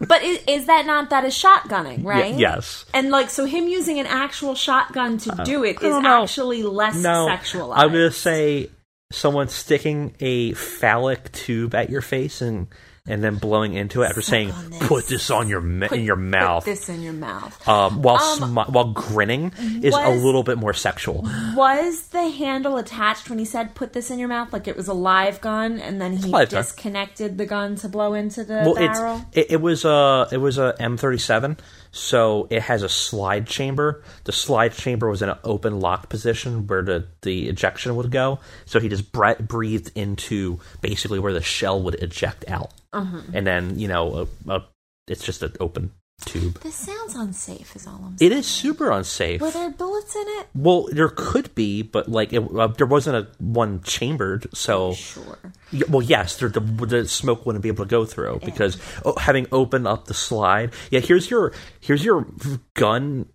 but 0.00 0.22
is, 0.22 0.40
is 0.46 0.66
that 0.66 0.86
not 0.86 1.10
that 1.10 1.24
is 1.24 1.34
shotgunning, 1.34 2.04
right? 2.04 2.34
yes. 2.34 2.84
And 2.94 3.10
like 3.10 3.30
so, 3.30 3.44
him 3.44 3.68
using 3.68 3.98
an 3.98 4.06
actual 4.06 4.54
shotgun 4.54 5.18
to 5.18 5.32
uh, 5.32 5.44
do 5.44 5.64
it 5.64 5.76
is 5.82 5.82
know. 5.82 6.22
actually 6.22 6.62
less 6.62 6.96
No, 6.96 7.26
sexualized. 7.28 7.78
I'm 7.78 7.88
gonna 7.92 8.10
say 8.10 8.70
someone 9.12 9.48
sticking 9.48 10.14
a 10.20 10.52
phallic 10.54 11.30
tube 11.32 11.74
at 11.74 11.90
your 11.90 12.02
face 12.02 12.40
and 12.40 12.66
and 13.06 13.22
then 13.22 13.36
blowing 13.36 13.74
into 13.74 14.02
it 14.02 14.06
after 14.06 14.22
saying 14.22 14.52
this. 14.70 14.88
"Put 14.88 15.06
this 15.06 15.30
on 15.30 15.48
your 15.48 15.60
ma- 15.60 15.86
in 15.86 16.02
your 16.04 16.16
mouth," 16.16 16.64
Put 16.64 16.70
this 16.70 16.88
in 16.88 17.02
your 17.02 17.12
mouth. 17.12 17.66
um, 17.68 18.02
while 18.02 18.18
smi- 18.18 18.68
while 18.70 18.92
grinning 18.92 19.52
is 19.82 19.94
a 19.94 20.10
little 20.10 20.42
bit 20.42 20.58
more 20.58 20.74
sexual. 20.74 21.26
Was 21.54 22.02
the 22.08 22.28
handle 22.28 22.76
attached 22.76 23.28
when 23.30 23.38
he 23.38 23.44
said 23.44 23.74
"put 23.74 23.92
this 23.92 24.10
in 24.10 24.18
your 24.18 24.28
mouth"? 24.28 24.52
Like 24.52 24.66
it 24.68 24.76
was 24.76 24.88
a 24.88 24.94
live 24.94 25.40
gun, 25.40 25.78
and 25.78 26.00
then 26.00 26.16
he 26.16 26.30
live 26.30 26.50
gun. 26.50 26.62
disconnected 26.62 27.38
the 27.38 27.46
gun 27.46 27.76
to 27.76 27.88
blow 27.88 28.14
into 28.14 28.44
the 28.44 28.62
Well, 28.64 28.74
barrel. 28.74 29.24
it, 29.32 29.46
it 29.50 29.60
was 29.60 29.84
a 29.84 30.28
it 30.32 30.38
was 30.38 30.58
a 30.58 30.74
M37, 30.80 31.58
so 31.92 32.46
it 32.50 32.62
has 32.62 32.82
a 32.82 32.88
slide 32.88 33.46
chamber. 33.46 34.02
The 34.24 34.32
slide 34.32 34.72
chamber 34.72 35.08
was 35.08 35.22
in 35.22 35.28
an 35.28 35.38
open 35.44 35.80
lock 35.80 36.08
position 36.08 36.66
where 36.66 36.82
the 36.82 37.06
the 37.22 37.48
ejection 37.48 37.96
would 37.96 38.10
go. 38.10 38.38
So 38.64 38.80
he 38.80 38.88
just 38.88 39.12
bre- 39.12 39.40
breathed 39.40 39.90
into 39.94 40.58
basically 40.80 41.18
where 41.18 41.32
the 41.32 41.42
shell 41.42 41.82
would 41.82 41.94
eject 41.96 42.44
out, 42.48 42.70
Uh-huh. 42.96 43.20
and 43.34 43.46
then 43.46 43.78
you 43.78 43.88
know 43.88 44.28
a, 44.48 44.52
a, 44.52 44.64
it's 45.08 45.24
just 45.24 45.42
an 45.42 45.52
open 45.60 45.92
tube. 46.24 46.60
This 46.60 46.74
sounds 46.74 47.14
unsafe. 47.14 47.76
Is 47.76 47.86
all 47.86 48.00
I'm 48.02 48.16
saying. 48.16 48.32
It 48.32 48.34
is 48.34 48.46
super 48.46 48.90
unsafe. 48.90 49.40
Were 49.40 49.50
there 49.50 49.70
bullets 49.70 50.16
in 50.16 50.24
it? 50.26 50.46
well, 50.54 50.88
there 50.90 51.10
could 51.10 51.54
be, 51.54 51.82
but 51.82 52.08
like 52.08 52.32
it, 52.32 52.42
uh, 52.56 52.68
there 52.68 52.86
wasn't 52.86 53.16
a 53.16 53.28
one 53.38 53.82
chambered, 53.82 54.46
so 54.54 54.94
Sure. 54.94 55.38
Yeah, 55.72 55.84
well, 55.90 56.00
yes, 56.02 56.36
there, 56.38 56.48
the, 56.48 56.60
the 56.60 57.06
smoke 57.08 57.44
wouldn't 57.44 57.62
be 57.62 57.68
able 57.68 57.84
to 57.84 57.90
go 57.90 58.04
through 58.06 58.40
because 58.44 58.78
oh, 59.04 59.14
having 59.18 59.46
opened 59.52 59.86
up 59.86 60.06
the 60.06 60.14
slide. 60.14 60.72
Yeah, 60.90 61.00
here's 61.00 61.28
your 61.30 61.52
here's 61.80 62.02
your 62.04 62.26
gun 62.74 63.26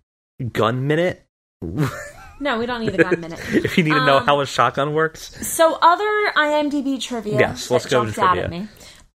gun 0.52 0.86
minute. 0.88 1.24
No, 2.40 2.58
we 2.58 2.66
don't 2.66 2.80
need 2.80 2.94
a 2.98 3.02
gun 3.04 3.20
minute. 3.20 3.38
If 3.52 3.78
you 3.78 3.84
need 3.84 3.90
to 3.94 4.04
know 4.04 4.16
Um, 4.18 4.26
how 4.26 4.40
a 4.40 4.46
shotgun 4.46 4.94
works, 4.94 5.46
So, 5.46 5.78
other 5.80 6.32
IMDb 6.36 7.00
trivia 7.00 7.38
Yes, 7.38 7.70
let's 7.70 7.86
go 7.86 8.04
to 8.04 8.10
trivia. 8.10 8.68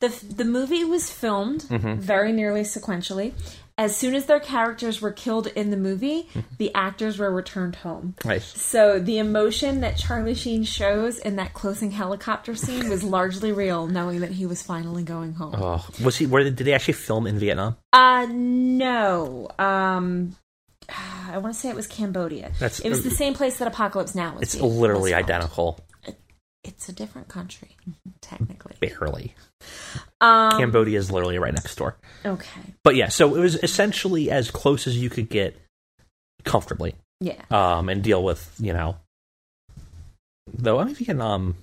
The 0.09 0.35
the 0.35 0.45
movie 0.45 0.85
was 0.85 1.11
filmed 1.11 1.63
Mm-hmm. 1.63 2.01
very 2.01 2.33
nearly 2.33 2.63
sequentially. 2.63 3.33
As 3.77 3.97
soon 3.97 4.15
as 4.15 4.27
their 4.27 4.39
characters 4.39 5.01
were 5.01 5.11
killed 5.11 5.49
in 5.49 5.71
the 5.71 5.77
movie, 5.77 6.29
Mm-hmm. 6.35 6.41
the 6.59 6.73
actors 6.75 7.19
were 7.19 7.31
returned 7.31 7.75
home. 7.77 8.15
nice. 8.25 8.45
So 8.61 9.01
the 9.01 9.19
emotion 9.19 9.81
that 9.81 9.97
Charlie 9.97 10.35
Sheen 10.37 10.63
shows 10.65 11.19
in 11.19 11.37
that 11.37 11.55
closing 11.55 11.91
helicopter 11.91 12.55
scene 12.55 12.89
was 12.89 13.03
largely 13.03 13.51
real, 13.51 13.89
knowing 13.89 14.21
that 14.21 14.31
he 14.31 14.47
was 14.47 14.63
finally 14.63 15.03
going 15.03 15.33
home. 15.35 15.55
Oh, 15.57 15.85
was 16.05 16.17
he? 16.17 16.27
Where 16.27 16.45
did 16.45 16.57
they 16.57 16.73
actually 16.73 16.95
film 16.95 17.27
in 17.27 17.39
Vietnam? 17.41 17.77
Uh 17.93 18.27
no. 18.31 19.49
Um 19.59 20.37
I 21.35 21.39
want 21.39 21.53
to 21.55 21.59
say 21.61 21.69
it 21.69 21.75
was 21.75 21.87
Cambodia. 21.89 22.53
That's- 22.61 22.79
it 22.81 22.91
was 22.91 23.03
the 23.03 23.11
same 23.11 23.35
place 23.35 23.57
that 23.59 23.67
Apocalypse 23.67 24.15
Now 24.15 24.35
was. 24.35 24.43
It's 24.43 24.55
being- 24.55 24.79
literally 24.79 25.13
was 25.13 25.23
identical, 25.25 25.81
It's 26.65 26.89
a 26.89 26.93
different 26.93 27.29
country, 27.29 27.77
technically. 28.23 28.75
barely. 28.81 29.35
Um, 30.21 30.59
Cambodia 30.59 30.99
is 30.99 31.11
literally 31.11 31.39
right 31.39 31.53
next 31.53 31.77
door. 31.77 31.97
okay. 32.25 32.61
But 32.83 32.97
yeah, 32.97 33.09
so 33.09 33.35
it 33.35 33.41
was 33.41 33.57
essentially 33.63 34.31
as 34.31 34.51
close 34.51 34.87
as 34.87 34.97
you 34.97 35.11
could 35.11 35.29
get 35.29 35.57
comfortably, 36.45 36.95
Yeah. 37.21 37.43
um, 37.51 37.89
and 37.89 38.03
deal 38.03 38.23
with 38.25 38.55
you 38.59 38.73
know. 38.73 38.97
Though 40.53 40.79
I 40.79 40.85
mean, 40.85 40.95
Vietnam, 40.95 41.57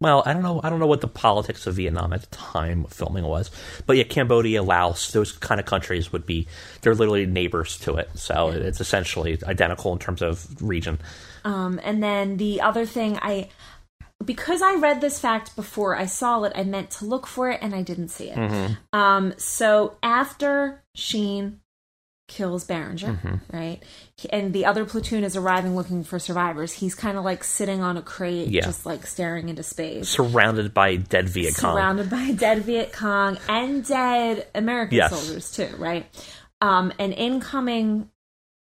well, 0.00 0.22
I 0.26 0.32
don't 0.32 0.42
know. 0.42 0.60
I 0.62 0.70
don't 0.70 0.78
know 0.80 0.86
what 0.86 1.00
the 1.00 1.08
politics 1.08 1.66
of 1.66 1.74
Vietnam 1.74 2.12
at 2.12 2.22
the 2.22 2.34
time 2.36 2.84
of 2.84 2.92
filming 2.92 3.24
was, 3.24 3.50
but 3.86 3.96
yeah, 3.96 4.04
Cambodia, 4.04 4.62
Laos, 4.62 5.12
those 5.12 5.32
kind 5.32 5.60
of 5.60 5.66
countries 5.66 6.12
would 6.12 6.26
be 6.26 6.46
they're 6.82 6.94
literally 6.94 7.26
neighbors 7.26 7.78
to 7.80 7.94
it, 7.96 8.10
so 8.14 8.48
it's 8.50 8.80
essentially 8.80 9.38
identical 9.44 9.92
in 9.92 9.98
terms 9.98 10.22
of 10.22 10.46
region. 10.62 10.98
Um, 11.44 11.78
and 11.84 12.02
then 12.02 12.38
the 12.38 12.60
other 12.62 12.86
thing 12.86 13.18
I 13.22 13.48
because 14.24 14.62
I 14.62 14.74
read 14.76 15.00
this 15.00 15.18
fact 15.20 15.54
before 15.56 15.96
I 15.96 16.06
saw 16.06 16.42
it, 16.44 16.52
I 16.56 16.64
meant 16.64 16.90
to 16.92 17.04
look 17.04 17.26
for 17.26 17.50
it 17.50 17.60
and 17.62 17.74
I 17.74 17.82
didn't 17.82 18.08
see 18.08 18.30
it. 18.30 18.36
Mm-hmm. 18.36 18.98
Um, 18.98 19.34
so 19.36 19.96
after 20.02 20.82
Sheen 20.94 21.60
kills 22.28 22.64
Berenger, 22.64 23.06
Mm-hmm. 23.22 23.56
right, 23.56 23.80
and 24.30 24.52
the 24.52 24.64
other 24.64 24.84
platoon 24.84 25.22
is 25.22 25.36
arriving 25.36 25.76
looking 25.76 26.02
for 26.02 26.18
survivors, 26.18 26.72
he's 26.72 26.94
kind 26.96 27.16
of 27.16 27.24
like 27.24 27.44
sitting 27.44 27.82
on 27.82 27.96
a 27.96 28.02
crate, 28.02 28.48
Yeah. 28.48 28.62
just 28.62 28.84
like 28.84 29.06
staring 29.06 29.48
into 29.48 29.62
space. 29.62 30.08
Surrounded 30.08 30.74
by 30.74 30.96
dead 30.96 31.28
Viet 31.28 31.54
Cong. 31.56 31.74
Surrounded 31.76 32.10
by 32.10 32.32
dead 32.36 32.62
Viet 32.64 32.92
Cong 32.92 33.38
and 33.48 33.84
dead 33.86 34.48
American 34.56 34.96
Yes. 34.96 35.10
soldiers 35.10 35.52
too, 35.52 35.72
right? 35.78 36.06
Um, 36.60 36.92
an 36.98 37.12
incoming 37.12 38.10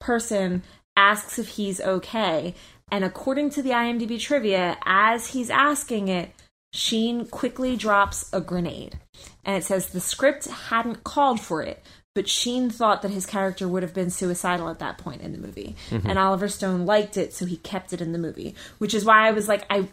person 0.01 0.63
asks 0.97 1.39
if 1.41 1.49
he's 1.49 1.81
okay, 1.81 2.55
and 2.91 3.05
according 3.05 3.51
to 3.51 3.63
the 3.63 3.71
IMDb 3.71 4.21
trivia, 4.21 4.77
as 4.85 5.29
he's 5.29 5.51
asking 5.51 6.09
it, 6.09 6.31
Sheen 6.73 7.27
quickly 7.27 7.77
drops 7.77 8.29
a 8.33 8.41
grenade, 8.41 8.99
and 9.45 9.57
it 9.57 9.65
says 9.65 9.89
the 9.89 10.01
script 10.01 10.47
hadn't 10.47 11.03
called 11.05 11.41
for 11.41 11.63
it. 11.63 11.83
But 12.15 12.29
Sheen 12.29 12.69
thought 12.69 13.03
that 13.03 13.11
his 13.13 13.27
character 13.27 13.69
would 13.69 13.83
have 13.83 13.95
been 13.95 14.11
suicidal 14.11 14.69
at 14.69 14.81
that 14.81 14.99
point 14.99 15.23
in 15.23 15.33
the 15.33 15.39
movie, 15.39 15.77
Mm-hmm. 15.91 16.09
and 16.11 16.19
Oliver 16.19 16.49
Stone 16.49 16.85
liked 16.85 17.17
it, 17.17 17.33
so 17.33 17.47
he 17.47 17.57
kept 17.59 17.93
it 17.93 18.01
in 18.01 18.13
the 18.13 18.19
movie. 18.19 18.55
Which 18.79 18.93
is 18.93 19.05
why 19.05 19.27
I 19.29 19.31
was 19.31 19.49
like, 19.49 19.65
I 19.71 19.89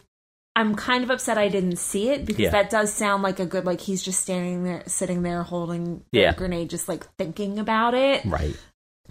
I'm 0.57 0.73
kind 0.75 1.03
of 1.03 1.09
upset 1.11 1.37
I 1.37 1.49
didn't 1.49 1.75
see 1.77 2.09
it 2.09 2.25
because 2.25 2.43
Yeah. 2.45 2.49
that 2.51 2.69
does 2.69 2.91
sound 2.93 3.23
like 3.23 3.39
a 3.41 3.45
good 3.45 3.65
like 3.65 3.81
he's 3.81 4.01
just 4.01 4.21
standing 4.21 4.63
there 4.63 4.83
sitting 4.87 5.21
there 5.21 5.43
holding 5.43 6.03
the 6.13 6.19
Yeah. 6.21 6.33
grenade 6.33 6.69
just 6.69 6.87
like 6.87 7.05
thinking 7.17 7.59
about 7.59 7.93
it. 7.93 8.23
Right. 8.25 8.55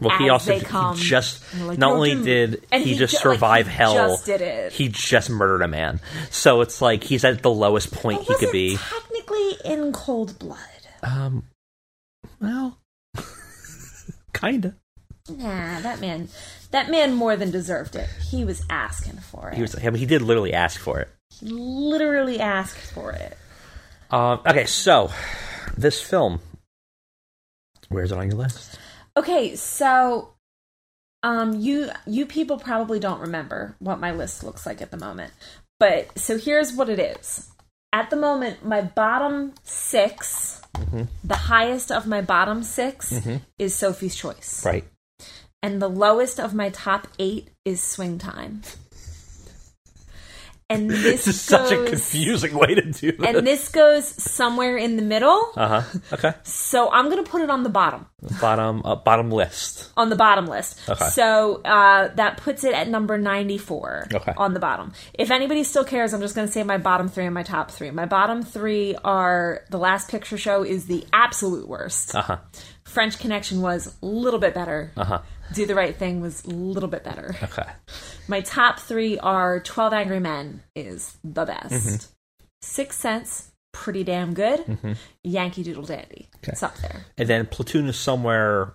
Well, 0.00 0.18
he 0.18 0.28
also 0.28 0.58
he 0.58 0.96
just 1.00 1.40
like, 1.60 1.78
not 1.78 1.92
only 1.92 2.20
did 2.20 2.64
he, 2.72 2.82
he 2.82 2.94
just 2.96 3.22
ju- 3.22 3.28
like, 3.28 3.36
survive 3.38 3.66
he 3.68 3.72
hell, 3.74 4.20
just 4.24 4.72
he 4.72 4.88
just 4.88 5.30
murdered 5.30 5.62
a 5.62 5.68
man. 5.68 6.00
So 6.30 6.62
it's 6.62 6.82
like 6.82 7.04
he's 7.04 7.24
at 7.24 7.42
the 7.42 7.50
lowest 7.50 7.92
point 7.92 8.22
he 8.22 8.34
could 8.34 8.50
be. 8.50 8.76
technically 8.76 9.52
in 9.64 9.92
cold 9.92 10.36
blood. 10.38 10.58
Um, 11.02 11.44
well, 12.40 12.78
kinda. 14.32 14.74
Nah, 15.28 15.80
that 15.80 16.00
man 16.00 16.28
that 16.72 16.90
man 16.90 17.14
more 17.14 17.36
than 17.36 17.52
deserved 17.52 17.94
it. 17.94 18.08
He 18.30 18.44
was 18.44 18.62
asking 18.68 19.18
for 19.18 19.50
it. 19.50 19.54
He 19.54 19.62
was. 19.62 19.76
I 19.76 19.84
mean, 19.90 19.94
he 19.94 20.06
did 20.06 20.22
literally 20.22 20.52
ask 20.52 20.80
for 20.80 20.98
it. 20.98 21.08
He 21.30 21.46
literally 21.46 22.40
asked 22.40 22.92
for 22.92 23.12
it. 23.12 23.38
Um, 24.10 24.40
okay, 24.46 24.66
so 24.66 25.10
this 25.76 26.00
film, 26.02 26.40
where's 27.88 28.10
it 28.12 28.18
on 28.18 28.28
your 28.28 28.36
list? 28.38 28.78
Okay, 29.16 29.56
so 29.56 30.34
um 31.22 31.58
you 31.60 31.90
you 32.06 32.26
people 32.26 32.58
probably 32.58 32.98
don't 33.00 33.20
remember 33.20 33.76
what 33.78 34.00
my 34.00 34.12
list 34.12 34.44
looks 34.44 34.66
like 34.66 34.82
at 34.82 34.90
the 34.90 34.96
moment. 34.96 35.32
But 35.80 36.18
so 36.18 36.38
here's 36.38 36.72
what 36.72 36.88
it 36.88 36.98
is. 36.98 37.50
At 37.92 38.10
the 38.10 38.16
moment, 38.16 38.64
my 38.64 38.80
bottom 38.80 39.52
6, 39.62 40.62
the 41.22 41.36
highest 41.36 41.92
of 41.92 42.06
my 42.08 42.20
bottom 42.20 42.64
6 42.64 43.12
is 43.58 43.74
Sophie's 43.74 44.16
Choice. 44.16 44.64
Right. 44.64 44.84
And 45.62 45.80
the 45.80 45.88
lowest 45.88 46.40
of 46.40 46.54
my 46.54 46.70
top 46.70 47.06
8 47.20 47.48
is 47.64 47.80
Swing 47.82 48.18
Time. 48.18 48.62
And 50.70 50.88
this, 50.90 51.02
This 51.24 51.26
is 51.28 51.40
such 51.40 51.72
a 51.72 51.84
confusing 51.84 52.54
way 52.54 52.74
to 52.74 52.82
do 52.82 53.12
this. 53.12 53.26
And 53.26 53.46
this 53.46 53.68
goes 53.68 54.06
somewhere 54.06 54.76
in 54.76 54.96
the 54.96 55.02
middle. 55.02 55.52
uh 55.56 55.82
huh. 55.82 55.98
Okay. 56.12 56.32
So 56.42 56.90
I'm 56.90 57.10
going 57.10 57.22
to 57.22 57.30
put 57.30 57.42
it 57.42 57.50
on 57.50 57.62
the 57.62 57.68
bottom. 57.68 58.06
Bottom 58.40 58.80
uh, 58.84 58.94
bottom 58.96 59.30
list. 59.30 59.90
on 59.96 60.08
the 60.08 60.16
bottom 60.16 60.46
list. 60.46 60.80
Okay. 60.88 61.04
So 61.10 61.60
uh, 61.62 62.08
that 62.14 62.38
puts 62.38 62.64
it 62.64 62.72
at 62.74 62.88
number 62.88 63.18
94 63.18 64.08
Okay. 64.14 64.32
on 64.38 64.54
the 64.54 64.60
bottom. 64.60 64.92
If 65.12 65.30
anybody 65.30 65.64
still 65.64 65.84
cares, 65.84 66.14
I'm 66.14 66.20
just 66.22 66.34
going 66.34 66.46
to 66.48 66.52
say 66.52 66.62
my 66.62 66.78
bottom 66.78 67.08
three 67.08 67.26
and 67.26 67.34
my 67.34 67.42
top 67.42 67.70
three. 67.70 67.90
My 67.90 68.06
bottom 68.06 68.42
three 68.42 68.94
are 69.04 69.62
The 69.70 69.78
Last 69.78 70.10
Picture 70.10 70.38
Show 70.38 70.62
is 70.62 70.86
the 70.86 71.04
absolute 71.12 71.68
worst. 71.68 72.14
Uh 72.14 72.22
huh. 72.22 72.38
French 72.84 73.18
Connection 73.18 73.60
was 73.60 73.94
a 74.02 74.06
little 74.06 74.40
bit 74.40 74.54
better. 74.54 74.92
Uh 74.96 75.04
huh. 75.04 75.22
Do 75.52 75.66
the 75.66 75.74
Right 75.74 75.96
Thing 75.96 76.20
was 76.20 76.44
a 76.44 76.50
little 76.50 76.88
bit 76.88 77.04
better. 77.04 77.36
Okay. 77.42 77.66
My 78.28 78.40
top 78.40 78.80
three 78.80 79.18
are 79.18 79.60
12 79.60 79.92
Angry 79.92 80.20
Men 80.20 80.62
is 80.74 81.16
the 81.22 81.44
best. 81.44 81.74
Mm-hmm. 81.74 81.96
Sixth 82.62 82.98
Sense, 82.98 83.52
pretty 83.72 84.04
damn 84.04 84.34
good. 84.34 84.96
Yankee 85.22 85.62
Doodle 85.62 85.84
Dandy. 85.84 86.28
It's 86.42 86.62
up 86.62 86.76
there. 86.78 87.04
And 87.18 87.28
then 87.28 87.46
Platoon 87.46 87.86
is 87.88 87.98
somewhere 87.98 88.74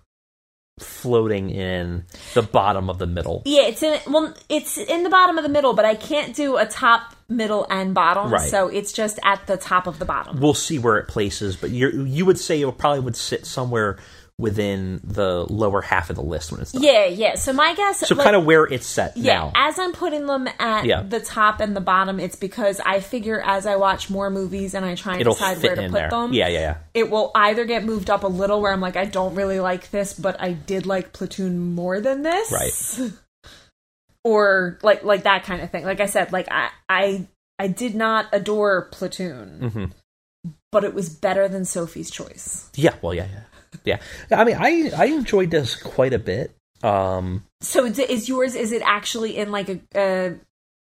floating 0.80 1.50
in 1.50 2.06
the 2.34 2.42
bottom 2.42 2.90
of 2.90 3.00
the 3.00 3.08
middle. 3.08 3.42
Yeah, 3.46 3.64
it's 3.64 3.84
in 3.84 4.00
well, 4.08 4.34
it's 4.48 4.78
in 4.78 5.04
the 5.04 5.10
bottom 5.10 5.38
of 5.38 5.44
the 5.44 5.50
middle, 5.50 5.74
but 5.74 5.86
I 5.86 5.96
can't 5.96 6.36
do 6.36 6.58
a 6.58 6.66
top, 6.66 7.16
middle, 7.28 7.68
and 7.70 7.94
bottom. 7.94 8.32
Right. 8.32 8.50
So 8.50 8.68
it's 8.68 8.94
just 8.94 9.20
at 9.24 9.46
the 9.48 9.58
top 9.58 9.88
of 9.88 10.00
the 10.00 10.06
bottom. 10.06 10.40
We'll 10.40 10.54
see 10.54 10.80
where 10.80 10.98
it 10.98 11.08
places, 11.08 11.56
but 11.56 11.72
you 11.72 12.04
you 12.06 12.26
would 12.26 12.40
say 12.40 12.62
it 12.62 12.78
probably 12.78 13.02
would 13.02 13.16
sit 13.16 13.46
somewhere 13.46 13.98
within 14.40 15.02
the 15.04 15.46
lower 15.54 15.82
half 15.82 16.10
of 16.10 16.16
the 16.16 16.22
list 16.24 16.50
when 16.52 16.62
it's 16.62 16.72
done. 16.72 16.82
Yeah, 16.82 17.06
yeah. 17.06 17.36
So 17.36 17.52
my 17.54 17.76
guess, 17.76 18.00
So 18.08 18.16
like, 18.16 18.24
kind 18.24 18.36
of 18.38 18.46
where 18.46 18.64
it's 18.64 18.88
set 18.88 19.18
yeah. 19.18 19.34
now. 19.34 19.52
As 19.54 19.78
I'm 19.78 19.92
putting 19.92 20.26
them 20.28 20.48
at 20.60 20.86
Yeah. 20.86 21.02
the 21.04 21.20
top 21.20 21.60
and 21.60 21.76
the 21.76 21.82
bottom, 21.82 22.20
it's 22.22 22.38
because 22.38 22.80
I 22.80 23.02
figure 23.02 23.42
as 23.46 23.66
I 23.66 23.76
watch 23.76 24.10
more 24.10 24.30
movies 24.30 24.74
and 24.74 24.86
I 24.86 24.96
try 24.96 25.14
and 25.14 25.22
It'll 25.22 25.34
decide 25.34 25.62
where 25.62 25.76
to 25.76 25.82
put 25.84 25.92
there. 25.92 26.10
them. 26.10 26.32
Yeah, 26.34 26.48
yeah, 26.48 26.60
yeah. 26.60 26.78
It 26.94 27.10
will 27.12 27.32
either 27.36 27.66
get 27.66 27.84
moved 27.84 28.10
up 28.10 28.24
a 28.24 28.28
little, 28.28 28.62
where 28.62 28.72
I'm 28.72 28.80
like, 28.82 28.96
I 28.96 29.06
don't 29.06 29.36
really 29.36 29.60
like 29.60 29.92
this, 29.92 30.14
but 30.14 30.40
I 30.42 30.54
did 30.54 30.86
like 30.86 31.12
Platoon 31.12 31.76
more 31.76 32.00
than 32.00 32.22
this, 32.24 32.52
Right. 32.52 33.12
or 34.24 34.80
like 34.84 35.04
like 35.04 35.24
that 35.24 35.44
kind 35.44 35.62
of 35.62 35.70
thing. 35.72 35.84
Like 35.86 36.00
I 36.00 36.06
said, 36.06 36.32
like 36.32 36.48
I 36.52 36.70
I 36.88 37.28
I 37.58 37.68
did 37.68 37.96
not 37.96 38.28
adore 38.32 38.84
Platoon, 38.92 39.60
Mm-hmm. 39.62 40.52
but 40.72 40.84
it 40.84 40.94
was 40.94 41.10
better 41.10 41.48
than 41.48 41.66
Sophie's 41.66 42.10
Choice. 42.10 42.70
Yeah, 42.76 42.96
well, 43.02 43.14
yeah, 43.14 43.28
yeah, 43.32 43.42
yeah. 43.86 44.00
I 44.32 44.44
mean, 44.44 44.58
I 44.60 44.92
I 44.96 45.06
enjoyed 45.06 45.52
this 45.52 45.76
quite 45.76 46.14
a 46.14 46.20
bit. 46.20 46.56
Um, 46.84 47.44
So 47.62 47.86
is 47.86 48.30
yours? 48.30 48.56
Is 48.56 48.72
it 48.72 48.82
actually 48.86 49.38
in 49.38 49.52
like 49.52 49.70
a, 49.70 49.80
a 49.96 50.36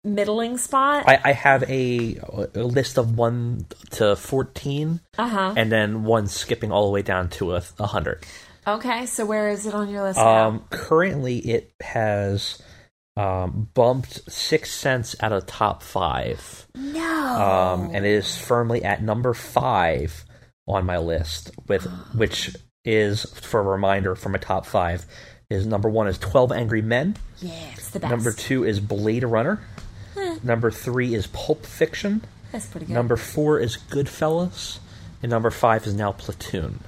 middling 0.02 0.58
spot? 0.58 1.04
I, 1.06 1.20
I 1.24 1.32
have 1.32 1.62
a, 1.70 2.16
a 2.54 2.62
list 2.64 2.98
of 2.98 3.16
one 3.16 3.66
to 3.92 4.16
fourteen, 4.16 5.00
Uh 5.16 5.28
huh. 5.28 5.54
and 5.56 5.70
then 5.70 6.04
one 6.04 6.26
skipping 6.26 6.72
all 6.72 6.86
the 6.86 6.92
way 6.92 7.02
down 7.02 7.28
to 7.30 7.54
a, 7.54 7.62
a 7.78 7.86
hundred. 7.86 8.24
Okay, 8.66 9.06
so 9.06 9.24
where 9.26 9.48
is 9.50 9.66
it 9.66 9.74
on 9.74 9.88
your 9.90 10.02
list 10.02 10.18
now? 10.18 10.48
Um, 10.48 10.64
currently, 10.70 11.38
it 11.38 11.72
has 11.82 12.60
um, 13.16 13.68
bumped 13.74 14.20
Sixth 14.32 14.72
Sense 14.72 15.14
out 15.20 15.32
of 15.32 15.46
top 15.46 15.82
five, 15.82 16.66
No. 16.74 17.02
um, 17.04 17.90
and 17.94 18.04
it 18.06 18.10
is 18.12 18.36
firmly 18.36 18.82
at 18.82 19.02
number 19.02 19.32
five 19.34 20.24
on 20.66 20.86
my 20.86 20.96
list. 20.98 21.50
With 21.68 21.84
which 22.14 22.56
is, 22.84 23.24
for 23.40 23.60
a 23.60 23.62
reminder, 23.62 24.14
from 24.14 24.34
a 24.34 24.38
top 24.38 24.66
five, 24.66 25.06
is 25.50 25.66
number 25.66 25.88
one 25.88 26.08
is 26.08 26.18
Twelve 26.18 26.52
Angry 26.52 26.82
Men. 26.82 27.16
yeah, 27.40 27.52
it's 27.72 27.90
the 27.90 28.00
best. 28.00 28.10
Number 28.10 28.32
two 28.32 28.64
is 28.64 28.80
Blade 28.80 29.24
Runner. 29.24 29.60
Number 30.42 30.70
three 30.70 31.14
is 31.14 31.26
Pulp 31.28 31.66
Fiction. 31.66 32.22
That's 32.52 32.66
pretty 32.66 32.86
good. 32.86 32.92
Number 32.92 33.16
four 33.16 33.58
is 33.58 33.76
Goodfellas, 33.76 34.78
and 35.22 35.30
number 35.30 35.50
five 35.50 35.86
is 35.86 35.94
now 35.94 36.12
Platoon. 36.12 36.80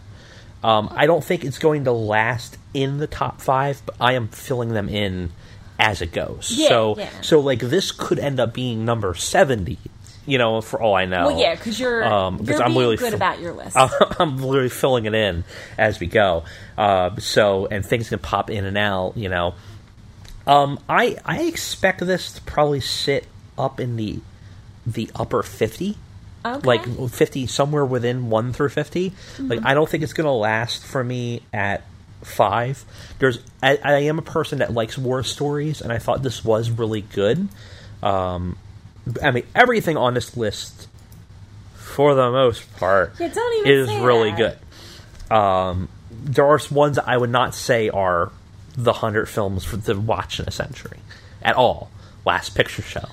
Um, 0.63 0.93
I 0.95 1.07
don't 1.07 1.25
think 1.25 1.45
it's 1.45 1.59
going 1.59 1.85
to 1.85 1.93
last 1.93 2.57
in 2.73 2.99
the 2.99 3.07
top 3.07 3.41
five, 3.41 3.83
but 3.85 3.97
I 4.01 4.13
am 4.13 4.29
filling 4.29 4.71
them 4.71 4.89
in 4.89 5.33
as 5.79 6.01
it 6.03 6.13
goes. 6.13 6.53
Yeah, 6.55 6.69
so, 6.69 6.97
yeah. 6.99 7.11
so 7.21 7.41
like 7.41 7.61
this 7.61 7.93
could 7.93 8.19
end 8.19 8.41
up 8.41 8.55
being 8.55 8.85
number 8.85 9.15
seventy. 9.15 9.79
You 10.27 10.39
know, 10.39 10.61
for 10.61 10.83
all 10.83 10.95
I 10.95 11.05
know. 11.05 11.29
well, 11.29 11.41
yeah, 11.41 11.55
because 11.55 11.79
you're 11.79 12.05
Um, 12.05 12.41
you're 12.43 12.63
I'm 12.63 12.75
literally 12.75 12.97
good 12.97 13.11
fi- 13.11 13.17
about 13.17 13.41
your 13.41 13.53
list. 13.53 13.77
I'm 14.19 14.39
literally 14.39 14.69
filling 14.69 15.07
it 15.07 15.15
in 15.15 15.45
as 15.79 16.01
we 16.01 16.07
go. 16.07 16.45
Uh, 16.77 17.17
so, 17.19 17.67
and 17.67 17.85
things 17.85 18.09
can 18.09 18.19
pop 18.19 18.51
in 18.51 18.65
and 18.65 18.77
out. 18.77 19.17
You 19.17 19.29
know, 19.29 19.55
um, 20.47 20.81
I 20.89 21.17
I 21.25 21.43
expect 21.43 22.05
this 22.05 22.33
to 22.33 22.43
probably 22.43 22.81
sit 22.81 23.27
up 23.57 23.81
in 23.81 23.97
the 23.97 24.21
the 24.85 25.11
upper 25.15 25.43
fifty 25.43 25.97
okay. 26.55 26.67
like 26.67 27.11
50 27.11 27.47
somewhere 27.47 27.85
within 27.85 28.31
1 28.31 28.53
through 28.53 28.69
50 28.69 29.13
like 29.41 29.61
i 29.65 29.75
don't 29.75 29.89
think 29.89 30.03
it's 30.03 30.13
going 30.13 30.27
to 30.27 30.31
last 30.31 30.85
for 30.85 31.03
me 31.03 31.43
at 31.53 31.85
5 32.23 32.85
there's 33.19 33.39
I, 33.63 33.79
I 33.83 33.93
am 34.01 34.19
a 34.19 34.23
person 34.23 34.59
that 34.59 34.73
likes 34.73 34.97
war 34.97 35.23
stories 35.23 35.81
and 35.81 35.93
i 35.93 35.99
thought 35.99 36.23
this 36.23 36.45
was 36.45 36.71
really 36.71 37.03
good 37.03 37.49
um 38.03 38.59
i 39.23 39.31
mean 39.31 39.45
everything 39.55 39.97
on 39.97 40.15
this 40.15 40.37
list 40.37 40.89
for 41.75 42.15
the 42.15 42.31
most 42.31 42.71
part 42.77 43.13
Yeah, 43.19 43.29
is 43.65 43.89
really 44.01 44.31
that. 44.33 44.59
good 45.29 45.35
um 45.37 45.89
there 46.11 46.45
are 46.47 46.61
ones 46.71 46.97
that 46.97 47.09
i 47.09 47.17
would 47.17 47.31
not 47.31 47.55
say 47.55 47.89
are 47.89 48.31
the 48.77 48.93
100 48.93 49.27
films 49.29 49.65
for 49.65 49.77
to 49.79 49.95
watch 49.99 50.39
in 50.41 50.47
a 50.47 50.51
century 50.51 50.99
at 51.43 51.55
all 51.57 51.91
last 52.25 52.55
picture 52.55 52.83
show 52.83 53.05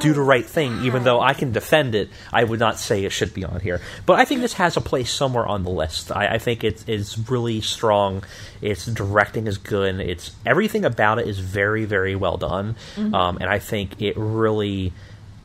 do 0.00 0.12
the 0.12 0.20
right 0.20 0.44
thing. 0.44 0.82
Even 0.84 1.04
though 1.04 1.20
I 1.20 1.34
can 1.34 1.52
defend 1.52 1.94
it, 1.94 2.10
I 2.32 2.42
would 2.42 2.58
not 2.58 2.80
say 2.80 3.04
it 3.04 3.10
should 3.12 3.32
be 3.32 3.44
on 3.44 3.60
here. 3.60 3.80
But 4.06 4.18
I 4.18 4.24
think 4.24 4.40
this 4.40 4.54
has 4.54 4.76
a 4.76 4.80
place 4.80 5.08
somewhere 5.08 5.46
on 5.46 5.62
the 5.62 5.70
list. 5.70 6.10
I, 6.10 6.34
I 6.34 6.38
think 6.38 6.64
it's 6.64 6.84
it's 6.88 7.16
really 7.30 7.60
strong. 7.60 8.24
Its 8.60 8.86
directing 8.86 9.46
is 9.46 9.56
good. 9.56 10.00
It's 10.00 10.32
everything 10.44 10.84
about 10.84 11.20
it 11.20 11.28
is 11.28 11.38
very 11.38 11.84
very 11.84 12.16
well 12.16 12.36
done, 12.36 12.74
Mm-hmm. 12.96 13.14
um, 13.14 13.36
and 13.40 13.48
I 13.48 13.60
think 13.60 14.02
it 14.02 14.16
really 14.16 14.92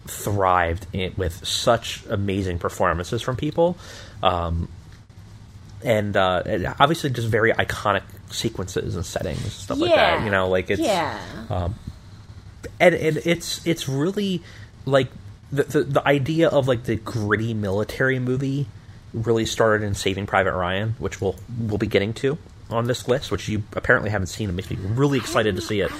thrived 0.07 0.87
in, 0.93 1.13
with 1.17 1.45
such 1.45 2.03
amazing 2.09 2.59
performances 2.59 3.21
from 3.21 3.35
people. 3.35 3.77
Um, 4.23 4.69
and 5.83 6.17
uh, 6.17 6.43
and 6.45 6.67
obviously, 6.79 7.09
just 7.09 7.27
very 7.27 7.53
iconic 7.53 8.03
sequences 8.29 8.95
and 8.95 9.05
settings 9.05 9.41
and 9.43 9.51
stuff 9.51 9.77
like 9.77 9.95
that. 9.95 10.23
You 10.23 10.31
know, 10.31 10.49
like 10.49 10.69
it's 10.69 10.81
yeah. 10.81 11.69
and, 12.79 12.95
and 12.95 13.17
it's 13.25 13.65
it's 13.65 13.87
really 13.87 14.43
like 14.85 15.07
the, 15.51 15.63
the 15.63 15.83
the 15.83 16.07
idea 16.07 16.49
of 16.49 16.67
like 16.67 16.83
the 16.83 16.95
gritty 16.95 17.53
military 17.53 18.19
movie 18.19 18.67
really 19.13 19.45
started 19.45 19.85
in 19.85 19.95
Saving 19.95 20.25
Private 20.25 20.53
Ryan, 20.53 20.95
which 20.99 21.21
we'll 21.21 21.35
we'll 21.57 21.77
be 21.77 21.87
getting 21.87 22.13
to 22.15 22.37
on 22.69 22.85
this 22.85 23.07
list, 23.07 23.31
which 23.31 23.47
you 23.47 23.63
apparently 23.73 24.09
haven't 24.09 24.27
seen. 24.27 24.49
It 24.49 24.53
makes 24.53 24.69
me 24.69 24.77
really 24.81 25.17
excited 25.17 25.55
to 25.55 25.61
see 25.61 25.81
it. 25.81 25.91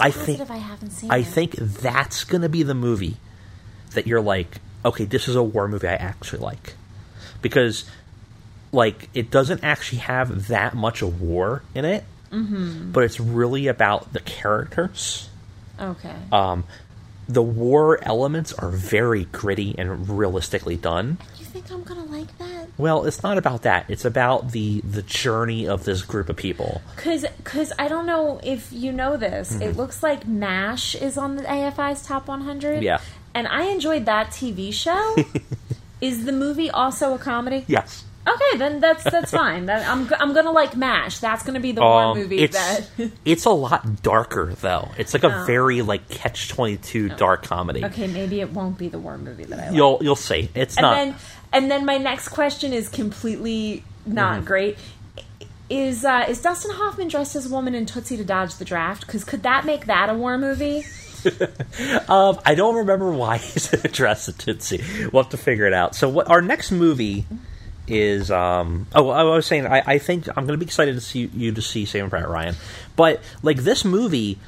I 0.00 0.10
think 0.10 0.50
I 0.50 0.56
haven't 0.56 0.90
seen 0.90 1.10
I 1.10 1.18
it. 1.18 1.26
think 1.26 1.52
that's 1.56 2.24
going 2.24 2.42
to 2.42 2.48
be 2.48 2.62
the 2.62 2.74
movie 2.74 3.16
that 3.92 4.06
you're 4.06 4.20
like, 4.20 4.58
okay, 4.84 5.04
this 5.04 5.28
is 5.28 5.36
a 5.36 5.42
war 5.42 5.68
movie 5.68 5.88
I 5.88 5.94
actually 5.94 6.40
like 6.40 6.74
because 7.42 7.84
like 8.72 9.08
it 9.14 9.30
doesn't 9.30 9.64
actually 9.64 9.98
have 9.98 10.48
that 10.48 10.74
much 10.74 11.02
of 11.02 11.20
war 11.20 11.62
in 11.74 11.84
it, 11.84 12.04
mm-hmm. 12.30 12.92
but 12.92 13.04
it's 13.04 13.20
really 13.20 13.66
about 13.68 14.12
the 14.12 14.20
characters 14.20 15.28
Okay. 15.80 16.14
um, 16.32 16.64
the 17.28 17.42
war 17.42 17.98
elements 18.02 18.52
are 18.52 18.70
very 18.70 19.24
gritty 19.26 19.74
and 19.76 20.08
realistically 20.08 20.76
done. 20.76 21.18
you 21.38 21.44
think 21.44 21.70
I'm 21.70 21.82
gonna 21.82 22.04
like 22.04 22.36
that? 22.38 22.68
Well, 22.78 23.04
it's 23.04 23.22
not 23.22 23.36
about 23.36 23.62
that. 23.62 23.86
It's 23.88 24.04
about 24.04 24.52
the 24.52 24.80
the 24.82 25.02
journey 25.02 25.66
of 25.66 25.84
this 25.84 26.02
group 26.02 26.28
of 26.28 26.36
people. 26.36 26.82
Cause, 26.96 27.24
cause 27.42 27.72
I 27.78 27.88
don't 27.88 28.06
know 28.06 28.40
if 28.44 28.72
you 28.72 28.92
know 28.92 29.16
this. 29.16 29.52
Mm-hmm. 29.52 29.62
It 29.62 29.76
looks 29.76 30.02
like 30.02 30.26
Mash 30.26 30.94
is 30.94 31.18
on 31.18 31.36
the 31.36 31.42
AFI's 31.42 32.02
top 32.02 32.28
100. 32.28 32.82
Yeah. 32.82 33.00
And 33.36 33.46
I 33.46 33.64
enjoyed 33.70 34.06
that 34.06 34.28
TV 34.30 34.72
show. 34.72 35.16
is 36.00 36.24
the 36.24 36.32
movie 36.32 36.70
also 36.70 37.14
a 37.14 37.18
comedy? 37.18 37.64
Yes. 37.68 38.04
Okay, 38.28 38.58
then 38.58 38.80
that's 38.80 39.04
that's 39.04 39.30
fine. 39.30 39.66
That, 39.66 39.88
I'm 39.88 40.12
I'm 40.18 40.34
gonna 40.34 40.50
like 40.50 40.76
Mash. 40.76 41.20
That's 41.20 41.44
gonna 41.44 41.60
be 41.60 41.70
the 41.70 41.80
Um, 41.84 42.18
movie 42.18 42.38
it's 42.40 42.56
that. 42.56 43.10
it's 43.24 43.44
a 43.44 43.50
lot 43.50 44.02
darker 44.02 44.52
though. 44.60 44.90
It's 44.98 45.14
like 45.14 45.22
a 45.22 45.44
very 45.46 45.80
like 45.82 46.08
catch 46.08 46.48
twenty 46.48 46.76
two 46.76 47.08
dark 47.10 47.44
comedy. 47.44 47.84
okay, 47.84 48.08
maybe 48.08 48.40
it 48.40 48.50
won't 48.52 48.78
be 48.78 48.88
the 48.88 48.98
war 48.98 49.16
movie 49.16 49.44
that 49.44 49.58
I 49.60 49.66
like. 49.68 49.76
You'll 49.76 49.98
you'll 50.02 50.16
see. 50.16 50.50
It's 50.56 50.76
and 50.76 50.82
not. 50.82 50.94
then 50.96 51.14
and 51.52 51.70
then 51.70 51.84
my 51.86 51.98
next 51.98 52.30
question 52.30 52.72
is 52.72 52.88
completely 52.88 53.84
not 54.04 54.38
Mm-hmm. 54.38 54.46
great. 54.46 54.78
Is 55.70 56.04
uh, 56.04 56.26
is 56.28 56.40
Dustin 56.42 56.72
Hoffman 56.74 57.08
dressed 57.08 57.34
as 57.36 57.46
a 57.46 57.48
woman 57.48 57.74
in 57.76 57.86
Tootsie 57.86 58.16
to 58.16 58.24
dodge 58.24 58.56
the 58.56 58.64
draft? 58.64 59.06
Because 59.06 59.22
could 59.24 59.42
that 59.44 59.64
make 59.64 59.86
that 59.86 60.08
a 60.08 60.14
war 60.14 60.36
movie? 60.38 60.84
Um, 62.08 62.38
I 62.44 62.54
don't 62.54 62.76
remember 62.76 63.10
why 63.10 63.36
he's 63.38 63.68
dressed 63.92 64.28
as 64.28 64.36
Tootsie. 64.36 64.82
We'll 65.12 65.24
have 65.24 65.30
to 65.30 65.36
figure 65.36 65.66
it 65.66 65.72
out. 65.72 65.94
So, 65.94 66.08
what 66.08 66.30
our 66.30 66.40
next 66.40 66.70
movie 66.70 67.26
is? 67.86 68.30
Um, 68.30 68.86
oh, 68.94 69.08
I 69.10 69.22
was 69.24 69.46
saying, 69.46 69.66
I, 69.66 69.82
I 69.86 69.98
think 69.98 70.28
I'm 70.28 70.46
going 70.46 70.58
to 70.58 70.58
be 70.58 70.64
excited 70.64 70.94
to 70.94 71.00
see 71.00 71.28
you 71.34 71.52
to 71.52 71.62
see 71.62 71.84
Saving 71.84 72.10
Private 72.10 72.28
Ryan, 72.28 72.54
but 72.94 73.20
like 73.42 73.58
this 73.58 73.84
movie 73.84 74.38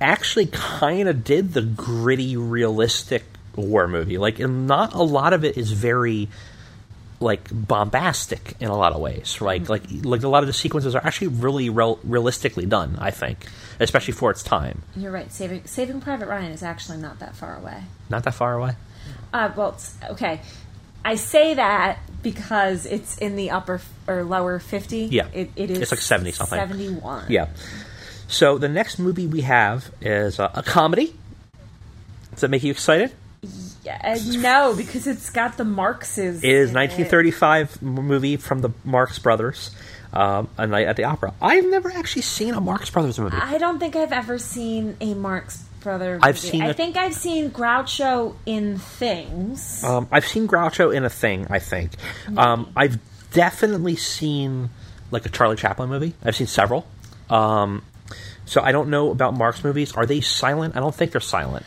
actually 0.00 0.46
kind 0.46 1.08
of 1.08 1.24
did 1.24 1.54
the 1.54 1.62
gritty, 1.62 2.36
realistic 2.36 3.24
war 3.54 3.88
movie. 3.88 4.18
Like, 4.18 4.38
not 4.38 4.94
a 4.94 5.02
lot 5.02 5.32
of 5.32 5.44
it 5.44 5.56
is 5.56 5.72
very 5.72 6.28
like 7.20 7.48
bombastic 7.50 8.54
in 8.60 8.68
a 8.68 8.76
lot 8.76 8.92
of 8.92 9.00
ways. 9.00 9.40
Like, 9.40 9.68
like, 9.68 9.84
like 10.02 10.22
a 10.22 10.28
lot 10.28 10.42
of 10.42 10.46
the 10.46 10.52
sequences 10.52 10.94
are 10.94 11.04
actually 11.04 11.28
really 11.28 11.70
real, 11.70 11.98
realistically 12.04 12.66
done. 12.66 12.96
I 13.00 13.10
think, 13.10 13.46
especially 13.80 14.12
for 14.12 14.30
its 14.30 14.42
time. 14.42 14.82
You're 14.96 15.12
right. 15.12 15.32
Saving 15.32 15.66
Saving 15.66 16.00
Private 16.00 16.28
Ryan 16.28 16.52
is 16.52 16.62
actually 16.62 16.98
not 16.98 17.18
that 17.20 17.34
far 17.34 17.56
away. 17.56 17.82
Not 18.10 18.24
that 18.24 18.34
far 18.34 18.54
away. 18.54 18.76
Uh, 19.32 19.52
well, 19.56 19.78
okay. 20.10 20.40
I 21.04 21.14
say 21.14 21.54
that 21.54 22.00
because 22.22 22.84
it's 22.84 23.16
in 23.18 23.36
the 23.36 23.50
upper 23.50 23.80
or 24.08 24.24
lower 24.24 24.58
fifty. 24.58 25.04
Yeah. 25.04 25.28
it, 25.32 25.50
it 25.54 25.70
is. 25.70 25.78
It's 25.78 25.92
like 25.92 26.00
70 26.00 26.32
something. 26.32 26.58
Seventy-one. 26.58 27.26
Yeah. 27.28 27.48
So 28.28 28.58
the 28.58 28.68
next 28.68 28.98
movie 28.98 29.26
we 29.26 29.42
have 29.42 29.90
is 30.00 30.40
uh, 30.40 30.50
a 30.52 30.62
comedy. 30.62 31.14
Does 32.32 32.40
that 32.40 32.48
make 32.48 32.64
you 32.64 32.72
excited? 32.72 33.12
Yeah, 33.86 34.00
uh, 34.02 34.18
no, 34.38 34.74
because 34.76 35.06
it's 35.06 35.30
got 35.30 35.56
the 35.56 35.64
Marxes. 35.64 36.42
It 36.42 36.50
is 36.50 36.70
in 36.70 36.74
1935 36.74 37.78
m- 37.80 37.88
movie 37.94 38.36
from 38.36 38.58
the 38.60 38.70
Marx 38.84 39.18
Brothers, 39.20 39.70
um, 40.12 40.48
A 40.58 40.66
Night 40.66 40.88
at 40.88 40.96
the 40.96 41.04
Opera. 41.04 41.32
I've 41.40 41.64
never 41.66 41.90
actually 41.92 42.22
seen 42.22 42.54
a 42.54 42.60
Marx 42.60 42.90
Brothers 42.90 43.18
movie. 43.20 43.36
I 43.40 43.58
don't 43.58 43.78
think 43.78 43.94
I've 43.94 44.10
ever 44.12 44.38
seen 44.38 44.96
a 45.00 45.14
Marx 45.14 45.62
Brother. 45.82 46.18
I've 46.20 46.36
seen 46.38 46.62
I 46.62 46.70
a- 46.70 46.74
think 46.74 46.96
I've 46.96 47.14
seen 47.14 47.50
Groucho 47.52 48.34
in 48.44 48.78
things. 48.78 49.84
Um, 49.84 50.08
I've 50.10 50.26
seen 50.26 50.48
Groucho 50.48 50.92
in 50.92 51.04
a 51.04 51.10
thing. 51.10 51.46
I 51.48 51.60
think 51.60 51.92
um, 52.36 52.72
I've 52.74 52.98
definitely 53.32 53.94
seen 53.94 54.70
like 55.12 55.26
a 55.26 55.28
Charlie 55.28 55.54
Chaplin 55.56 55.88
movie. 55.88 56.14
I've 56.24 56.34
seen 56.34 56.48
several. 56.48 56.88
Um, 57.30 57.84
so 58.46 58.60
I 58.62 58.72
don't 58.72 58.90
know 58.90 59.12
about 59.12 59.34
Marx 59.34 59.62
movies. 59.62 59.92
Are 59.94 60.06
they 60.06 60.20
silent? 60.20 60.76
I 60.76 60.80
don't 60.80 60.94
think 60.94 61.12
they're 61.12 61.20
silent. 61.20 61.64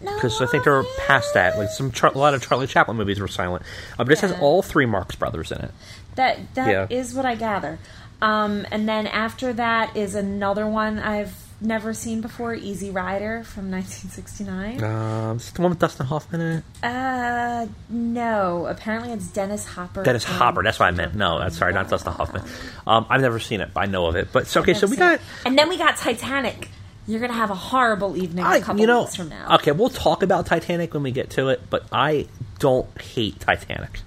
Because 0.00 0.40
I 0.40 0.46
think 0.46 0.64
they're 0.64 0.82
past 1.06 1.34
that. 1.34 1.58
Like 1.58 1.68
some, 1.70 1.92
Char- 1.92 2.12
a 2.14 2.18
lot 2.18 2.34
of 2.34 2.46
Charlie 2.46 2.66
Chaplin 2.66 2.96
movies 2.96 3.20
were 3.20 3.28
silent, 3.28 3.62
uh, 3.94 3.96
but 3.98 4.08
this 4.08 4.20
has 4.20 4.30
Yeah. 4.32 4.40
all 4.40 4.62
three 4.62 4.86
Marx 4.86 5.14
Brothers 5.14 5.52
in 5.52 5.58
it. 5.58 5.70
That 6.16 6.38
that 6.54 6.90
is 6.90 7.12
Yeah. 7.12 7.16
what 7.16 7.26
I 7.26 7.34
gather. 7.34 7.78
Um, 8.22 8.66
and 8.70 8.88
then 8.88 9.06
after 9.06 9.52
that 9.54 9.96
is 9.96 10.14
another 10.14 10.66
one 10.66 10.98
I've 10.98 11.34
never 11.62 11.92
seen 11.92 12.20
before, 12.22 12.54
Easy 12.54 12.90
Rider 12.90 13.42
from 13.44 13.70
1969. 13.70 14.82
Um, 14.82 15.36
is 15.36 15.48
it 15.48 15.54
the 15.54 15.62
one 15.62 15.70
with 15.70 15.78
Dustin 15.78 16.06
Hoffman 16.06 16.40
in 16.40 16.56
it? 16.58 16.64
Uh, 16.82 17.66
no. 17.90 18.66
Apparently 18.66 19.12
it's 19.12 19.26
Dennis 19.28 19.66
Hopper. 19.66 20.02
Dennis 20.02 20.24
and- 20.26 20.34
Hopper. 20.34 20.62
That's 20.62 20.78
what 20.78 20.86
I 20.86 20.90
meant. 20.92 21.14
No, 21.14 21.38
that's 21.38 21.58
sorry, 21.58 21.72
not 21.74 21.88
Dustin 21.90 22.12
Hoffman. 22.12 22.42
Um, 22.86 23.06
I've 23.10 23.20
never 23.20 23.38
seen 23.38 23.60
it, 23.60 23.70
but 23.74 23.80
I 23.80 23.86
know 23.86 24.06
of 24.06 24.16
it. 24.16 24.28
But 24.32 24.46
so, 24.46 24.60
okay, 24.60 24.74
so 24.74 24.86
we 24.86 24.96
got. 24.96 25.20
And 25.44 25.58
then 25.58 25.68
we 25.68 25.76
got 25.78 25.96
Titanic. 25.96 26.68
You're 27.10 27.20
gonna 27.20 27.32
have 27.32 27.50
a 27.50 27.56
horrible 27.56 28.16
evening 28.16 28.44
I, 28.44 28.58
a 28.58 28.60
couple 28.60 28.80
you 28.80 28.86
know, 28.86 29.00
weeks 29.00 29.16
from 29.16 29.30
now. 29.30 29.56
okay, 29.56 29.72
we'll 29.72 29.88
talk 29.88 30.22
about 30.22 30.46
Titanic 30.46 30.94
when 30.94 31.02
we 31.02 31.10
get 31.10 31.30
to 31.30 31.48
it, 31.48 31.60
but 31.68 31.84
I 31.90 32.28
don't 32.60 32.88
hate 33.02 33.40
Titanic. 33.40 34.00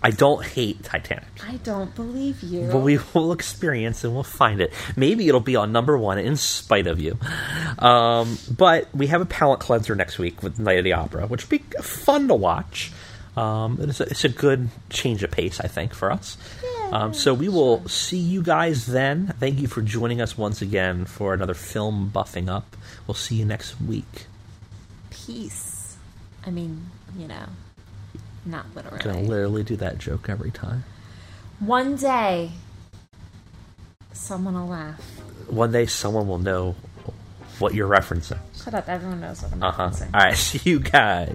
I 0.00 0.10
don't 0.12 0.44
hate 0.44 0.84
Titanic. 0.84 1.26
I 1.44 1.56
don't 1.56 1.92
believe 1.96 2.40
you. 2.42 2.68
But 2.70 2.78
we 2.78 3.00
will 3.14 3.32
experience 3.32 4.04
and 4.04 4.14
we'll 4.14 4.22
find 4.22 4.60
it. 4.60 4.72
Maybe 4.96 5.28
it'll 5.28 5.40
be 5.40 5.56
on 5.56 5.72
number 5.72 5.98
one 5.98 6.18
in 6.18 6.36
spite 6.36 6.86
of 6.86 7.00
you. 7.00 7.18
Um, 7.80 8.38
but 8.56 8.86
we 8.94 9.08
have 9.08 9.20
a 9.20 9.26
palate 9.26 9.58
cleanser 9.58 9.96
next 9.96 10.18
week 10.18 10.40
with 10.42 10.58
Night 10.60 10.78
of 10.78 10.84
the 10.84 10.92
Opera, 10.92 11.26
which 11.26 11.50
will 11.50 11.58
be 11.58 11.64
fun 11.82 12.28
to 12.28 12.34
watch. 12.34 12.92
Um, 13.38 13.78
it's, 13.80 14.00
a, 14.00 14.04
it's 14.04 14.24
a 14.24 14.28
good 14.28 14.68
change 14.90 15.22
of 15.22 15.30
pace, 15.30 15.60
I 15.60 15.68
think, 15.68 15.94
for 15.94 16.10
us. 16.10 16.36
Um, 16.90 17.12
so 17.14 17.34
we 17.34 17.48
will 17.48 17.86
see 17.88 18.18
you 18.18 18.42
guys 18.42 18.86
then. 18.86 19.34
Thank 19.38 19.58
you 19.60 19.68
for 19.68 19.82
joining 19.82 20.20
us 20.20 20.38
once 20.38 20.62
again 20.62 21.04
for 21.04 21.34
another 21.34 21.54
film 21.54 22.10
buffing 22.14 22.48
up. 22.48 22.76
We'll 23.06 23.14
see 23.14 23.36
you 23.36 23.44
next 23.44 23.80
week. 23.80 24.26
Peace. 25.10 25.96
I 26.46 26.50
mean, 26.50 26.86
you 27.16 27.28
know, 27.28 27.44
not 28.46 28.64
literally. 28.74 28.98
Gonna 29.04 29.20
literally 29.20 29.62
do 29.64 29.76
that 29.76 29.98
joke 29.98 30.28
every 30.30 30.50
time. 30.50 30.84
One 31.60 31.96
day, 31.96 32.52
someone 34.12 34.54
will 34.54 34.68
laugh. 34.68 35.00
One 35.48 35.72
day 35.72 35.86
someone 35.86 36.26
will 36.28 36.38
know 36.38 36.74
what 37.58 37.74
you're 37.74 37.88
referencing. 37.88 38.38
Shut 38.62 38.72
up! 38.74 38.88
Everyone 38.88 39.20
knows 39.20 39.42
what 39.42 39.52
I'm 39.52 39.62
Uh 39.62 39.70
huh. 39.72 39.88
referencing. 39.90 40.14
All 40.14 40.20
right, 40.20 40.36
see 40.36 40.70
you 40.70 40.80
guys. 40.80 41.34